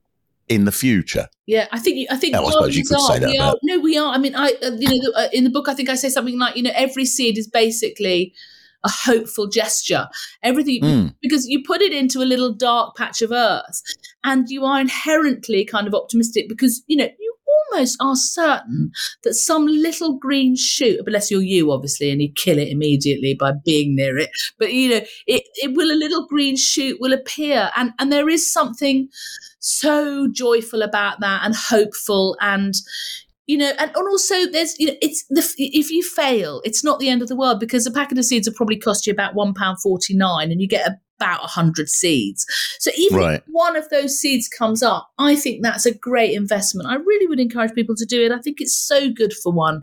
in 0.47 0.65
the 0.65 0.72
future. 0.72 1.28
Yeah, 1.45 1.67
I 1.72 1.80
think 1.80 2.07
I 2.11 2.17
think 2.17 2.34
Yeah, 2.34 2.41
I 2.41 2.51
suppose 2.51 2.76
you 2.76 2.84
could 2.84 2.99
say 3.01 3.15
are. 3.17 3.20
that 3.20 3.30
We 3.30 3.38
are, 3.38 3.55
no, 3.63 3.80
we 3.80 3.97
are. 3.97 4.13
I 4.13 4.17
mean, 4.17 4.36
I 4.36 4.53
uh, 4.63 4.72
you 4.72 4.88
know 4.89 5.11
the, 5.11 5.13
uh, 5.15 5.28
in 5.32 5.43
the 5.43 5.49
book 5.49 5.67
I 5.70 5.74
think 5.74 5.89
I 5.89 5.95
say 5.95 6.09
something 6.09 6.38
like 6.39 6.55
you 6.55 6.63
know 6.63 6.72
every 6.76 7.05
seed 7.05 7.38
is 7.38 7.47
basically 7.47 8.34
a 8.84 8.89
hopeful 8.89 9.47
gesture. 9.47 10.07
Everything 10.41 10.82
Mm. 10.82 11.15
because 11.22 11.45
you 11.47 11.61
put 11.63 11.82
it 11.82 11.91
into 11.93 12.22
a 12.22 12.26
little 12.26 12.53
dark 12.53 12.95
patch 12.95 13.22
of 13.22 13.32
earth, 13.32 13.82
and 14.24 14.49
you 14.49 14.65
are 14.65 14.80
inherently 14.82 15.65
kind 15.65 15.86
of 15.88 15.93
optimistic 15.93 16.47
because 16.49 16.82
you 16.88 16.97
know 16.97 17.09
almost 17.72 17.97
are 18.01 18.15
certain 18.15 18.91
that 19.24 19.34
some 19.34 19.65
little 19.65 20.17
green 20.17 20.55
shoot, 20.55 20.99
unless 21.05 21.32
you're 21.32 21.41
you 21.41 21.72
obviously, 21.72 22.11
and 22.11 22.22
you 22.22 22.32
kill 22.36 22.57
it 22.57 22.70
immediately 22.70 23.36
by 23.39 23.53
being 23.65 23.95
near 23.95 24.17
it. 24.17 24.30
But 24.57 24.74
you 24.74 24.89
know, 24.89 25.01
it, 25.28 25.43
it 25.55 25.76
will 25.76 25.91
a 25.91 25.97
little 25.97 26.28
green 26.28 26.55
shoot 26.55 26.97
will 26.99 27.13
appear, 27.13 27.72
and 27.76 27.91
and 27.99 28.11
there 28.11 28.30
is 28.30 28.51
something 28.51 29.09
so 29.59 30.28
joyful 30.32 30.82
about 30.82 31.20
that 31.20 31.41
and 31.43 31.53
hopeful 31.55 32.38
and 32.39 32.76
you 33.45 33.57
know 33.57 33.72
and, 33.78 33.91
and 33.93 34.07
also 34.07 34.45
there's 34.51 34.80
you 34.80 34.88
know 34.88 34.95
it's 35.01 35.26
the 35.30 35.43
if 35.57 35.91
you 35.91 36.01
fail 36.01 36.61
it's 36.63 36.84
not 36.84 36.99
the 36.99 37.09
end 37.09 37.22
of 37.22 37.28
the 37.28 37.36
world 37.36 37.59
because 37.59 37.86
a 37.86 37.91
packet 37.91 38.17
of 38.17 38.24
seeds 38.24 38.47
will 38.47 38.55
probably 38.55 38.78
cost 38.78 39.05
you 39.05 39.11
about 39.11 39.36
one 39.36 39.53
pound 39.53 39.82
49 39.82 40.51
and 40.51 40.61
you 40.61 40.67
get 40.67 40.88
about 41.20 41.41
100 41.41 41.89
seeds 41.89 42.45
so 42.80 42.91
even 42.97 43.17
Right. 43.20 43.36
if 43.39 43.43
one 43.47 43.76
of 43.76 43.89
those 43.89 44.17
seeds 44.20 44.47
comes 44.47 44.82
up 44.82 45.09
i 45.17 45.36
think 45.36 45.61
that's 45.63 45.86
a 45.86 45.93
great 45.93 46.34
investment 46.34 46.88
i 46.88 46.95
really 46.95 47.28
would 47.28 47.39
encourage 47.39 47.74
people 47.74 47.95
to 47.95 48.05
do 48.05 48.24
it 48.26 48.32
i 48.32 48.39
think 48.39 48.61
it's 48.61 48.76
so 48.76 49.09
good 49.11 49.34
for 49.34 49.51
one 49.51 49.82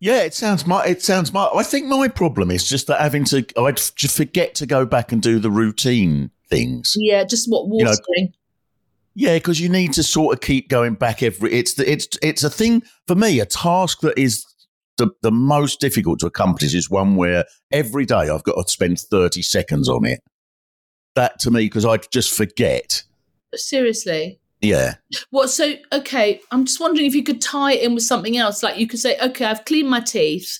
Yeah, 0.00 0.22
it 0.22 0.34
sounds 0.34 0.66
my. 0.66 0.84
It 0.84 1.00
sounds 1.00 1.32
my. 1.32 1.48
I 1.54 1.62
think 1.62 1.86
my 1.86 2.08
problem 2.08 2.50
is 2.50 2.68
just 2.68 2.88
that 2.88 3.00
having 3.00 3.22
to. 3.26 3.46
I'd 3.56 3.76
just 3.94 4.16
forget 4.16 4.52
to 4.56 4.66
go 4.66 4.84
back 4.84 5.12
and 5.12 5.22
do 5.22 5.38
the 5.38 5.48
routine 5.50 6.32
things. 6.50 6.94
yeah 6.96 7.22
just 7.22 7.48
what 7.48 7.68
You 7.72 7.84
know, 7.84 7.94
Yeah, 9.14 9.34
because 9.36 9.60
you 9.60 9.68
need 9.68 9.92
to 9.92 10.02
sort 10.02 10.34
of 10.34 10.40
keep 10.40 10.68
going 10.68 10.94
back 10.94 11.22
every. 11.22 11.52
It's 11.52 11.74
the, 11.74 11.88
it's 11.88 12.08
it's 12.20 12.42
a 12.42 12.50
thing 12.50 12.82
for 13.06 13.14
me. 13.14 13.38
A 13.38 13.46
task 13.46 14.00
that 14.00 14.18
is 14.18 14.44
the 15.04 15.10
the 15.22 15.32
most 15.32 15.80
difficult 15.80 16.20
to 16.20 16.26
accomplish 16.26 16.74
is 16.74 16.88
one 16.90 17.16
where 17.16 17.44
every 17.72 18.04
day 18.04 18.28
I've 18.30 18.44
got 18.44 18.54
to 18.54 18.68
spend 18.70 18.98
thirty 19.00 19.42
seconds 19.42 19.88
on 19.88 20.04
it. 20.06 20.20
That 21.14 21.38
to 21.40 21.50
me, 21.50 21.64
because 21.66 21.84
I 21.84 21.96
just 21.98 22.32
forget. 22.34 23.02
seriously 23.54 24.40
Yeah, 24.62 24.94
What? 25.30 25.50
So, 25.50 25.74
okay, 25.92 26.40
I'm 26.50 26.64
just 26.64 26.80
wondering 26.80 27.06
if 27.06 27.14
you 27.14 27.22
could 27.24 27.40
tie 27.42 27.72
it 27.72 27.82
in 27.82 27.94
with 27.94 28.04
something 28.04 28.36
else. 28.38 28.62
Like 28.62 28.78
you 28.78 28.86
could 28.86 29.00
say, 29.00 29.18
okay, 29.20 29.44
I've 29.44 29.64
cleaned 29.64 29.90
my 29.90 30.00
teeth, 30.00 30.58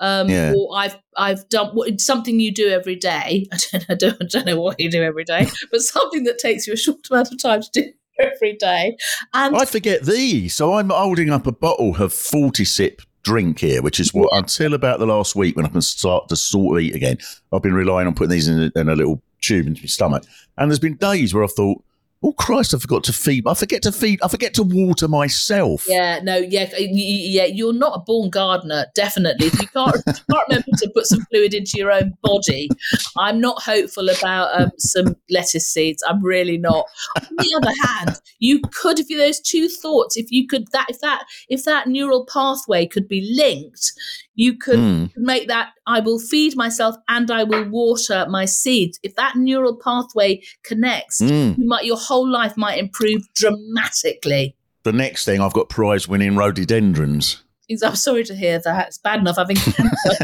um, 0.00 0.28
Yeah. 0.28 0.54
or 0.56 0.76
I've 0.76 0.96
I've 1.16 1.48
done 1.48 1.68
what, 1.74 2.00
something 2.00 2.40
you 2.40 2.52
do 2.52 2.68
every 2.70 2.96
day. 2.96 3.46
I 3.52 3.56
don't, 3.70 3.84
I 3.90 3.94
don't 3.94 4.22
I 4.22 4.26
don't 4.26 4.46
know 4.46 4.60
what 4.60 4.80
you 4.80 4.90
do 4.90 5.02
every 5.02 5.24
day, 5.24 5.46
but 5.70 5.80
something 5.82 6.24
that 6.24 6.38
takes 6.38 6.66
you 6.66 6.72
a 6.72 6.76
short 6.76 7.06
amount 7.10 7.32
of 7.32 7.40
time 7.40 7.60
to 7.62 7.68
do 7.72 7.92
every 8.20 8.54
day. 8.56 8.96
And 9.32 9.54
I 9.56 9.64
forget 9.64 10.02
these. 10.04 10.54
So 10.54 10.74
I'm 10.74 10.90
holding 10.90 11.30
up 11.30 11.46
a 11.46 11.52
bottle 11.52 11.94
of 11.96 12.12
Fortisip 12.12 13.00
drink 13.24 13.58
here, 13.58 13.82
which 13.82 13.98
is 13.98 14.14
what 14.14 14.28
until 14.32 14.74
about 14.74 15.00
the 15.00 15.06
last 15.06 15.34
week 15.34 15.56
when 15.56 15.66
I 15.66 15.70
can 15.70 15.82
start 15.82 16.28
to 16.28 16.36
sort 16.36 16.78
of 16.78 16.84
eat 16.84 16.94
again. 16.94 17.18
I've 17.52 17.62
been 17.62 17.74
relying 17.74 18.06
on 18.06 18.14
putting 18.14 18.30
these 18.30 18.48
in 18.48 18.70
a, 18.74 18.80
in 18.80 18.88
a 18.88 18.94
little 18.94 19.20
tube 19.40 19.66
into 19.66 19.82
my 19.82 19.86
stomach, 19.86 20.24
and 20.56 20.70
there's 20.70 20.78
been 20.78 20.96
days 20.96 21.34
where 21.34 21.42
I've 21.42 21.52
thought. 21.52 21.82
Oh 22.26 22.32
Christ! 22.32 22.72
I 22.72 22.78
forgot 22.78 23.04
to 23.04 23.12
feed. 23.12 23.46
I 23.46 23.52
forget 23.52 23.82
to 23.82 23.92
feed. 23.92 24.22
I 24.22 24.28
forget 24.28 24.54
to 24.54 24.62
water 24.62 25.08
myself. 25.08 25.84
yeah, 25.86 26.20
no, 26.22 26.38
yeah, 26.38 26.70
yeah, 26.78 27.44
you're 27.44 27.74
not 27.74 27.98
a 27.98 28.00
born 28.00 28.30
gardener, 28.30 28.86
definitely. 28.94 29.48
If 29.48 29.60
you 29.60 29.68
can't, 29.68 29.96
if 30.06 30.18
you 30.26 30.34
can't 30.34 30.48
remember 30.48 30.70
to 30.78 30.90
put 30.94 31.06
some 31.06 31.20
fluid 31.30 31.52
into 31.52 31.72
your 31.76 31.92
own 31.92 32.14
body, 32.22 32.70
I'm 33.18 33.42
not 33.42 33.62
hopeful 33.62 34.08
about 34.08 34.58
um, 34.58 34.70
some 34.78 35.16
lettuce 35.28 35.66
seeds. 35.66 36.02
I'm 36.08 36.24
really 36.24 36.56
not. 36.56 36.86
On 37.16 37.36
the 37.36 37.60
other 37.62 37.74
hand, 37.86 38.16
you 38.38 38.62
could, 38.72 38.98
if 38.98 39.10
you 39.10 39.18
those 39.18 39.40
two 39.40 39.68
thoughts, 39.68 40.16
if 40.16 40.30
you 40.30 40.46
could 40.46 40.68
that, 40.72 40.86
if 40.88 41.00
that, 41.00 41.26
if 41.50 41.64
that 41.64 41.88
neural 41.88 42.24
pathway 42.24 42.86
could 42.86 43.06
be 43.06 43.34
linked, 43.36 43.92
you 44.34 44.56
could 44.56 44.78
Mm. 44.78 45.10
make 45.16 45.48
that 45.48 45.70
I 45.86 46.00
will 46.00 46.18
feed 46.18 46.56
myself 46.56 46.96
and 47.08 47.30
I 47.30 47.44
will 47.44 47.68
water 47.68 48.26
my 48.28 48.44
seeds. 48.46 48.98
If 49.02 49.14
that 49.16 49.36
neural 49.36 49.76
pathway 49.76 50.42
connects, 50.64 51.20
Mm. 51.20 51.58
you 51.58 51.66
might 51.68 51.84
your 51.84 51.96
whole 51.96 52.28
life 52.28 52.56
might 52.56 52.78
improve 52.78 53.22
dramatically. 53.34 54.56
The 54.82 54.92
next 54.92 55.24
thing, 55.24 55.40
I've 55.40 55.52
got 55.52 55.68
prize 55.68 56.08
winning 56.08 56.36
rhododendrons. 56.36 57.42
I'm 57.82 57.96
sorry 57.96 58.24
to 58.24 58.34
hear 58.34 58.58
that. 58.64 58.88
It's 58.88 58.98
bad 58.98 59.20
enough 59.20 59.36
having 59.36 59.56
cancer. 59.56 60.16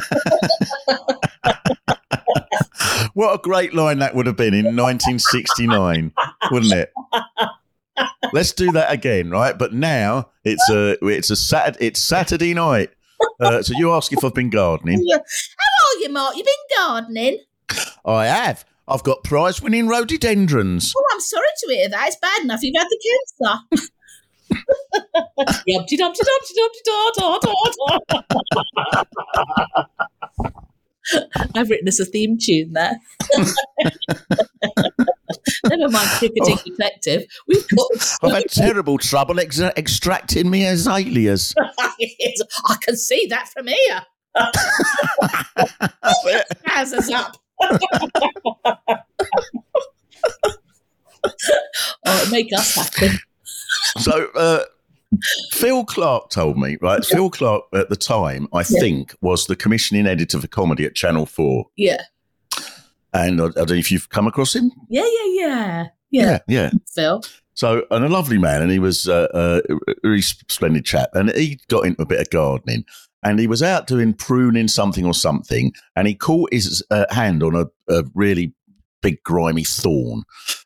What 3.15 3.35
a 3.35 3.39
great 3.39 3.75
line 3.75 3.99
that 4.01 4.15
would 4.15 4.27
have 4.27 4.37
been 4.37 4.55
in 4.55 4.77
1969, 4.77 6.13
wouldn't 6.51 6.73
it? 6.73 6.93
Let's 8.33 8.53
do 8.53 8.71
that 8.73 8.93
again, 8.93 9.31
right? 9.31 9.59
But 9.59 9.73
now 9.73 10.31
it's 10.45 10.69
a 10.71 10.97
it's 11.05 11.31
a 11.31 11.37
Sat 11.37 11.77
it's 11.81 12.01
Saturday 12.01 12.55
night. 12.55 12.91
Uh, 13.41 13.63
so 13.63 13.73
you 13.77 13.93
ask 13.93 14.13
if 14.13 14.23
I've 14.25 14.35
been 14.35 14.51
gardening. 14.51 15.07
How 15.11 15.19
are 15.19 16.01
you, 16.01 16.11
Mark? 16.11 16.37
You've 16.37 16.47
been 16.47 16.77
gardening? 16.77 17.39
I 18.05 18.27
have. 18.27 18.65
I've 18.87 19.03
got 19.05 19.23
prize 19.25 19.63
winning 19.63 19.87
rhododendrons. 19.89 20.93
Oh, 20.97 21.05
I'm 21.13 21.21
sorry 21.21 21.47
to 21.61 21.67
hear 21.69 21.89
that. 21.89 22.09
It's 22.09 22.17
bad 22.17 22.43
enough 22.43 22.61
you've 22.63 22.75
had 22.77 22.89
the 22.89 22.99
cancer. 23.39 23.87
Yumpty 25.69 25.97
dumpty 25.97 26.23
dumpty 26.25 26.55
dumpty 26.57 26.81
da 26.85 27.11
da 27.17 27.39
da 27.39 27.55
da. 27.79 28.21
I've 31.55 31.71
written 31.71 31.89
us 31.89 32.01
a 32.01 32.05
theme 32.05 32.37
tune 32.39 32.73
there. 32.73 32.99
Never 35.67 35.89
mind 35.91 36.09
cricketing 36.19 36.59
Oh. 36.59 36.63
detective. 36.65 37.25
We've 37.49 37.67
got 37.69 38.19
I've 38.23 38.33
had 38.33 38.51
terrible 38.51 38.99
trouble 38.99 39.41
ex- 39.41 39.61
extracting 39.61 40.51
me 40.51 40.67
azaleas. 40.67 41.55
I 41.81 42.77
can 42.83 42.97
see 42.97 43.27
that 43.31 43.49
from 43.49 43.67
here. 43.69 44.03
Us 46.77 47.11
up? 47.13 47.37
oh, 52.07 52.29
make 52.31 52.53
us 52.57 52.75
happy. 52.75 53.09
So, 53.99 54.29
uh, 54.35 54.65
Phil 55.53 55.85
Clark 55.85 56.31
told 56.31 56.57
me, 56.59 56.77
right? 56.81 57.05
Phil 57.05 57.31
Clark 57.31 57.65
at 57.75 57.89
the 57.91 57.97
time, 57.97 58.47
I 58.53 58.63
think, 58.63 59.15
was 59.21 59.47
the 59.47 59.57
commissioning 59.57 60.07
editor 60.07 60.41
for 60.41 60.47
comedy 60.47 60.85
at 60.85 60.95
Channel 60.95 61.27
4. 61.27 61.67
Yeah. 61.77 62.03
And 63.13 63.41
I, 63.41 63.47
I 63.47 63.51
don't 63.51 63.71
know 63.71 63.77
if 63.77 63.91
you've 63.91 64.09
come 64.09 64.27
across 64.27 64.55
him. 64.55 64.71
Yeah, 64.89 65.07
yeah, 65.07 65.43
yeah. 65.43 65.87
Yeah, 66.11 66.39
yeah. 66.49 66.71
Phil. 66.93 67.23
So, 67.55 67.85
and 67.91 68.05
a 68.05 68.09
lovely 68.09 68.39
man, 68.39 68.63
and 68.63 68.71
he 68.71 68.79
was 68.79 69.09
uh, 69.09 69.29
uh, 69.35 69.61
a 69.69 69.95
really 70.03 70.23
splendid 70.23 70.85
chap. 70.85 71.11
And 71.15 71.31
he 71.33 71.61
got 71.69 71.85
into 71.85 72.03
a 72.03 72.07
bit 72.07 72.21
of 72.21 72.31
gardening, 72.31 72.85
and 73.23 73.39
he 73.39 73.47
was 73.47 73.63
out 73.63 73.87
doing 73.87 74.15
pruning 74.15 74.69
something 74.69 75.05
or 75.05 75.15
something, 75.15 75.73
and 75.95 76.09
he 76.09 76.15
caught 76.15 76.53
his 76.53 76.83
uh, 76.91 77.07
hand 77.11 77.43
on 77.43 77.55
a, 77.55 77.67
a 77.93 78.05
really 78.15 78.55
big 79.03 79.23
grimy 79.25 79.65
thorn. 79.65 80.23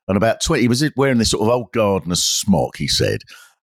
And 0.09 0.17
about 0.17 0.41
twenty, 0.41 0.63
he 0.63 0.69
was 0.69 0.85
wearing 0.97 1.19
this 1.19 1.31
sort 1.31 1.43
of 1.43 1.49
old 1.49 1.73
gardener's 1.73 2.23
smock. 2.23 2.77
He 2.77 2.89
said, 2.89 3.21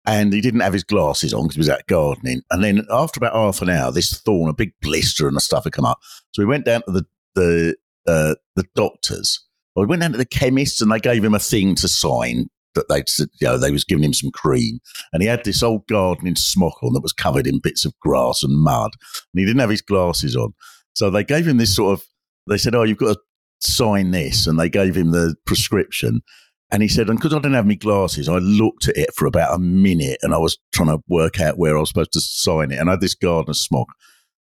and 0.06 0.32
he 0.32 0.40
didn't 0.40 0.62
have 0.62 0.74
his 0.74 0.86
glasses 0.86 1.34
on 1.34 1.44
because 1.44 1.56
he 1.56 1.60
was 1.60 1.70
out 1.70 1.86
gardening. 1.88 2.42
And 2.50 2.64
then 2.64 2.86
after 2.90 3.20
about 3.20 3.34
half 3.34 3.62
an 3.62 3.70
hour, 3.70 3.92
this 3.92 4.20
thorn, 4.22 4.50
a 4.50 4.54
big 4.54 4.72
blister 4.82 5.28
and 5.28 5.36
the 5.36 5.42
stuff 5.42 5.66
had 5.66 5.74
come 5.74 5.86
up. 5.86 6.00
So 6.32 6.42
we 6.42 6.48
went 6.48 6.66
down 6.66 6.82
to 6.84 6.92
the 6.92 7.06
the 7.36 7.76
uh, 8.08 8.36
the 8.56 8.66
doctors. 8.76 9.44
I 9.78 9.86
went 9.86 10.02
down 10.02 10.14
to 10.14 10.18
the 10.18 10.26
chemist 10.26 10.82
and 10.82 10.92
they 10.92 11.00
gave 11.00 11.24
him 11.24 11.36
a 11.36 11.40
thing 11.40 11.76
to 11.76 11.88
sign 11.88 12.50
that 12.78 12.90
they 12.90 13.04
you 13.20 13.48
know 13.48 13.58
they 13.58 13.72
was 13.72 13.84
giving 13.84 14.04
him 14.04 14.14
some 14.14 14.32
cream, 14.32 14.80
and 15.12 15.22
he 15.22 15.28
had 15.28 15.44
this 15.44 15.64
old 15.64 15.88
gardening 15.88 16.36
smock 16.36 16.82
on 16.84 16.94
that 16.94 17.04
was 17.04 17.14
covered 17.14 17.48
in 17.48 17.60
bits 17.60 17.86
of 17.86 17.98
grass 18.00 18.44
and 18.44 18.56
mud, 18.58 18.92
and 19.34 19.40
he 19.40 19.46
didn't 19.46 19.60
have 19.60 19.70
his 19.70 19.82
glasses 19.82 20.36
on. 20.36 20.54
So 20.94 21.10
they 21.10 21.24
gave 21.24 21.48
him 21.48 21.58
this 21.58 21.76
sort 21.76 22.00
of. 22.00 22.06
They 22.48 22.58
said, 22.58 22.76
"Oh, 22.76 22.84
you've 22.84 22.98
got 22.98 23.16
to 23.16 23.20
sign 23.60 24.12
this," 24.12 24.48
and 24.48 24.60
they 24.60 24.70
gave 24.70 24.96
him 24.96 25.12
the 25.12 25.36
prescription. 25.46 26.22
And 26.70 26.82
he 26.82 26.90
said, 26.90 27.08
and 27.08 27.18
because 27.18 27.34
I 27.34 27.38
didn't 27.38 27.54
have 27.54 27.66
my 27.66 27.76
glasses, 27.76 28.28
I 28.28 28.40
looked 28.40 28.90
at 28.90 28.98
it 28.98 29.14
for 29.16 29.26
about 29.26 29.56
a 29.56 29.60
minute 29.60 30.18
and 30.22 30.34
I 30.34 30.38
was 30.38 30.58
trying 30.74 30.90
to 30.90 31.02
work 31.08 31.40
out 31.40 31.58
where 31.58 31.78
I 31.78 31.80
was 31.80 31.88
supposed 31.88 32.12
to 32.12 32.20
sign 32.20 32.72
it. 32.72 32.78
And 32.78 32.90
I 32.90 32.94
had 32.94 33.02
this 33.02 33.16
gardener 33.16 33.54
smock. 33.54 33.88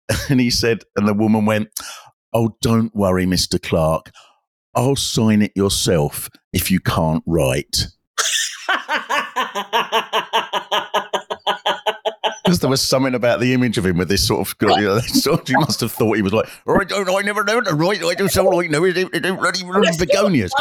And 0.28 0.40
he 0.40 0.50
said, 0.50 0.82
and 0.96 1.06
the 1.06 1.14
woman 1.14 1.46
went, 1.46 1.68
Oh, 2.32 2.56
don't 2.60 2.94
worry, 2.94 3.26
Mr. 3.26 3.60
Clark. 3.60 4.10
I'll 4.74 4.96
sign 4.96 5.42
it 5.42 5.52
yourself 5.56 6.30
if 6.52 6.70
you 6.70 6.80
can't 6.80 7.24
write. 7.26 7.86
Because 12.44 12.60
there 12.60 12.70
was 12.70 12.82
something 12.82 13.14
about 13.14 13.40
the 13.40 13.52
image 13.54 13.78
of 13.78 13.86
him 13.86 13.98
with 13.98 14.08
this 14.08 14.26
sort 14.26 14.40
of, 14.40 14.54
you 14.60 14.68
know, 14.68 14.98
sort 15.00 15.42
of 15.42 15.48
you 15.48 15.58
must 15.58 15.80
have 15.80 15.92
thought 15.92 16.16
he 16.16 16.22
was 16.22 16.32
like, 16.32 16.48
I 16.66 16.84
don't, 16.84 17.08
I 17.08 17.22
never 17.22 17.44
to 17.44 17.74
write. 17.74 18.02
I 18.02 18.14
just 18.14 18.36
all 18.38 18.60
I 18.60 18.66
know 18.66 18.84
is 18.84 18.96
it, 18.96 19.08
it, 19.12 19.22
bloody 19.22 19.64
begonias. 19.98 20.52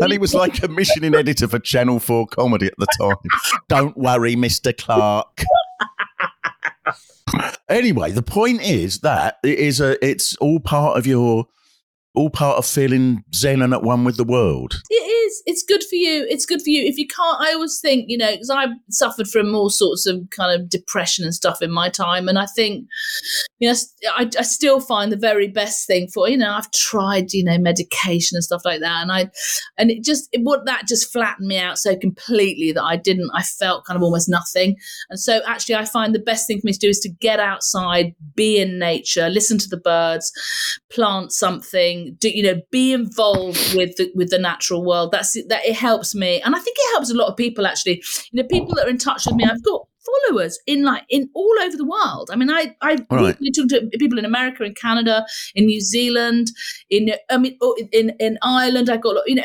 and 0.00 0.12
he 0.12 0.18
was 0.18 0.34
like 0.34 0.58
a 0.58 0.62
commissioning 0.62 1.14
editor 1.14 1.48
for 1.48 1.58
Channel 1.58 1.98
4 1.98 2.26
comedy 2.28 2.66
at 2.66 2.74
the 2.78 2.86
time. 2.98 3.16
Don't 3.68 3.96
worry, 3.96 4.36
Mr. 4.36 4.76
Clark. 4.76 5.44
Anyway, 7.68 8.10
the 8.10 8.22
point 8.22 8.62
is 8.62 9.00
that 9.00 9.38
it 9.42 9.58
is 9.58 9.80
a, 9.80 10.04
it's 10.04 10.36
all 10.36 10.60
part 10.60 10.98
of 10.98 11.06
your 11.06 11.46
all 12.14 12.30
part 12.30 12.58
of 12.58 12.64
feeling 12.64 13.24
zen 13.34 13.60
and 13.60 13.74
at 13.74 13.82
one 13.82 14.04
with 14.04 14.16
the 14.16 14.24
world. 14.24 14.80
It 14.88 14.94
is. 14.94 15.42
It's 15.46 15.64
good 15.64 15.82
for 15.82 15.96
you. 15.96 16.24
It's 16.28 16.46
good 16.46 16.62
for 16.62 16.70
you. 16.70 16.84
If 16.84 16.96
you 16.96 17.08
can't, 17.08 17.40
I 17.40 17.52
always 17.52 17.80
think, 17.80 18.04
you 18.08 18.16
know, 18.16 18.30
because 18.30 18.50
I 18.50 18.66
suffered 18.90 19.26
from 19.26 19.54
all 19.54 19.68
sorts 19.68 20.06
of 20.06 20.20
kind 20.30 20.52
of 20.52 20.68
depression 20.68 21.24
and 21.24 21.34
stuff 21.34 21.60
in 21.60 21.72
my 21.72 21.88
time. 21.88 22.28
And 22.28 22.38
I 22.38 22.46
think, 22.46 22.86
you 23.58 23.68
know, 23.68 23.74
I, 24.16 24.30
I 24.38 24.42
still 24.42 24.78
find 24.78 25.10
the 25.10 25.16
very 25.16 25.48
best 25.48 25.88
thing 25.88 26.06
for, 26.06 26.28
you 26.28 26.36
know, 26.36 26.52
I've 26.52 26.70
tried, 26.70 27.32
you 27.32 27.42
know, 27.42 27.58
medication 27.58 28.36
and 28.36 28.44
stuff 28.44 28.62
like 28.64 28.80
that. 28.80 29.02
And 29.02 29.10
I, 29.10 29.30
and 29.76 29.90
it 29.90 30.04
just, 30.04 30.28
it, 30.32 30.42
what 30.42 30.66
that 30.66 30.86
just 30.86 31.12
flattened 31.12 31.48
me 31.48 31.58
out 31.58 31.78
so 31.78 31.96
completely 31.96 32.70
that 32.72 32.84
I 32.84 32.96
didn't, 32.96 33.30
I 33.34 33.42
felt 33.42 33.86
kind 33.86 33.96
of 33.96 34.04
almost 34.04 34.28
nothing. 34.28 34.76
And 35.10 35.18
so 35.18 35.40
actually, 35.46 35.74
I 35.74 35.84
find 35.84 36.14
the 36.14 36.20
best 36.20 36.46
thing 36.46 36.60
for 36.60 36.66
me 36.66 36.74
to 36.74 36.78
do 36.78 36.88
is 36.88 37.00
to 37.00 37.08
get 37.08 37.40
outside, 37.40 38.14
be 38.36 38.60
in 38.60 38.78
nature, 38.78 39.28
listen 39.28 39.58
to 39.58 39.68
the 39.68 39.76
birds, 39.76 40.32
plant 40.90 41.32
something 41.32 42.03
do, 42.12 42.30
you 42.30 42.42
know 42.42 42.60
be 42.70 42.92
involved 42.92 43.74
with 43.74 43.96
the, 43.96 44.10
with 44.14 44.30
the 44.30 44.38
natural 44.38 44.84
world. 44.84 45.12
That's 45.12 45.32
that 45.48 45.64
it 45.64 45.76
helps 45.76 46.14
me. 46.14 46.40
And 46.40 46.54
i 46.54 46.58
think 46.58 46.76
it 46.78 46.92
helps 46.94 47.10
a 47.10 47.14
lot 47.14 47.28
of 47.28 47.36
people 47.36 47.66
actually. 47.66 48.02
You 48.32 48.42
know 48.42 48.48
people 48.48 48.74
that 48.76 48.86
are 48.86 48.90
in 48.90 48.98
touch 48.98 49.26
with 49.26 49.36
me 49.36 49.44
i've 49.44 49.62
got 49.62 49.86
followers 50.04 50.58
in 50.66 50.84
like 50.84 51.04
in 51.08 51.28
all 51.34 51.54
over 51.62 51.76
the 51.76 51.84
world. 51.84 52.30
I 52.32 52.36
mean, 52.36 52.50
I 52.50 52.74
I 52.82 52.96
right. 53.10 53.36
talk 53.54 53.68
to 53.68 53.88
people 53.98 54.18
in 54.18 54.24
America, 54.24 54.64
in 54.64 54.74
Canada, 54.74 55.26
in 55.54 55.66
New 55.66 55.80
Zealand, 55.80 56.48
in 56.90 57.14
I 57.30 57.38
mean, 57.38 57.56
oh, 57.60 57.76
in 57.92 58.12
in 58.20 58.38
Ireland. 58.42 58.90
I 58.90 58.96
got 58.96 59.16
you 59.26 59.36
know 59.36 59.44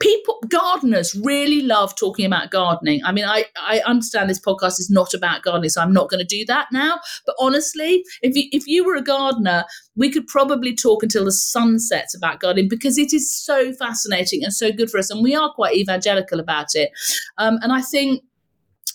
people 0.00 0.38
gardeners 0.48 1.14
really 1.24 1.62
love 1.62 1.96
talking 1.96 2.26
about 2.26 2.50
gardening. 2.50 3.02
I 3.04 3.12
mean, 3.12 3.24
I 3.24 3.46
I 3.60 3.80
understand 3.86 4.28
this 4.28 4.40
podcast 4.40 4.80
is 4.80 4.90
not 4.90 5.14
about 5.14 5.42
gardening, 5.42 5.70
so 5.70 5.80
I'm 5.80 5.92
not 5.92 6.10
going 6.10 6.24
to 6.24 6.36
do 6.36 6.44
that 6.46 6.68
now. 6.72 7.00
But 7.26 7.36
honestly, 7.38 8.04
if 8.22 8.36
you 8.36 8.48
if 8.52 8.66
you 8.66 8.84
were 8.84 8.96
a 8.96 9.02
gardener, 9.02 9.64
we 9.96 10.10
could 10.10 10.26
probably 10.26 10.74
talk 10.74 11.02
until 11.02 11.24
the 11.24 11.32
sun 11.32 11.78
sets 11.78 12.14
about 12.14 12.40
gardening 12.40 12.68
because 12.68 12.98
it 12.98 13.12
is 13.12 13.32
so 13.32 13.72
fascinating 13.72 14.42
and 14.44 14.52
so 14.52 14.72
good 14.72 14.90
for 14.90 14.98
us, 14.98 15.10
and 15.10 15.22
we 15.22 15.34
are 15.34 15.52
quite 15.54 15.76
evangelical 15.76 16.40
about 16.40 16.74
it. 16.74 16.90
Um, 17.38 17.58
and 17.62 17.72
I 17.72 17.80
think 17.80 18.22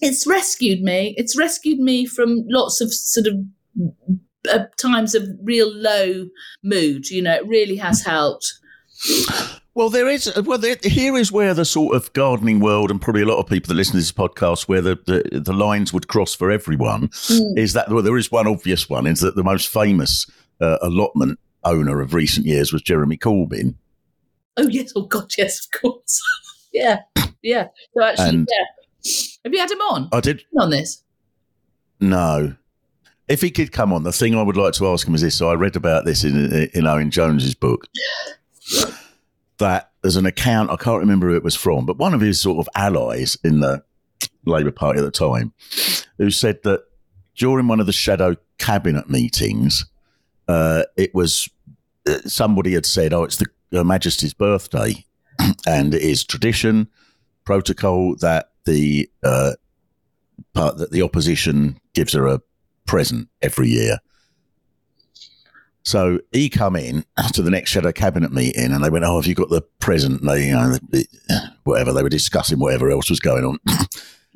it's 0.01 0.25
rescued 0.27 0.81
me. 0.81 1.13
It's 1.17 1.37
rescued 1.37 1.79
me 1.79 2.05
from 2.05 2.45
lots 2.47 2.81
of 2.81 2.93
sort 2.93 3.27
of 3.27 3.35
uh, 4.49 4.65
times 4.77 5.15
of 5.15 5.23
real 5.43 5.71
low 5.73 6.27
mood. 6.63 7.09
You 7.09 7.21
know, 7.21 7.35
it 7.35 7.47
really 7.47 7.75
has 7.77 8.03
helped. 8.03 8.53
Well, 9.73 9.89
there 9.89 10.07
is. 10.07 10.31
Well, 10.45 10.57
there, 10.57 10.77
here 10.83 11.15
is 11.17 11.31
where 11.31 11.53
the 11.53 11.65
sort 11.65 11.95
of 11.95 12.11
gardening 12.13 12.59
world, 12.59 12.91
and 12.91 13.01
probably 13.01 13.21
a 13.21 13.25
lot 13.25 13.39
of 13.39 13.47
people 13.47 13.69
that 13.69 13.75
listen 13.75 13.93
to 13.93 13.99
this 13.99 14.11
podcast, 14.11 14.67
where 14.67 14.81
the, 14.81 14.99
the, 15.05 15.39
the 15.39 15.53
lines 15.53 15.93
would 15.93 16.07
cross 16.07 16.35
for 16.35 16.51
everyone, 16.51 17.07
mm. 17.09 17.57
is 17.57 17.73
that 17.73 17.89
well, 17.89 18.03
there 18.03 18.17
is 18.17 18.31
one 18.31 18.47
obvious 18.47 18.89
one, 18.89 19.07
is 19.07 19.21
that 19.21 19.35
the 19.35 19.43
most 19.43 19.69
famous 19.69 20.29
uh, 20.59 20.77
allotment 20.81 21.39
owner 21.63 22.01
of 22.01 22.13
recent 22.13 22.45
years 22.45 22.73
was 22.73 22.81
Jeremy 22.81 23.17
Corbyn. 23.17 23.75
Oh 24.57 24.67
yes, 24.67 24.91
oh 24.95 25.03
God, 25.03 25.31
yes, 25.37 25.65
of 25.65 25.79
course, 25.79 26.21
yeah, 26.73 26.99
yeah. 27.41 27.67
So 27.93 28.03
actually, 28.03 28.29
and, 28.29 28.49
yeah 28.51 28.65
have 29.43 29.53
you 29.53 29.59
had 29.59 29.71
him 29.71 29.81
on? 29.81 30.09
I 30.11 30.19
did. 30.19 30.43
On 30.59 30.69
this? 30.69 31.03
No. 31.99 32.55
If 33.27 33.41
he 33.41 33.51
could 33.51 33.71
come 33.71 33.93
on, 33.93 34.03
the 34.03 34.11
thing 34.11 34.35
I 34.35 34.41
would 34.41 34.57
like 34.57 34.73
to 34.73 34.87
ask 34.87 35.07
him 35.07 35.15
is 35.15 35.21
this. 35.21 35.35
So 35.35 35.49
I 35.49 35.55
read 35.55 35.75
about 35.75 36.05
this 36.05 36.23
in, 36.23 36.69
in 36.73 36.87
Owen 36.87 37.11
Jones's 37.11 37.53
book. 37.55 37.85
that 39.59 39.91
there's 40.01 40.15
an 40.15 40.25
account, 40.25 40.71
I 40.71 40.77
can't 40.77 40.99
remember 40.99 41.27
who 41.27 41.35
it 41.35 41.43
was 41.43 41.55
from, 41.55 41.85
but 41.85 41.97
one 41.97 42.13
of 42.13 42.21
his 42.21 42.41
sort 42.41 42.65
of 42.65 42.69
allies 42.75 43.37
in 43.43 43.59
the 43.59 43.83
Labour 44.45 44.71
Party 44.71 44.99
at 44.99 45.03
the 45.03 45.11
time, 45.11 45.53
who 46.17 46.31
said 46.31 46.63
that 46.63 46.85
during 47.35 47.67
one 47.67 47.79
of 47.79 47.85
the 47.85 47.91
shadow 47.93 48.35
cabinet 48.57 49.09
meetings, 49.09 49.85
uh, 50.47 50.83
it 50.97 51.13
was 51.13 51.49
uh, 52.07 52.19
somebody 52.25 52.73
had 52.73 52.85
said, 52.85 53.13
"Oh, 53.13 53.23
it's 53.23 53.37
the 53.37 53.45
Her 53.71 53.83
Majesty's 53.83 54.33
birthday, 54.33 55.05
and 55.67 55.93
it 55.93 56.01
is 56.01 56.23
tradition, 56.23 56.87
protocol 57.45 58.15
that 58.17 58.48
the 58.69 59.09
uh, 59.23 59.53
part 60.53 60.77
that 60.77 60.91
the 60.91 61.01
opposition 61.01 61.79
gives 61.93 62.13
her 62.13 62.27
a 62.27 62.41
present 62.85 63.27
every 63.41 63.69
year. 63.69 63.97
So 65.83 66.19
he 66.31 66.49
come 66.49 66.75
in 66.75 67.03
to 67.33 67.41
the 67.41 67.49
next 67.49 67.71
shadow 67.71 67.91
cabinet 67.91 68.31
meeting, 68.31 68.71
and 68.71 68.83
they 68.83 68.89
went, 68.89 69.05
"Oh, 69.05 69.15
have 69.15 69.25
you 69.25 69.33
got 69.33 69.49
the 69.49 69.61
present?" 69.79 70.21
And 70.21 70.29
they, 70.29 70.47
you 70.47 70.53
know, 70.53 70.77
whatever 71.63 71.91
they 71.93 72.03
were 72.03 72.09
discussing, 72.09 72.59
whatever 72.59 72.91
else 72.91 73.09
was 73.09 73.19
going 73.19 73.45
on. 73.45 73.59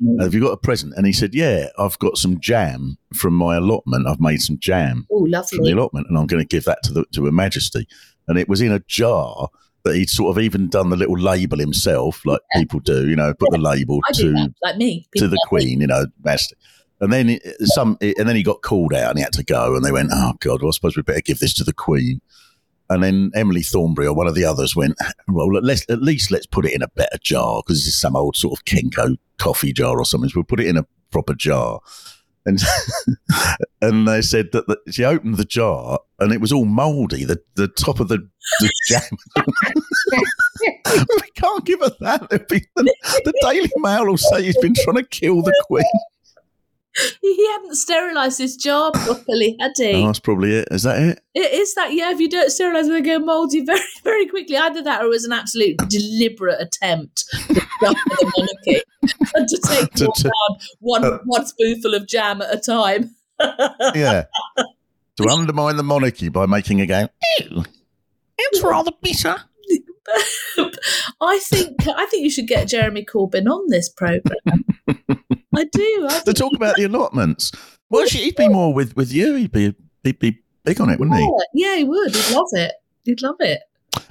Mm. 0.02 0.20
have 0.20 0.34
you 0.34 0.40
got 0.40 0.50
a 0.50 0.56
present? 0.56 0.92
And 0.96 1.06
he 1.06 1.12
said, 1.12 1.36
"Yeah, 1.36 1.68
I've 1.78 1.96
got 2.00 2.18
some 2.18 2.40
jam 2.40 2.98
from 3.14 3.32
my 3.32 3.54
allotment. 3.54 4.08
I've 4.08 4.20
made 4.20 4.40
some 4.40 4.58
jam 4.58 5.06
Ooh, 5.12 5.24
lovely. 5.24 5.56
from 5.56 5.64
the 5.64 5.70
allotment, 5.70 6.08
and 6.08 6.18
I'm 6.18 6.26
going 6.26 6.42
to 6.42 6.48
give 6.48 6.64
that 6.64 6.82
to 6.82 6.92
the 6.92 7.04
to 7.12 7.24
Her 7.26 7.30
Majesty." 7.30 7.86
And 8.26 8.36
it 8.36 8.48
was 8.48 8.60
in 8.60 8.72
a 8.72 8.80
jar 8.88 9.50
that 9.84 9.94
he'd 9.94 10.08
sort 10.10 10.36
of 10.36 10.42
even 10.42 10.68
done 10.68 10.90
the 10.90 10.96
little 10.96 11.18
label 11.18 11.58
himself, 11.58 12.24
like 12.24 12.40
yeah. 12.54 12.60
people 12.60 12.80
do, 12.80 13.08
you 13.08 13.16
know, 13.16 13.34
put 13.34 13.50
yeah. 13.52 13.58
the 13.58 13.62
label 13.62 14.00
I 14.08 14.12
to 14.12 14.54
like 14.62 14.76
me 14.76 15.06
to 15.16 15.28
the 15.28 15.38
Queen, 15.46 15.80
you 15.80 15.86
know, 15.86 16.06
master. 16.22 16.56
And 17.00 17.12
then 17.12 17.38
some, 17.64 17.98
and 18.00 18.28
then 18.28 18.36
he 18.36 18.42
got 18.42 18.62
called 18.62 18.94
out 18.94 19.10
and 19.10 19.18
he 19.18 19.22
had 19.22 19.32
to 19.34 19.44
go. 19.44 19.74
And 19.76 19.84
they 19.84 19.92
went, 19.92 20.10
"Oh 20.12 20.34
God, 20.40 20.62
well, 20.62 20.68
I 20.68 20.72
suppose 20.72 20.96
we 20.96 21.02
better 21.02 21.20
give 21.20 21.38
this 21.38 21.52
to 21.54 21.64
the 21.64 21.72
Queen." 21.72 22.20
And 22.88 23.02
then 23.02 23.30
Emily 23.34 23.62
Thornberry 23.62 24.06
or 24.06 24.14
one 24.14 24.26
of 24.26 24.34
the 24.34 24.44
others 24.44 24.74
went, 24.74 24.96
"Well, 25.28 25.48
let's 25.48 25.84
at 25.90 26.02
least 26.02 26.30
let's 26.30 26.46
put 26.46 26.64
it 26.64 26.72
in 26.72 26.82
a 26.82 26.88
better 26.88 27.18
jar 27.22 27.62
because 27.64 27.80
this 27.80 27.88
is 27.88 28.00
some 28.00 28.16
old 28.16 28.36
sort 28.36 28.58
of 28.58 28.64
Kenco 28.64 29.16
coffee 29.38 29.72
jar 29.72 29.98
or 29.98 30.04
something. 30.06 30.30
So 30.30 30.34
we'll 30.36 30.44
put 30.44 30.60
it 30.60 30.66
in 30.66 30.78
a 30.78 30.86
proper 31.10 31.34
jar." 31.34 31.80
and 32.46 32.60
and 33.88 34.08
they 34.08 34.22
said 34.22 34.50
that 34.52 34.66
the, 34.66 34.78
she 34.92 35.04
opened 35.04 35.36
the 35.36 35.44
jar 35.44 35.98
and 36.18 36.32
it 36.32 36.40
was 36.40 36.52
all 36.52 36.64
mouldy. 36.64 37.24
The 37.24 37.40
the 37.54 37.68
top 37.68 38.00
of 38.00 38.08
the, 38.08 38.18
the 38.60 38.70
jam. 38.88 39.02
we 41.20 41.30
can't 41.34 41.64
give 41.64 41.80
her 41.80 41.90
that. 42.00 42.28
The, 42.30 42.38
the, 42.76 43.34
Daily 43.42 43.70
Mail 43.76 44.06
will 44.06 44.16
say 44.18 44.42
he's 44.42 44.58
been 44.58 44.74
trying 44.74 44.96
to 44.96 45.04
kill 45.04 45.42
the 45.42 45.54
Queen. 45.66 45.84
he 47.20 47.48
hadn't 47.50 47.74
sterilised 47.74 48.38
his 48.38 48.56
jar 48.56 48.92
properly, 48.92 49.56
had 49.60 49.72
he? 49.76 49.94
Oh, 49.94 50.06
that's 50.06 50.20
probably 50.20 50.54
it. 50.54 50.68
Is 50.70 50.84
that 50.84 51.02
it? 51.02 51.20
It 51.34 51.52
is 51.52 51.74
that, 51.74 51.92
yeah, 51.92 52.12
if 52.12 52.20
you 52.20 52.28
don't 52.28 52.50
sterilise 52.50 52.86
them, 52.86 52.94
they 52.94 53.00
go 53.02 53.18
mouldy 53.18 53.64
very, 53.64 53.80
very 54.04 54.26
quickly. 54.26 54.56
Either 54.56 54.82
that 54.82 55.02
or 55.02 55.06
it 55.06 55.08
was 55.08 55.24
an 55.24 55.32
absolute 55.32 55.76
deliberate 55.88 56.60
attempt 56.60 57.24
to 57.48 57.54
the 57.54 57.96
monarchy 58.36 58.82
to 59.48 59.60
take 59.66 59.90
To- 59.94 60.04
one, 60.06 60.14
to- 60.14 60.22
down, 60.22 60.58
one, 60.78 61.04
uh, 61.04 61.18
one 61.24 61.46
spoonful 61.46 61.94
of 61.94 62.06
jam 62.06 62.40
at 62.42 62.54
a 62.54 62.60
time. 62.60 63.14
Yeah. 63.40 64.24
to 65.16 65.28
undermine 65.28 65.76
the 65.76 65.82
monarchy 65.82 66.28
by 66.28 66.46
making 66.46 66.80
it 66.80 66.86
go, 66.86 67.08
ew, 67.40 67.64
it's 68.36 68.62
rather 68.62 68.92
bitter. 69.02 69.36
I 71.20 71.38
think 71.42 71.86
I 71.88 72.06
think 72.06 72.24
you 72.24 72.30
should 72.30 72.46
get 72.46 72.68
Jeremy 72.68 73.04
Corbyn 73.04 73.46
on 73.48 73.68
this 73.68 73.88
programme. 73.88 74.64
I 75.56 75.64
do. 75.64 76.06
I 76.10 76.20
To 76.26 76.34
talk 76.34 76.52
about 76.54 76.76
the 76.76 76.84
allotments. 76.84 77.52
Well, 77.88 78.02
actually, 78.02 78.24
he'd 78.24 78.36
be 78.36 78.48
more 78.48 78.74
with, 78.74 78.96
with 78.96 79.12
you. 79.12 79.34
He'd 79.34 79.52
be, 79.52 79.74
he'd 80.02 80.18
be 80.18 80.42
big 80.64 80.80
on 80.80 80.90
it, 80.90 80.98
wouldn't 80.98 81.16
he? 81.16 81.32
yeah, 81.54 81.76
he 81.76 81.84
would. 81.84 82.14
He'd 82.14 82.34
love 82.34 82.48
it. 82.52 82.72
He'd 83.04 83.22
love 83.22 83.36
it. 83.40 83.60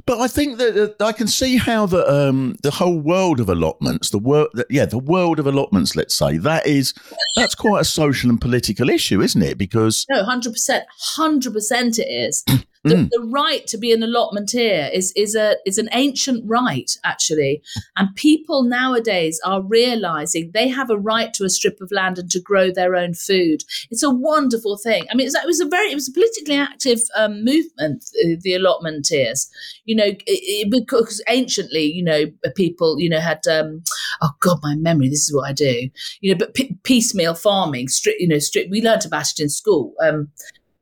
But 0.05 0.19
I 0.19 0.27
think 0.27 0.57
that 0.57 0.95
uh, 0.99 1.05
I 1.05 1.11
can 1.13 1.27
see 1.27 1.57
how 1.57 1.85
the 1.85 2.05
um, 2.11 2.55
the 2.61 2.71
whole 2.71 2.99
world 2.99 3.39
of 3.39 3.49
allotments, 3.49 4.09
the 4.09 4.19
world, 4.19 4.49
yeah, 4.69 4.85
the 4.85 4.97
world 4.97 5.39
of 5.39 5.47
allotments, 5.47 5.95
let's 5.95 6.15
say 6.15 6.37
that 6.37 6.67
is 6.67 6.93
that's 7.35 7.55
quite 7.55 7.81
a 7.81 7.85
social 7.85 8.29
and 8.29 8.39
political 8.39 8.89
issue, 8.89 9.21
isn't 9.21 9.41
it? 9.41 9.57
Because 9.57 10.05
No, 10.09 10.23
hundred 10.25 10.53
percent, 10.53 10.85
hundred 11.15 11.53
percent. 11.53 11.99
It 11.99 12.07
is. 12.07 12.43
The, 12.83 12.95
Mm. 12.95 13.09
the 13.11 13.21
right 13.21 13.65
to 13.67 13.77
be 13.77 13.93
an 13.93 14.01
allotmenteer 14.01 14.91
is 14.93 15.13
is 15.15 15.35
a 15.35 15.55
is 15.65 15.77
an 15.77 15.87
ancient 15.93 16.43
right 16.45 16.91
actually, 17.05 17.61
and 17.95 18.13
people 18.15 18.63
nowadays 18.63 19.39
are 19.45 19.61
realizing 19.61 20.51
they 20.53 20.67
have 20.67 20.89
a 20.89 20.97
right 20.97 21.33
to 21.35 21.45
a 21.45 21.49
strip 21.49 21.79
of 21.79 21.93
land 21.93 22.19
and 22.19 22.29
to 22.31 22.41
grow 22.41 22.71
their 22.71 22.95
own 22.95 23.13
food. 23.13 23.63
It's 23.89 24.03
a 24.03 24.09
wonderful 24.09 24.75
thing. 24.75 25.05
I 25.09 25.15
mean, 25.15 25.27
it 25.27 25.45
was 25.45 25.61
a 25.61 25.65
very 25.65 25.91
it 25.91 25.95
was 25.95 26.09
a 26.09 26.11
politically 26.11 26.55
active 26.57 26.99
um, 27.15 27.45
movement, 27.45 28.03
uh, 28.21 28.35
the 28.41 28.51
allotmenteers. 28.51 29.47
You 29.85 29.95
know, 29.95 30.05
it, 30.05 30.21
it, 30.27 30.69
because 30.69 31.21
anciently, 31.29 31.85
you 31.85 32.03
know, 32.03 32.25
people 32.55 32.99
you 32.99 33.09
know 33.09 33.21
had 33.21 33.47
um, 33.47 33.83
oh 34.21 34.31
god, 34.41 34.59
my 34.61 34.75
memory. 34.75 35.07
This 35.07 35.29
is 35.29 35.33
what 35.33 35.47
I 35.49 35.53
do. 35.53 35.89
You 36.19 36.33
know, 36.33 36.37
but 36.37 36.53
p- 36.53 36.77
piecemeal 36.83 37.35
farming, 37.35 37.87
stri- 37.87 38.19
you 38.19 38.27
know, 38.27 38.37
stri- 38.37 38.69
we 38.69 38.81
learnt 38.81 39.05
about 39.05 39.31
it 39.31 39.39
in 39.39 39.47
school. 39.47 39.93
Um, 40.03 40.31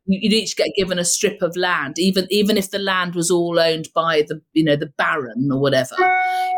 you'd 0.06 0.34
each 0.34 0.56
get 0.58 0.70
given 0.76 1.00
a 1.00 1.06
strip 1.06 1.42
of 1.42 1.56
land, 1.56 2.00
even 2.00 2.28
even 2.30 2.58
if 2.58 2.72
the 2.72 2.80
land 2.80 3.16
was 3.16 3.32
all 3.32 3.60
owned 3.60 3.90
by 3.94 4.24
the 4.28 4.42
you 4.54 4.64
know 4.64 4.76
the 4.76 4.92
baron 4.98 5.50
or 5.52 5.60
whatever. 5.60 5.96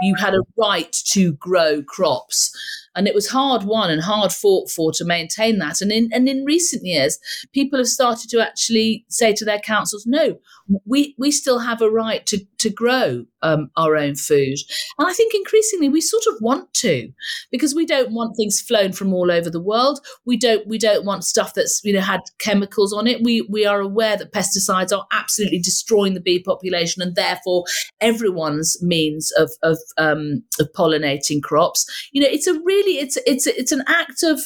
You 0.01 0.15
had 0.15 0.33
a 0.33 0.41
right 0.57 0.91
to 1.11 1.33
grow 1.33 1.81
crops, 1.83 2.55
and 2.95 3.07
it 3.07 3.15
was 3.15 3.29
hard 3.29 3.63
won 3.63 3.89
and 3.89 4.01
hard 4.01 4.31
fought 4.31 4.69
for 4.69 4.91
to 4.93 5.05
maintain 5.05 5.59
that. 5.59 5.81
And 5.81 5.91
in 5.91 6.09
and 6.13 6.27
in 6.27 6.45
recent 6.45 6.83
years, 6.83 7.19
people 7.53 7.79
have 7.79 7.87
started 7.87 8.29
to 8.31 8.41
actually 8.41 9.05
say 9.09 9.33
to 9.33 9.45
their 9.45 9.59
councils, 9.59 10.05
"No, 10.05 10.39
we 10.85 11.15
we 11.17 11.31
still 11.31 11.59
have 11.59 11.81
a 11.81 11.89
right 11.89 12.25
to 12.27 12.45
to 12.59 12.69
grow 12.69 13.25
um, 13.41 13.69
our 13.77 13.95
own 13.95 14.15
food." 14.15 14.57
And 14.97 15.07
I 15.07 15.13
think 15.13 15.33
increasingly 15.33 15.89
we 15.89 16.01
sort 16.01 16.23
of 16.27 16.35
want 16.41 16.73
to, 16.75 17.11
because 17.51 17.75
we 17.75 17.85
don't 17.85 18.11
want 18.11 18.35
things 18.37 18.61
flown 18.61 18.93
from 18.93 19.13
all 19.13 19.31
over 19.31 19.49
the 19.49 19.61
world 19.61 19.99
we 20.25 20.37
don't 20.37 20.67
we 20.67 20.77
don't 20.77 21.05
want 21.05 21.23
stuff 21.23 21.53
that's 21.53 21.81
you 21.83 21.93
know 21.93 22.01
had 22.01 22.21
chemicals 22.39 22.93
on 22.93 23.07
it 23.07 23.23
we 23.23 23.41
we 23.49 23.65
are 23.65 23.79
aware 23.79 24.17
that 24.17 24.31
pesticides 24.31 24.95
are 24.95 25.05
absolutely 25.11 25.59
destroying 25.59 26.13
the 26.13 26.19
bee 26.19 26.41
population 26.41 27.01
and 27.01 27.15
therefore 27.15 27.63
everyone's 28.01 28.77
means 28.81 29.31
of 29.37 29.51
of 29.63 29.77
um 29.97 30.43
of 30.59 30.67
pollinating 30.73 31.41
crops 31.41 31.85
you 32.11 32.21
know 32.21 32.27
it's 32.29 32.47
a 32.47 32.59
really 32.63 32.82
it's 32.91 33.17
it's 33.25 33.47
it's 33.47 33.71
an 33.71 33.84
act 33.88 34.23
of 34.23 34.39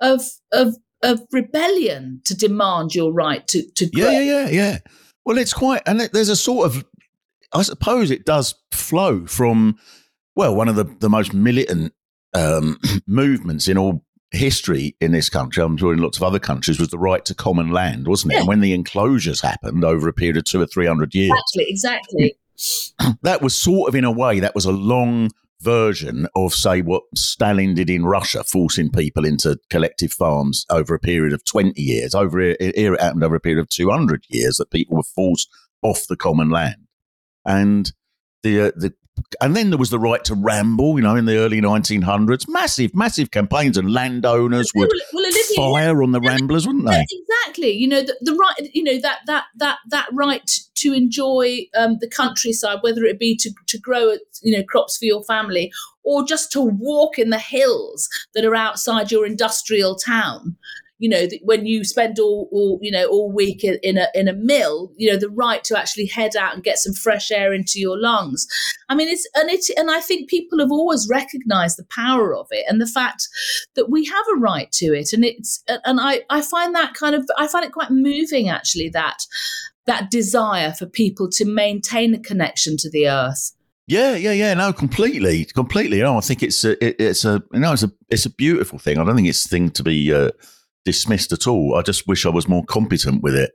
of 0.00 0.22
of 0.52 0.74
of 1.02 1.20
rebellion 1.32 2.20
to 2.24 2.36
demand 2.36 2.94
your 2.94 3.12
right 3.12 3.46
to 3.48 3.62
to 3.72 3.86
grow. 3.90 4.10
yeah, 4.10 4.20
yeah, 4.20 4.42
yeah, 4.42 4.48
yeah. 4.48 4.78
Well, 5.24 5.36
it's 5.36 5.52
quite, 5.52 5.82
and 5.84 6.00
there's 6.00 6.30
a 6.30 6.36
sort 6.36 6.66
of, 6.66 6.86
I 7.52 7.60
suppose 7.60 8.10
it 8.10 8.24
does 8.24 8.54
flow 8.72 9.26
from, 9.26 9.78
well, 10.34 10.54
one 10.54 10.68
of 10.68 10.76
the 10.76 10.84
the 10.84 11.10
most 11.10 11.34
militant 11.34 11.92
um, 12.32 12.78
movements 13.06 13.68
in 13.68 13.76
all 13.76 14.04
history 14.30 14.96
in 15.00 15.12
this 15.12 15.28
country, 15.28 15.62
I'm 15.62 15.76
sure 15.76 15.92
in 15.92 16.00
lots 16.00 16.16
of 16.16 16.22
other 16.22 16.38
countries, 16.38 16.80
was 16.80 16.88
the 16.88 16.98
right 16.98 17.24
to 17.26 17.34
common 17.34 17.70
land, 17.70 18.08
wasn't 18.08 18.32
it? 18.32 18.36
Yeah. 18.36 18.40
And 18.40 18.48
when 18.48 18.60
the 18.60 18.72
enclosures 18.72 19.42
happened 19.42 19.84
over 19.84 20.08
a 20.08 20.12
period 20.12 20.38
of 20.38 20.44
two 20.44 20.62
or 20.62 20.66
three 20.66 20.86
hundred 20.86 21.14
years, 21.14 21.38
exactly 21.54 22.34
exactly 22.58 23.18
that 23.22 23.42
was 23.42 23.54
sort 23.54 23.88
of 23.88 23.94
in 23.94 24.04
a 24.04 24.10
way 24.10 24.40
that 24.40 24.54
was 24.54 24.64
a 24.64 24.72
long 24.72 25.30
version 25.60 26.26
of 26.34 26.54
say 26.54 26.82
what 26.82 27.02
Stalin 27.14 27.74
did 27.74 27.90
in 27.90 28.04
Russia, 28.04 28.44
forcing 28.44 28.90
people 28.90 29.24
into 29.24 29.58
collective 29.70 30.12
farms 30.12 30.64
over 30.70 30.94
a 30.94 31.00
period 31.00 31.32
of 31.32 31.44
twenty 31.44 31.82
years. 31.82 32.14
Over 32.14 32.40
here 32.40 32.56
it 32.60 33.00
happened 33.00 33.24
over 33.24 33.36
a 33.36 33.40
period 33.40 33.60
of 33.60 33.68
two 33.68 33.90
hundred 33.90 34.24
years 34.28 34.56
that 34.56 34.70
people 34.70 34.96
were 34.96 35.02
forced 35.02 35.48
off 35.82 36.06
the 36.08 36.16
common 36.16 36.50
land, 36.50 36.86
and 37.44 37.92
the 38.42 38.60
uh, 38.60 38.72
the. 38.76 38.94
And 39.40 39.56
then 39.56 39.70
there 39.70 39.78
was 39.78 39.90
the 39.90 39.98
right 39.98 40.24
to 40.24 40.34
ramble, 40.34 40.96
you 40.96 41.02
know, 41.02 41.16
in 41.16 41.24
the 41.24 41.38
early 41.38 41.60
1900s. 41.60 42.48
Massive, 42.48 42.94
massive 42.94 43.30
campaigns, 43.30 43.76
and 43.76 43.92
landowners 43.92 44.72
would 44.74 44.90
Well, 45.12 45.24
Olivia, 45.24 45.56
fire 45.56 46.02
on 46.02 46.12
the 46.12 46.20
ramblers, 46.20 46.66
wouldn't 46.66 46.86
they? 46.86 47.04
exactly. 47.10 47.70
You 47.72 47.88
know 47.88 48.02
the, 48.02 48.16
the 48.20 48.34
right. 48.34 48.70
You 48.74 48.84
know 48.84 49.00
that 49.00 49.20
that 49.26 49.44
that 49.56 49.78
that 49.90 50.08
right 50.12 50.50
to 50.76 50.92
enjoy 50.92 51.66
um, 51.76 51.98
the 52.00 52.08
countryside, 52.08 52.78
whether 52.82 53.04
it 53.04 53.18
be 53.18 53.36
to 53.36 53.50
to 53.66 53.78
grow 53.78 54.16
you 54.42 54.56
know 54.56 54.64
crops 54.64 54.98
for 54.98 55.04
your 55.04 55.22
family 55.24 55.72
or 56.04 56.24
just 56.24 56.50
to 56.52 56.60
walk 56.60 57.18
in 57.18 57.30
the 57.30 57.38
hills 57.38 58.08
that 58.34 58.44
are 58.44 58.54
outside 58.54 59.12
your 59.12 59.26
industrial 59.26 59.94
town. 59.94 60.56
You 60.98 61.08
know 61.08 61.26
when 61.42 61.66
you 61.66 61.84
spend 61.84 62.18
all, 62.18 62.48
all 62.50 62.78
you 62.82 62.90
know 62.90 63.06
all 63.06 63.32
week 63.32 63.64
in, 63.64 63.78
in 63.82 63.98
a 63.98 64.08
in 64.14 64.28
a 64.28 64.32
mill, 64.32 64.92
you 64.96 65.10
know 65.10 65.16
the 65.16 65.30
right 65.30 65.62
to 65.64 65.78
actually 65.78 66.06
head 66.06 66.36
out 66.36 66.54
and 66.54 66.64
get 66.64 66.78
some 66.78 66.92
fresh 66.92 67.30
air 67.30 67.52
into 67.52 67.78
your 67.78 67.98
lungs. 68.00 68.46
I 68.88 68.94
mean, 68.94 69.08
it's 69.08 69.28
and 69.34 69.48
it's 69.50 69.70
and 69.70 69.90
I 69.90 70.00
think 70.00 70.28
people 70.28 70.58
have 70.58 70.72
always 70.72 71.08
recognised 71.08 71.78
the 71.78 71.86
power 71.90 72.34
of 72.34 72.48
it 72.50 72.64
and 72.68 72.80
the 72.80 72.86
fact 72.86 73.28
that 73.76 73.90
we 73.90 74.06
have 74.06 74.26
a 74.34 74.38
right 74.38 74.70
to 74.72 74.86
it, 74.86 75.12
and 75.12 75.24
it's 75.24 75.62
and 75.68 76.00
I 76.00 76.22
I 76.30 76.40
find 76.40 76.74
that 76.74 76.94
kind 76.94 77.14
of 77.14 77.24
I 77.36 77.46
find 77.46 77.64
it 77.64 77.72
quite 77.72 77.90
moving 77.90 78.48
actually 78.48 78.88
that 78.90 79.18
that 79.86 80.10
desire 80.10 80.72
for 80.72 80.86
people 80.86 81.28
to 81.30 81.44
maintain 81.44 82.14
a 82.14 82.20
connection 82.20 82.76
to 82.76 82.90
the 82.90 83.08
earth. 83.08 83.52
Yeah, 83.88 84.14
yeah, 84.16 84.32
yeah. 84.32 84.52
No, 84.52 84.70
completely, 84.70 85.46
completely. 85.46 86.00
No, 86.00 86.18
I 86.18 86.20
think 86.20 86.42
it's 86.42 86.62
a, 86.62 86.72
it, 86.84 86.96
it's 86.98 87.24
a, 87.24 87.42
you 87.54 87.60
know, 87.60 87.72
it's 87.72 87.82
a, 87.82 87.90
it's 88.10 88.26
a 88.26 88.30
beautiful 88.30 88.78
thing. 88.78 88.98
I 88.98 89.04
don't 89.04 89.16
think 89.16 89.28
it's 89.28 89.46
a 89.46 89.48
thing 89.48 89.70
to 89.70 89.82
be 89.82 90.12
uh, 90.12 90.30
dismissed 90.92 91.32
at 91.32 91.46
all. 91.46 91.74
I 91.76 91.82
just 91.82 92.06
wish 92.08 92.24
I 92.24 92.30
was 92.30 92.48
more 92.48 92.64
competent 92.64 93.22
with 93.22 93.34
it. 93.34 93.52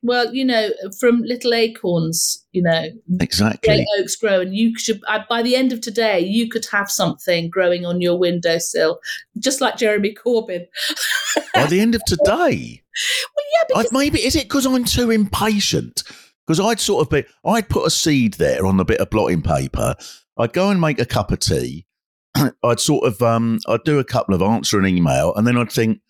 Well, 0.00 0.32
you 0.32 0.44
know, 0.44 0.68
from 1.00 1.22
little 1.22 1.52
acorns, 1.52 2.46
you 2.52 2.62
know, 2.62 2.84
Exactly. 3.20 3.66
great 3.66 3.86
oaks 3.98 4.14
grow, 4.14 4.40
and 4.40 4.54
you 4.54 4.78
should. 4.78 5.00
By 5.28 5.42
the 5.42 5.56
end 5.56 5.72
of 5.72 5.80
today, 5.80 6.20
you 6.20 6.48
could 6.48 6.64
have 6.70 6.88
something 6.88 7.50
growing 7.50 7.84
on 7.84 8.00
your 8.00 8.16
windowsill, 8.16 9.00
just 9.40 9.60
like 9.60 9.76
Jeremy 9.76 10.14
Corbyn. 10.14 10.66
By 11.54 11.66
the 11.66 11.80
end 11.80 11.96
of 11.96 12.04
today, 12.04 12.80
Well, 13.34 13.46
yeah, 13.52 13.64
because 13.68 13.92
maybe 13.92 14.20
is 14.20 14.36
it 14.36 14.44
because 14.44 14.66
I'm 14.66 14.84
too 14.84 15.10
impatient? 15.10 16.04
Because 16.46 16.60
I'd 16.60 16.78
sort 16.78 17.04
of 17.04 17.10
be, 17.10 17.24
I'd 17.44 17.68
put 17.68 17.84
a 17.86 17.90
seed 17.90 18.34
there 18.34 18.64
on 18.66 18.78
a 18.78 18.84
bit 18.84 19.00
of 19.00 19.10
blotting 19.10 19.42
paper. 19.42 19.96
I'd 20.38 20.52
go 20.52 20.70
and 20.70 20.80
make 20.80 21.00
a 21.00 21.04
cup 21.06 21.32
of 21.32 21.40
tea. 21.40 21.86
I'd 22.62 22.78
sort 22.80 23.04
of, 23.04 23.20
um, 23.20 23.58
I'd 23.66 23.82
do 23.84 23.98
a 23.98 24.04
couple 24.04 24.32
of 24.34 24.42
answer 24.42 24.78
an 24.78 24.86
email, 24.86 25.34
and 25.34 25.44
then 25.44 25.58
I'd 25.58 25.72
think, 25.72 26.00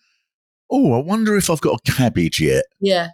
oh, 0.71 0.93
I 0.93 0.99
wonder 1.03 1.37
if 1.37 1.51
I've 1.51 1.61
got 1.61 1.81
a 1.87 1.93
cabbage 1.93 2.41
yet. 2.41 2.65
yeah, 2.81 3.09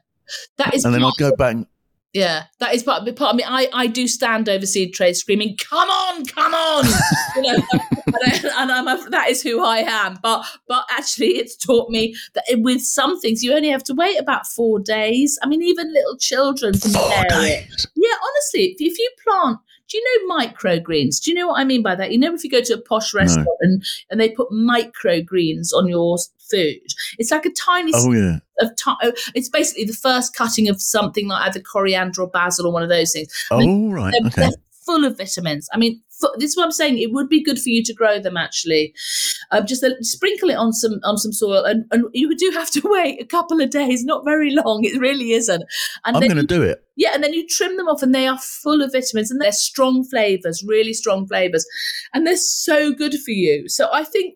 that 0.59 0.74
is. 0.74 0.84
And 0.84 0.94
then 0.94 1.02
part 1.02 1.14
go 1.18 1.36
back. 1.36 1.55
and- 1.55 1.66
Yeah, 2.12 2.44
that 2.61 2.74
is 2.74 2.82
part 2.84 3.07
of, 3.09 3.16
part 3.16 3.30
of 3.30 3.36
me. 3.36 3.44
I, 3.46 3.68
I 3.72 3.86
do 3.88 4.07
stand 4.07 4.48
over 4.48 4.66
seed 4.66 4.94
trays 4.94 5.18
screaming, 5.20 5.57
"Come 5.68 5.88
on, 5.88 6.24
come 6.26 6.55
on!" 6.55 6.84
you 7.36 7.42
know, 7.42 7.55
and, 7.72 7.82
I, 8.24 8.40
and 8.62 8.72
I'm 8.72 8.86
a, 8.88 9.11
that 9.11 9.30
is 9.30 9.42
who 9.42 9.62
I 9.64 9.78
am. 9.78 10.18
But 10.22 10.44
but 10.68 10.84
actually, 10.92 11.38
it's 11.38 11.57
taught 11.57 11.90
me 11.90 12.14
that 12.34 12.44
with 12.59 12.82
some 12.82 13.18
things 13.20 13.42
you 13.42 13.52
only 13.52 13.68
have 13.70 13.82
to 13.84 13.94
wait 13.94 14.18
about 14.20 14.46
four 14.46 14.78
days. 14.78 15.38
I 15.42 15.46
mean, 15.48 15.62
even 15.62 15.92
little 15.92 16.16
children 16.18 16.74
can 16.78 16.92
bear 16.92 17.26
it. 17.30 17.86
Yeah, 17.96 18.14
honestly, 18.28 18.64
if, 18.66 18.76
if 18.80 18.98
you 18.98 19.11
plant, 19.24 19.59
do 19.89 19.99
you 19.99 20.26
know 20.28 20.37
microgreens? 20.37 21.20
Do 21.22 21.30
you 21.30 21.37
know 21.37 21.49
what 21.49 21.61
I 21.61 21.64
mean 21.64 21.82
by 21.82 21.95
that? 21.95 22.11
You 22.12 22.18
know, 22.18 22.35
if 22.35 22.43
you 22.45 22.51
go 22.51 22.62
to 22.62 22.74
a 22.74 22.80
posh 22.80 23.12
restaurant 23.14 23.49
and, 23.61 23.85
and 24.11 24.20
they 24.20 24.30
put 24.30 24.51
microgreens 24.51 25.72
on 25.74 25.89
your 25.89 26.16
food, 26.51 26.78
it's 27.18 27.30
like 27.30 27.47
a 27.47 27.51
tiny 27.53 27.93
Oh 27.95 28.12
yeah. 28.12 28.39
of 28.61 28.74
time. 28.76 28.97
Oh, 29.03 29.12
it's 29.35 29.49
basically 29.49 29.85
the 29.85 29.93
first 29.93 30.35
cutting 30.35 30.68
of 30.68 30.80
something 30.80 31.28
like 31.28 31.43
either 31.49 31.61
coriander 31.61 32.22
or 32.22 32.28
basil 32.28 32.66
or 32.66 32.72
one 32.72 32.82
of 32.82 32.89
those 32.89 33.12
things. 33.12 33.28
Oh 33.51 33.91
right. 33.91 34.12
They're, 34.12 34.26
Okay. 34.28 34.41
they're 34.43 34.61
full 34.85 35.05
of 35.05 35.16
vitamins. 35.18 35.68
I 35.72 35.78
mean, 35.78 36.01
this 36.39 36.51
is 36.51 36.57
what 36.57 36.64
I'm 36.64 36.72
saying. 36.72 36.99
It 36.99 37.12
would 37.12 37.28
be 37.28 37.43
good 37.43 37.59
for 37.59 37.68
you 37.68 37.82
to 37.85 37.93
grow 37.95 38.18
them. 38.20 38.37
Actually, 38.37 38.95
um, 39.55 39.66
just 39.66 39.84
uh, 39.84 39.90
sprinkle 40.00 40.50
it 40.50 40.57
on 40.57 40.72
some 40.72 41.00
on 41.05 41.16
some 41.16 41.32
soil, 41.32 41.64
and, 41.64 41.84
and 41.90 42.05
you 42.12 42.34
do 42.36 42.50
have 42.52 42.70
to 42.72 42.80
wait 42.84 43.20
a 43.20 43.26
couple 43.26 43.61
of 43.61 43.70
days. 43.70 44.05
Not 44.05 44.24
very 44.24 44.50
long. 44.50 44.84
It 44.84 44.98
really 44.98 45.32
isn't. 45.32 45.62
And 46.05 46.16
I'm 46.16 46.22
going 46.22 46.36
to 46.36 46.42
do 46.42 46.62
it. 46.62 46.84
yeah, 46.96 47.11
and 47.14 47.22
then 47.22 47.32
you 47.32 47.46
trim 47.46 47.76
them 47.76 47.88
off, 47.88 48.02
and 48.02 48.14
they 48.14 48.26
are 48.26 48.38
full 48.38 48.82
of 48.82 48.92
vitamins, 48.92 49.30
and 49.30 49.40
they're 49.40 49.52
strong 49.52 50.05
flavors, 50.05 50.64
really 50.66 50.92
strong 50.92 51.26
flavors, 51.26 51.64
and 52.12 52.26
they're 52.26 52.36
so 52.36 52.92
good 52.92 53.14
for 53.14 53.30
you. 53.30 53.68
So 53.68 53.88
I 53.92 54.05
think 54.05 54.34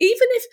even 0.00 0.28
if 0.30 0.44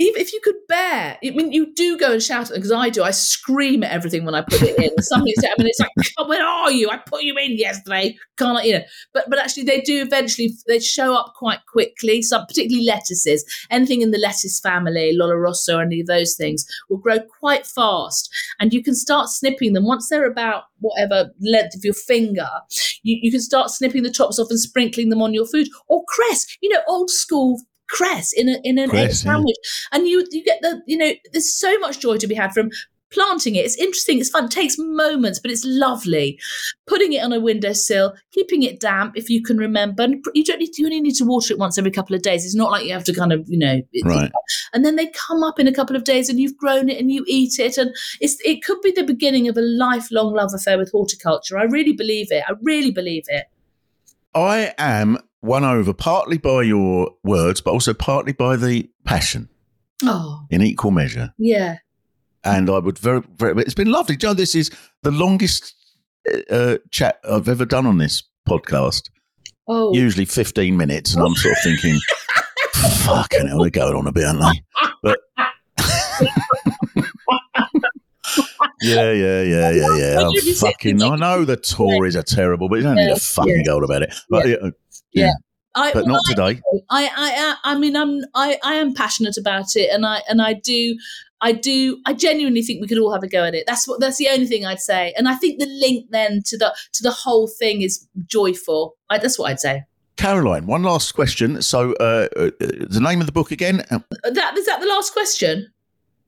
even 0.00 0.20
if 0.20 0.32
you 0.32 0.40
could 0.44 0.54
bear, 0.68 1.18
I 1.24 1.30
mean, 1.30 1.50
you 1.50 1.74
do 1.74 1.98
go 1.98 2.12
and 2.12 2.22
shout 2.22 2.42
at 2.42 2.48
them 2.48 2.58
because 2.58 2.70
I 2.70 2.88
do. 2.88 3.02
I 3.02 3.10
scream 3.10 3.82
at 3.82 3.90
everything 3.90 4.24
when 4.24 4.34
I 4.34 4.42
put 4.42 4.62
it 4.62 4.78
in. 4.78 5.02
Something, 5.02 5.34
I 5.38 5.54
mean, 5.58 5.66
it's 5.68 5.80
like, 5.80 5.90
"Come, 6.16 6.28
where 6.28 6.46
are 6.46 6.70
you? 6.70 6.88
I 6.88 6.98
put 6.98 7.22
you 7.22 7.36
in 7.36 7.58
yesterday. 7.58 8.16
Can't 8.36 8.64
you 8.64 8.74
know? 8.74 8.84
But 9.12 9.28
but 9.28 9.40
actually, 9.40 9.64
they 9.64 9.80
do 9.80 10.00
eventually. 10.00 10.54
They 10.68 10.78
show 10.78 11.14
up 11.14 11.34
quite 11.36 11.60
quickly. 11.66 12.22
Some 12.22 12.46
particularly 12.46 12.86
lettuces, 12.86 13.44
anything 13.70 14.02
in 14.02 14.12
the 14.12 14.18
lettuce 14.18 14.60
family, 14.60 15.16
or 15.20 15.82
any 15.82 16.00
of 16.00 16.06
those 16.06 16.36
things 16.36 16.64
will 16.88 16.98
grow 16.98 17.18
quite 17.40 17.66
fast, 17.66 18.32
and 18.60 18.72
you 18.72 18.82
can 18.82 18.94
start 18.94 19.28
snipping 19.28 19.72
them 19.72 19.84
once 19.84 20.08
they're 20.08 20.30
about 20.30 20.64
whatever 20.78 21.30
length 21.40 21.74
of 21.74 21.84
your 21.84 21.94
finger. 21.94 22.48
You, 23.02 23.18
you 23.20 23.32
can 23.32 23.40
start 23.40 23.70
snipping 23.70 24.04
the 24.04 24.10
tops 24.10 24.38
off 24.38 24.50
and 24.50 24.60
sprinkling 24.60 25.08
them 25.08 25.22
on 25.22 25.34
your 25.34 25.46
food 25.46 25.68
or 25.88 26.04
cress. 26.06 26.46
You 26.60 26.70
know, 26.70 26.80
old 26.86 27.10
school 27.10 27.60
cress 27.88 28.32
in 28.32 28.48
a 28.48 28.58
in 28.64 28.78
an 28.78 28.90
egg 28.90 28.90
Cress, 28.90 29.24
yeah. 29.24 29.32
sandwich, 29.32 29.56
and 29.92 30.06
you 30.06 30.26
you 30.30 30.44
get 30.44 30.60
the 30.62 30.82
you 30.86 30.96
know 30.96 31.12
there's 31.32 31.54
so 31.54 31.78
much 31.78 32.00
joy 32.00 32.16
to 32.16 32.26
be 32.26 32.34
had 32.34 32.52
from 32.52 32.70
planting 33.10 33.54
it. 33.54 33.64
It's 33.64 33.76
interesting, 33.76 34.18
it's 34.18 34.30
fun, 34.30 34.46
it 34.46 34.50
takes 34.50 34.76
moments, 34.78 35.38
but 35.38 35.50
it's 35.50 35.64
lovely. 35.64 36.38
Putting 36.86 37.12
it 37.12 37.24
on 37.24 37.32
a 37.32 37.40
windowsill, 37.40 38.14
keeping 38.32 38.62
it 38.62 38.80
damp 38.80 39.16
if 39.16 39.30
you 39.30 39.42
can 39.42 39.56
remember. 39.56 40.02
And 40.02 40.24
you 40.34 40.44
don't 40.44 40.58
need 40.58 40.72
to, 40.72 40.82
you 40.82 40.86
only 40.86 41.00
need 41.00 41.14
to 41.16 41.24
water 41.24 41.52
it 41.52 41.58
once 41.58 41.78
every 41.78 41.90
couple 41.90 42.14
of 42.14 42.22
days. 42.22 42.44
It's 42.44 42.54
not 42.54 42.70
like 42.70 42.84
you 42.84 42.92
have 42.92 43.04
to 43.04 43.14
kind 43.14 43.32
of 43.32 43.44
you 43.48 43.58
know. 43.58 43.80
Right. 44.04 44.30
And 44.72 44.84
then 44.84 44.96
they 44.96 45.06
come 45.08 45.42
up 45.42 45.58
in 45.58 45.66
a 45.66 45.72
couple 45.72 45.96
of 45.96 46.04
days, 46.04 46.28
and 46.28 46.38
you've 46.38 46.56
grown 46.56 46.88
it 46.88 46.98
and 46.98 47.10
you 47.10 47.24
eat 47.26 47.58
it, 47.58 47.78
and 47.78 47.94
it's 48.20 48.38
it 48.44 48.62
could 48.62 48.80
be 48.82 48.92
the 48.92 49.04
beginning 49.04 49.48
of 49.48 49.56
a 49.56 49.62
lifelong 49.62 50.34
love 50.34 50.50
affair 50.54 50.78
with 50.78 50.90
horticulture. 50.92 51.58
I 51.58 51.64
really 51.64 51.92
believe 51.92 52.30
it. 52.30 52.44
I 52.46 52.52
really 52.62 52.90
believe 52.90 53.24
it. 53.28 53.46
I 54.34 54.74
am 54.78 55.18
won 55.42 55.64
over 55.64 55.92
partly 55.92 56.38
by 56.38 56.62
your 56.62 57.10
words, 57.24 57.60
but 57.60 57.70
also 57.72 57.94
partly 57.94 58.32
by 58.32 58.56
the 58.56 58.90
passion 59.04 59.48
Oh 60.04 60.46
in 60.50 60.62
equal 60.62 60.90
measure. 60.90 61.32
yeah. 61.38 61.78
And 62.44 62.70
I 62.70 62.78
would 62.78 62.98
very, 62.98 63.22
very. 63.36 63.60
It's 63.62 63.74
been 63.74 63.90
lovely, 63.90 64.16
Joe. 64.16 64.32
This 64.32 64.54
is 64.54 64.70
the 65.02 65.10
longest 65.10 65.74
uh, 66.50 66.78
chat 66.92 67.18
I've 67.28 67.48
ever 67.48 67.64
done 67.66 67.84
on 67.84 67.98
this 67.98 68.22
podcast. 68.48 69.10
Oh 69.66 69.92
Usually 69.92 70.24
fifteen 70.24 70.76
minutes, 70.76 71.14
and 71.14 71.24
I'm 71.24 71.34
sort 71.34 71.56
of 71.56 71.62
thinking, 71.64 71.98
"Fucking 73.04 73.48
hell, 73.48 73.58
they're 73.60 73.70
going 73.70 73.96
on 73.96 74.06
a 74.06 74.12
bit, 74.12 74.24
aren't 74.24 74.40
they?" 74.40 74.62
But 75.02 75.18
yeah, 78.82 79.12
yeah, 79.12 79.42
yeah, 79.42 79.70
yeah, 79.70 79.96
yeah. 79.96 80.28
I'm 80.28 80.54
fucking. 80.54 81.02
I 81.02 81.16
know 81.16 81.44
the 81.44 81.56
Tories 81.56 82.16
are 82.16 82.22
terrible, 82.22 82.68
but 82.68 82.76
you 82.76 82.82
don't 82.82 82.96
need 82.96 83.14
to 83.14 83.20
fucking 83.20 83.64
go 83.64 83.78
about 83.82 84.02
it. 84.02 84.14
But 84.30 84.48
Yeah. 84.48 84.70
Yeah. 85.12 85.32
I, 85.74 85.92
but 85.92 86.06
not 86.06 86.24
today. 86.26 86.60
I, 86.90 87.04
I, 87.04 87.10
I, 87.16 87.56
I 87.72 87.78
mean, 87.78 87.96
I'm, 87.96 88.20
I, 88.34 88.58
I 88.64 88.74
am 88.74 88.94
passionate 88.94 89.36
about 89.36 89.76
it, 89.76 89.90
and 89.92 90.04
I, 90.04 90.22
and 90.28 90.42
I 90.42 90.54
do, 90.54 90.98
I 91.40 91.52
do, 91.52 92.00
I 92.04 92.14
genuinely 92.14 92.62
think 92.62 92.80
we 92.80 92.88
could 92.88 92.98
all 92.98 93.12
have 93.12 93.22
a 93.22 93.28
go 93.28 93.44
at 93.44 93.54
it. 93.54 93.64
That's 93.66 93.86
what, 93.86 94.00
that's 94.00 94.16
the 94.16 94.28
only 94.28 94.46
thing 94.46 94.64
I'd 94.66 94.80
say. 94.80 95.14
And 95.16 95.28
I 95.28 95.34
think 95.34 95.60
the 95.60 95.66
link 95.66 96.06
then 96.10 96.42
to 96.46 96.58
the, 96.58 96.74
to 96.94 97.02
the 97.02 97.12
whole 97.12 97.46
thing 97.46 97.82
is 97.82 98.08
joyful. 98.26 98.96
I, 99.08 99.18
that's 99.18 99.38
what 99.38 99.50
I'd 99.50 99.60
say. 99.60 99.84
Caroline, 100.16 100.66
one 100.66 100.82
last 100.82 101.12
question. 101.12 101.62
So, 101.62 101.92
uh, 102.00 102.26
uh, 102.36 102.50
the 102.58 103.00
name 103.00 103.20
of 103.20 103.26
the 103.26 103.32
book 103.32 103.52
again? 103.52 103.84
Uh, 103.90 104.00
That 104.24 104.56
is 104.58 104.66
that 104.66 104.80
the 104.80 104.88
last 104.88 105.12
question? 105.12 105.70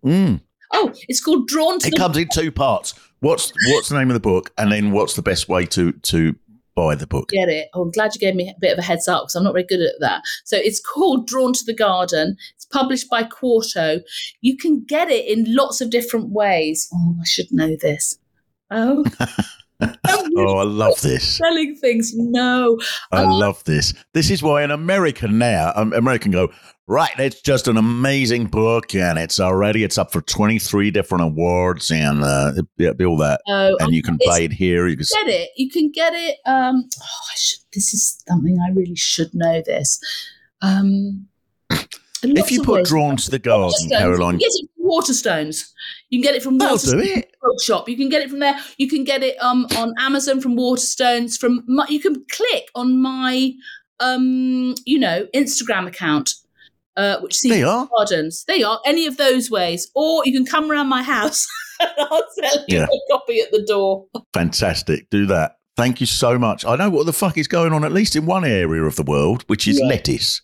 Mm, 0.04 0.40
Oh, 0.72 0.92
it's 1.08 1.20
called 1.20 1.48
Drawn 1.48 1.78
to 1.80 1.88
it 1.88 1.96
comes 1.96 2.16
in 2.16 2.28
two 2.32 2.52
parts. 2.52 2.94
What's 3.20 3.52
what's 3.68 3.88
the 3.88 3.98
name 3.98 4.08
of 4.08 4.14
the 4.14 4.20
book, 4.20 4.52
and 4.56 4.70
then 4.72 4.92
what's 4.92 5.14
the 5.14 5.22
best 5.22 5.48
way 5.48 5.66
to 5.66 5.92
to 5.92 6.36
buy 6.80 6.94
the 6.94 7.06
book? 7.06 7.28
Get 7.28 7.48
it? 7.48 7.68
Oh, 7.74 7.82
I'm 7.82 7.90
glad 7.90 8.14
you 8.14 8.20
gave 8.20 8.34
me 8.34 8.48
a 8.48 8.58
bit 8.58 8.72
of 8.72 8.78
a 8.78 8.82
heads 8.82 9.08
up 9.08 9.24
because 9.24 9.34
I'm 9.34 9.44
not 9.44 9.52
very 9.52 9.66
good 9.66 9.80
at 9.80 10.00
that. 10.00 10.22
So 10.44 10.56
it's 10.56 10.80
called 10.80 11.26
Drawn 11.26 11.52
to 11.52 11.64
the 11.64 11.74
Garden. 11.74 12.36
It's 12.54 12.64
published 12.66 13.10
by 13.10 13.24
Quarto. 13.24 14.00
You 14.40 14.56
can 14.56 14.84
get 14.86 15.10
it 15.10 15.26
in 15.26 15.54
lots 15.54 15.80
of 15.80 15.90
different 15.90 16.30
ways. 16.30 16.88
Oh, 16.92 17.16
I 17.20 17.24
should 17.24 17.52
know 17.52 17.76
this. 17.80 18.18
Oh, 18.70 19.04
Oh, 20.36 20.58
I 20.58 20.62
love 20.62 21.00
this. 21.00 21.36
selling 21.38 21.74
things. 21.74 22.12
No, 22.14 22.78
I 23.10 23.24
love 23.24 23.62
this. 23.64 23.92
This 24.14 24.30
is 24.30 24.42
why 24.42 24.62
an 24.62 24.70
American 24.70 25.38
now, 25.38 25.72
um, 25.74 25.92
American 25.92 26.30
go 26.30 26.50
right. 26.86 27.10
It's 27.18 27.40
just 27.42 27.66
an 27.66 27.76
amazing 27.76 28.46
book, 28.46 28.94
and 28.94 29.18
it's 29.18 29.40
already 29.40 29.82
it's 29.82 29.98
up 29.98 30.12
for 30.12 30.20
twenty 30.22 30.58
three 30.60 30.90
different 30.92 31.24
awards, 31.24 31.90
and 31.90 32.22
uh, 32.22 32.52
yeah, 32.78 32.92
all 33.04 33.16
that. 33.18 33.40
oh, 33.48 33.76
And 33.80 33.92
you 33.92 34.02
can 34.02 34.18
buy 34.24 34.40
it 34.40 34.52
here. 34.52 34.86
You 34.86 34.96
can. 34.96 35.06
get 35.24 35.28
it. 35.28 35.50
You 35.56 35.68
can 35.68 35.90
get 35.90 36.12
it. 36.14 36.36
Um, 36.46 36.88
oh, 37.02 37.04
I 37.32 37.34
should, 37.36 37.60
this 37.74 37.92
is 37.92 38.22
something 38.28 38.56
I 38.64 38.70
really 38.72 38.96
should 38.96 39.34
know. 39.34 39.62
This. 39.66 40.00
Um, 40.62 41.26
If 42.22 42.50
you 42.50 42.62
put 42.62 42.76
ways. 42.80 42.88
"Drawn 42.88 43.16
to 43.16 43.30
the 43.30 43.38
Garden,". 43.38 43.88
Caroline, 43.90 44.38
Yes, 44.40 44.56
Waterstones. 44.82 45.70
You 46.10 46.18
can 46.20 46.22
get 46.22 46.34
it 46.34 46.42
from 46.42 46.58
that'll 46.58 46.76
Waterstones. 46.76 47.24
Bookshop. 47.42 47.88
You 47.88 47.96
can 47.96 48.08
get 48.08 48.22
it 48.22 48.30
from 48.30 48.40
there. 48.40 48.58
You 48.78 48.88
can 48.88 49.04
get 49.04 49.22
it 49.22 49.36
um 49.42 49.66
on 49.76 49.94
Amazon 49.98 50.40
from 50.40 50.56
Waterstones. 50.56 51.38
From 51.38 51.62
my, 51.66 51.86
you 51.88 52.00
can 52.00 52.24
click 52.30 52.68
on 52.74 53.00
my 53.00 53.52
um 54.00 54.74
you 54.86 54.98
know 54.98 55.26
Instagram 55.34 55.86
account. 55.86 56.34
Uh, 56.96 57.18
which 57.20 57.40
They 57.40 57.50
sees 57.50 57.64
are. 57.64 57.88
gardens. 57.96 58.44
They 58.46 58.62
are 58.62 58.78
any 58.84 59.06
of 59.06 59.16
those 59.16 59.50
ways, 59.50 59.90
or 59.94 60.22
you 60.26 60.32
can 60.32 60.44
come 60.44 60.70
around 60.70 60.88
my 60.88 61.02
house 61.02 61.46
and 61.80 61.88
I'll 61.98 62.22
sell 62.34 62.64
you 62.68 62.78
Yeah. 62.78 62.84
a 62.92 63.12
copy 63.12 63.40
at 63.40 63.52
the 63.52 63.62
door. 63.62 64.06
Fantastic. 64.34 65.08
Do 65.08 65.24
that. 65.26 65.52
Thank 65.76 66.00
you 66.00 66.06
so 66.06 66.38
much. 66.38 66.64
I 66.66 66.76
know 66.76 66.90
what 66.90 67.06
the 67.06 67.12
fuck 67.14 67.38
is 67.38 67.46
going 67.48 67.72
on, 67.72 67.84
at 67.84 67.92
least 67.92 68.16
in 68.16 68.26
one 68.26 68.44
area 68.44 68.82
of 68.82 68.96
the 68.96 69.04
world, 69.04 69.44
which 69.46 69.66
is 69.68 69.78
Yeah. 69.78 69.86
lettuce. 69.86 70.42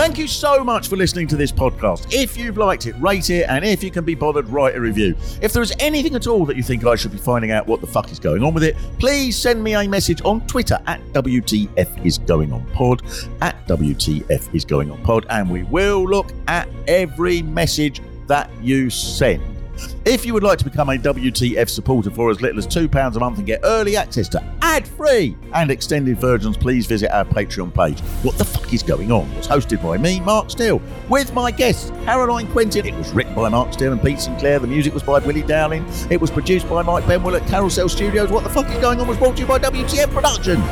Thank 0.00 0.16
you 0.16 0.28
so 0.28 0.64
much 0.64 0.88
for 0.88 0.96
listening 0.96 1.26
to 1.26 1.36
this 1.36 1.52
podcast. 1.52 2.06
If 2.10 2.34
you've 2.34 2.56
liked 2.56 2.86
it, 2.86 2.94
rate 2.98 3.28
it, 3.28 3.46
and 3.50 3.62
if 3.62 3.84
you 3.84 3.90
can 3.90 4.02
be 4.02 4.14
bothered, 4.14 4.48
write 4.48 4.74
a 4.74 4.80
review. 4.80 5.14
If 5.42 5.52
there 5.52 5.62
is 5.62 5.74
anything 5.78 6.14
at 6.14 6.26
all 6.26 6.46
that 6.46 6.56
you 6.56 6.62
think 6.62 6.86
I 6.86 6.96
should 6.96 7.12
be 7.12 7.18
finding 7.18 7.50
out 7.50 7.66
what 7.66 7.82
the 7.82 7.86
fuck 7.86 8.10
is 8.10 8.18
going 8.18 8.42
on 8.42 8.54
with 8.54 8.64
it, 8.64 8.78
please 8.98 9.36
send 9.36 9.62
me 9.62 9.74
a 9.74 9.86
message 9.86 10.22
on 10.24 10.46
Twitter 10.46 10.78
at 10.86 11.02
WTF 11.12 12.02
is 12.02 12.16
going 12.16 12.50
on 12.50 12.64
pod, 12.68 13.02
at 13.42 13.68
WTF 13.68 14.54
is 14.54 14.64
going 14.64 14.90
on 14.90 15.02
pod, 15.02 15.26
and 15.28 15.50
we 15.50 15.64
will 15.64 16.08
look 16.08 16.32
at 16.48 16.66
every 16.88 17.42
message 17.42 18.00
that 18.26 18.50
you 18.62 18.88
send. 18.88 19.59
If 20.04 20.26
you 20.26 20.34
would 20.34 20.42
like 20.42 20.58
to 20.58 20.64
become 20.64 20.88
a 20.88 20.96
WTF 20.96 21.68
supporter 21.68 22.10
for 22.10 22.30
as 22.30 22.40
little 22.40 22.58
as 22.58 22.66
£2 22.66 23.16
a 23.16 23.18
month 23.18 23.38
and 23.38 23.46
get 23.46 23.60
early 23.64 23.96
access 23.96 24.28
to 24.30 24.42
ad 24.62 24.86
free 24.86 25.36
and 25.54 25.70
extended 25.70 26.18
versions, 26.18 26.56
please 26.56 26.86
visit 26.86 27.10
our 27.14 27.24
Patreon 27.24 27.74
page. 27.74 28.00
What 28.22 28.36
the 28.38 28.44
fuck 28.44 28.72
is 28.72 28.82
going 28.82 29.12
on? 29.12 29.34
was 29.36 29.46
hosted 29.46 29.82
by 29.82 29.98
me, 29.98 30.20
Mark 30.20 30.50
Steel, 30.50 30.80
with 31.08 31.32
my 31.32 31.50
guests, 31.50 31.90
Caroline 32.04 32.50
Quentin. 32.52 32.86
It 32.86 32.94
was 32.94 33.12
written 33.12 33.34
by 33.34 33.48
Mark 33.48 33.72
Steel 33.72 33.92
and 33.92 34.02
Pete 34.02 34.20
Sinclair. 34.20 34.58
The 34.58 34.66
music 34.66 34.94
was 34.94 35.02
by 35.02 35.18
Willie 35.18 35.42
Dowling. 35.42 35.84
It 36.10 36.20
was 36.20 36.30
produced 36.30 36.68
by 36.68 36.82
Mike 36.82 37.04
Benwell 37.06 37.36
at 37.36 37.46
Carousel 37.46 37.88
Studios. 37.88 38.30
What 38.30 38.44
the 38.44 38.50
fuck 38.50 38.68
is 38.70 38.78
going 38.78 39.00
on 39.00 39.08
was 39.08 39.16
brought 39.16 39.36
to 39.36 39.42
you 39.42 39.48
by 39.48 39.58
WTF 39.58 40.10
Productions. 40.10 40.64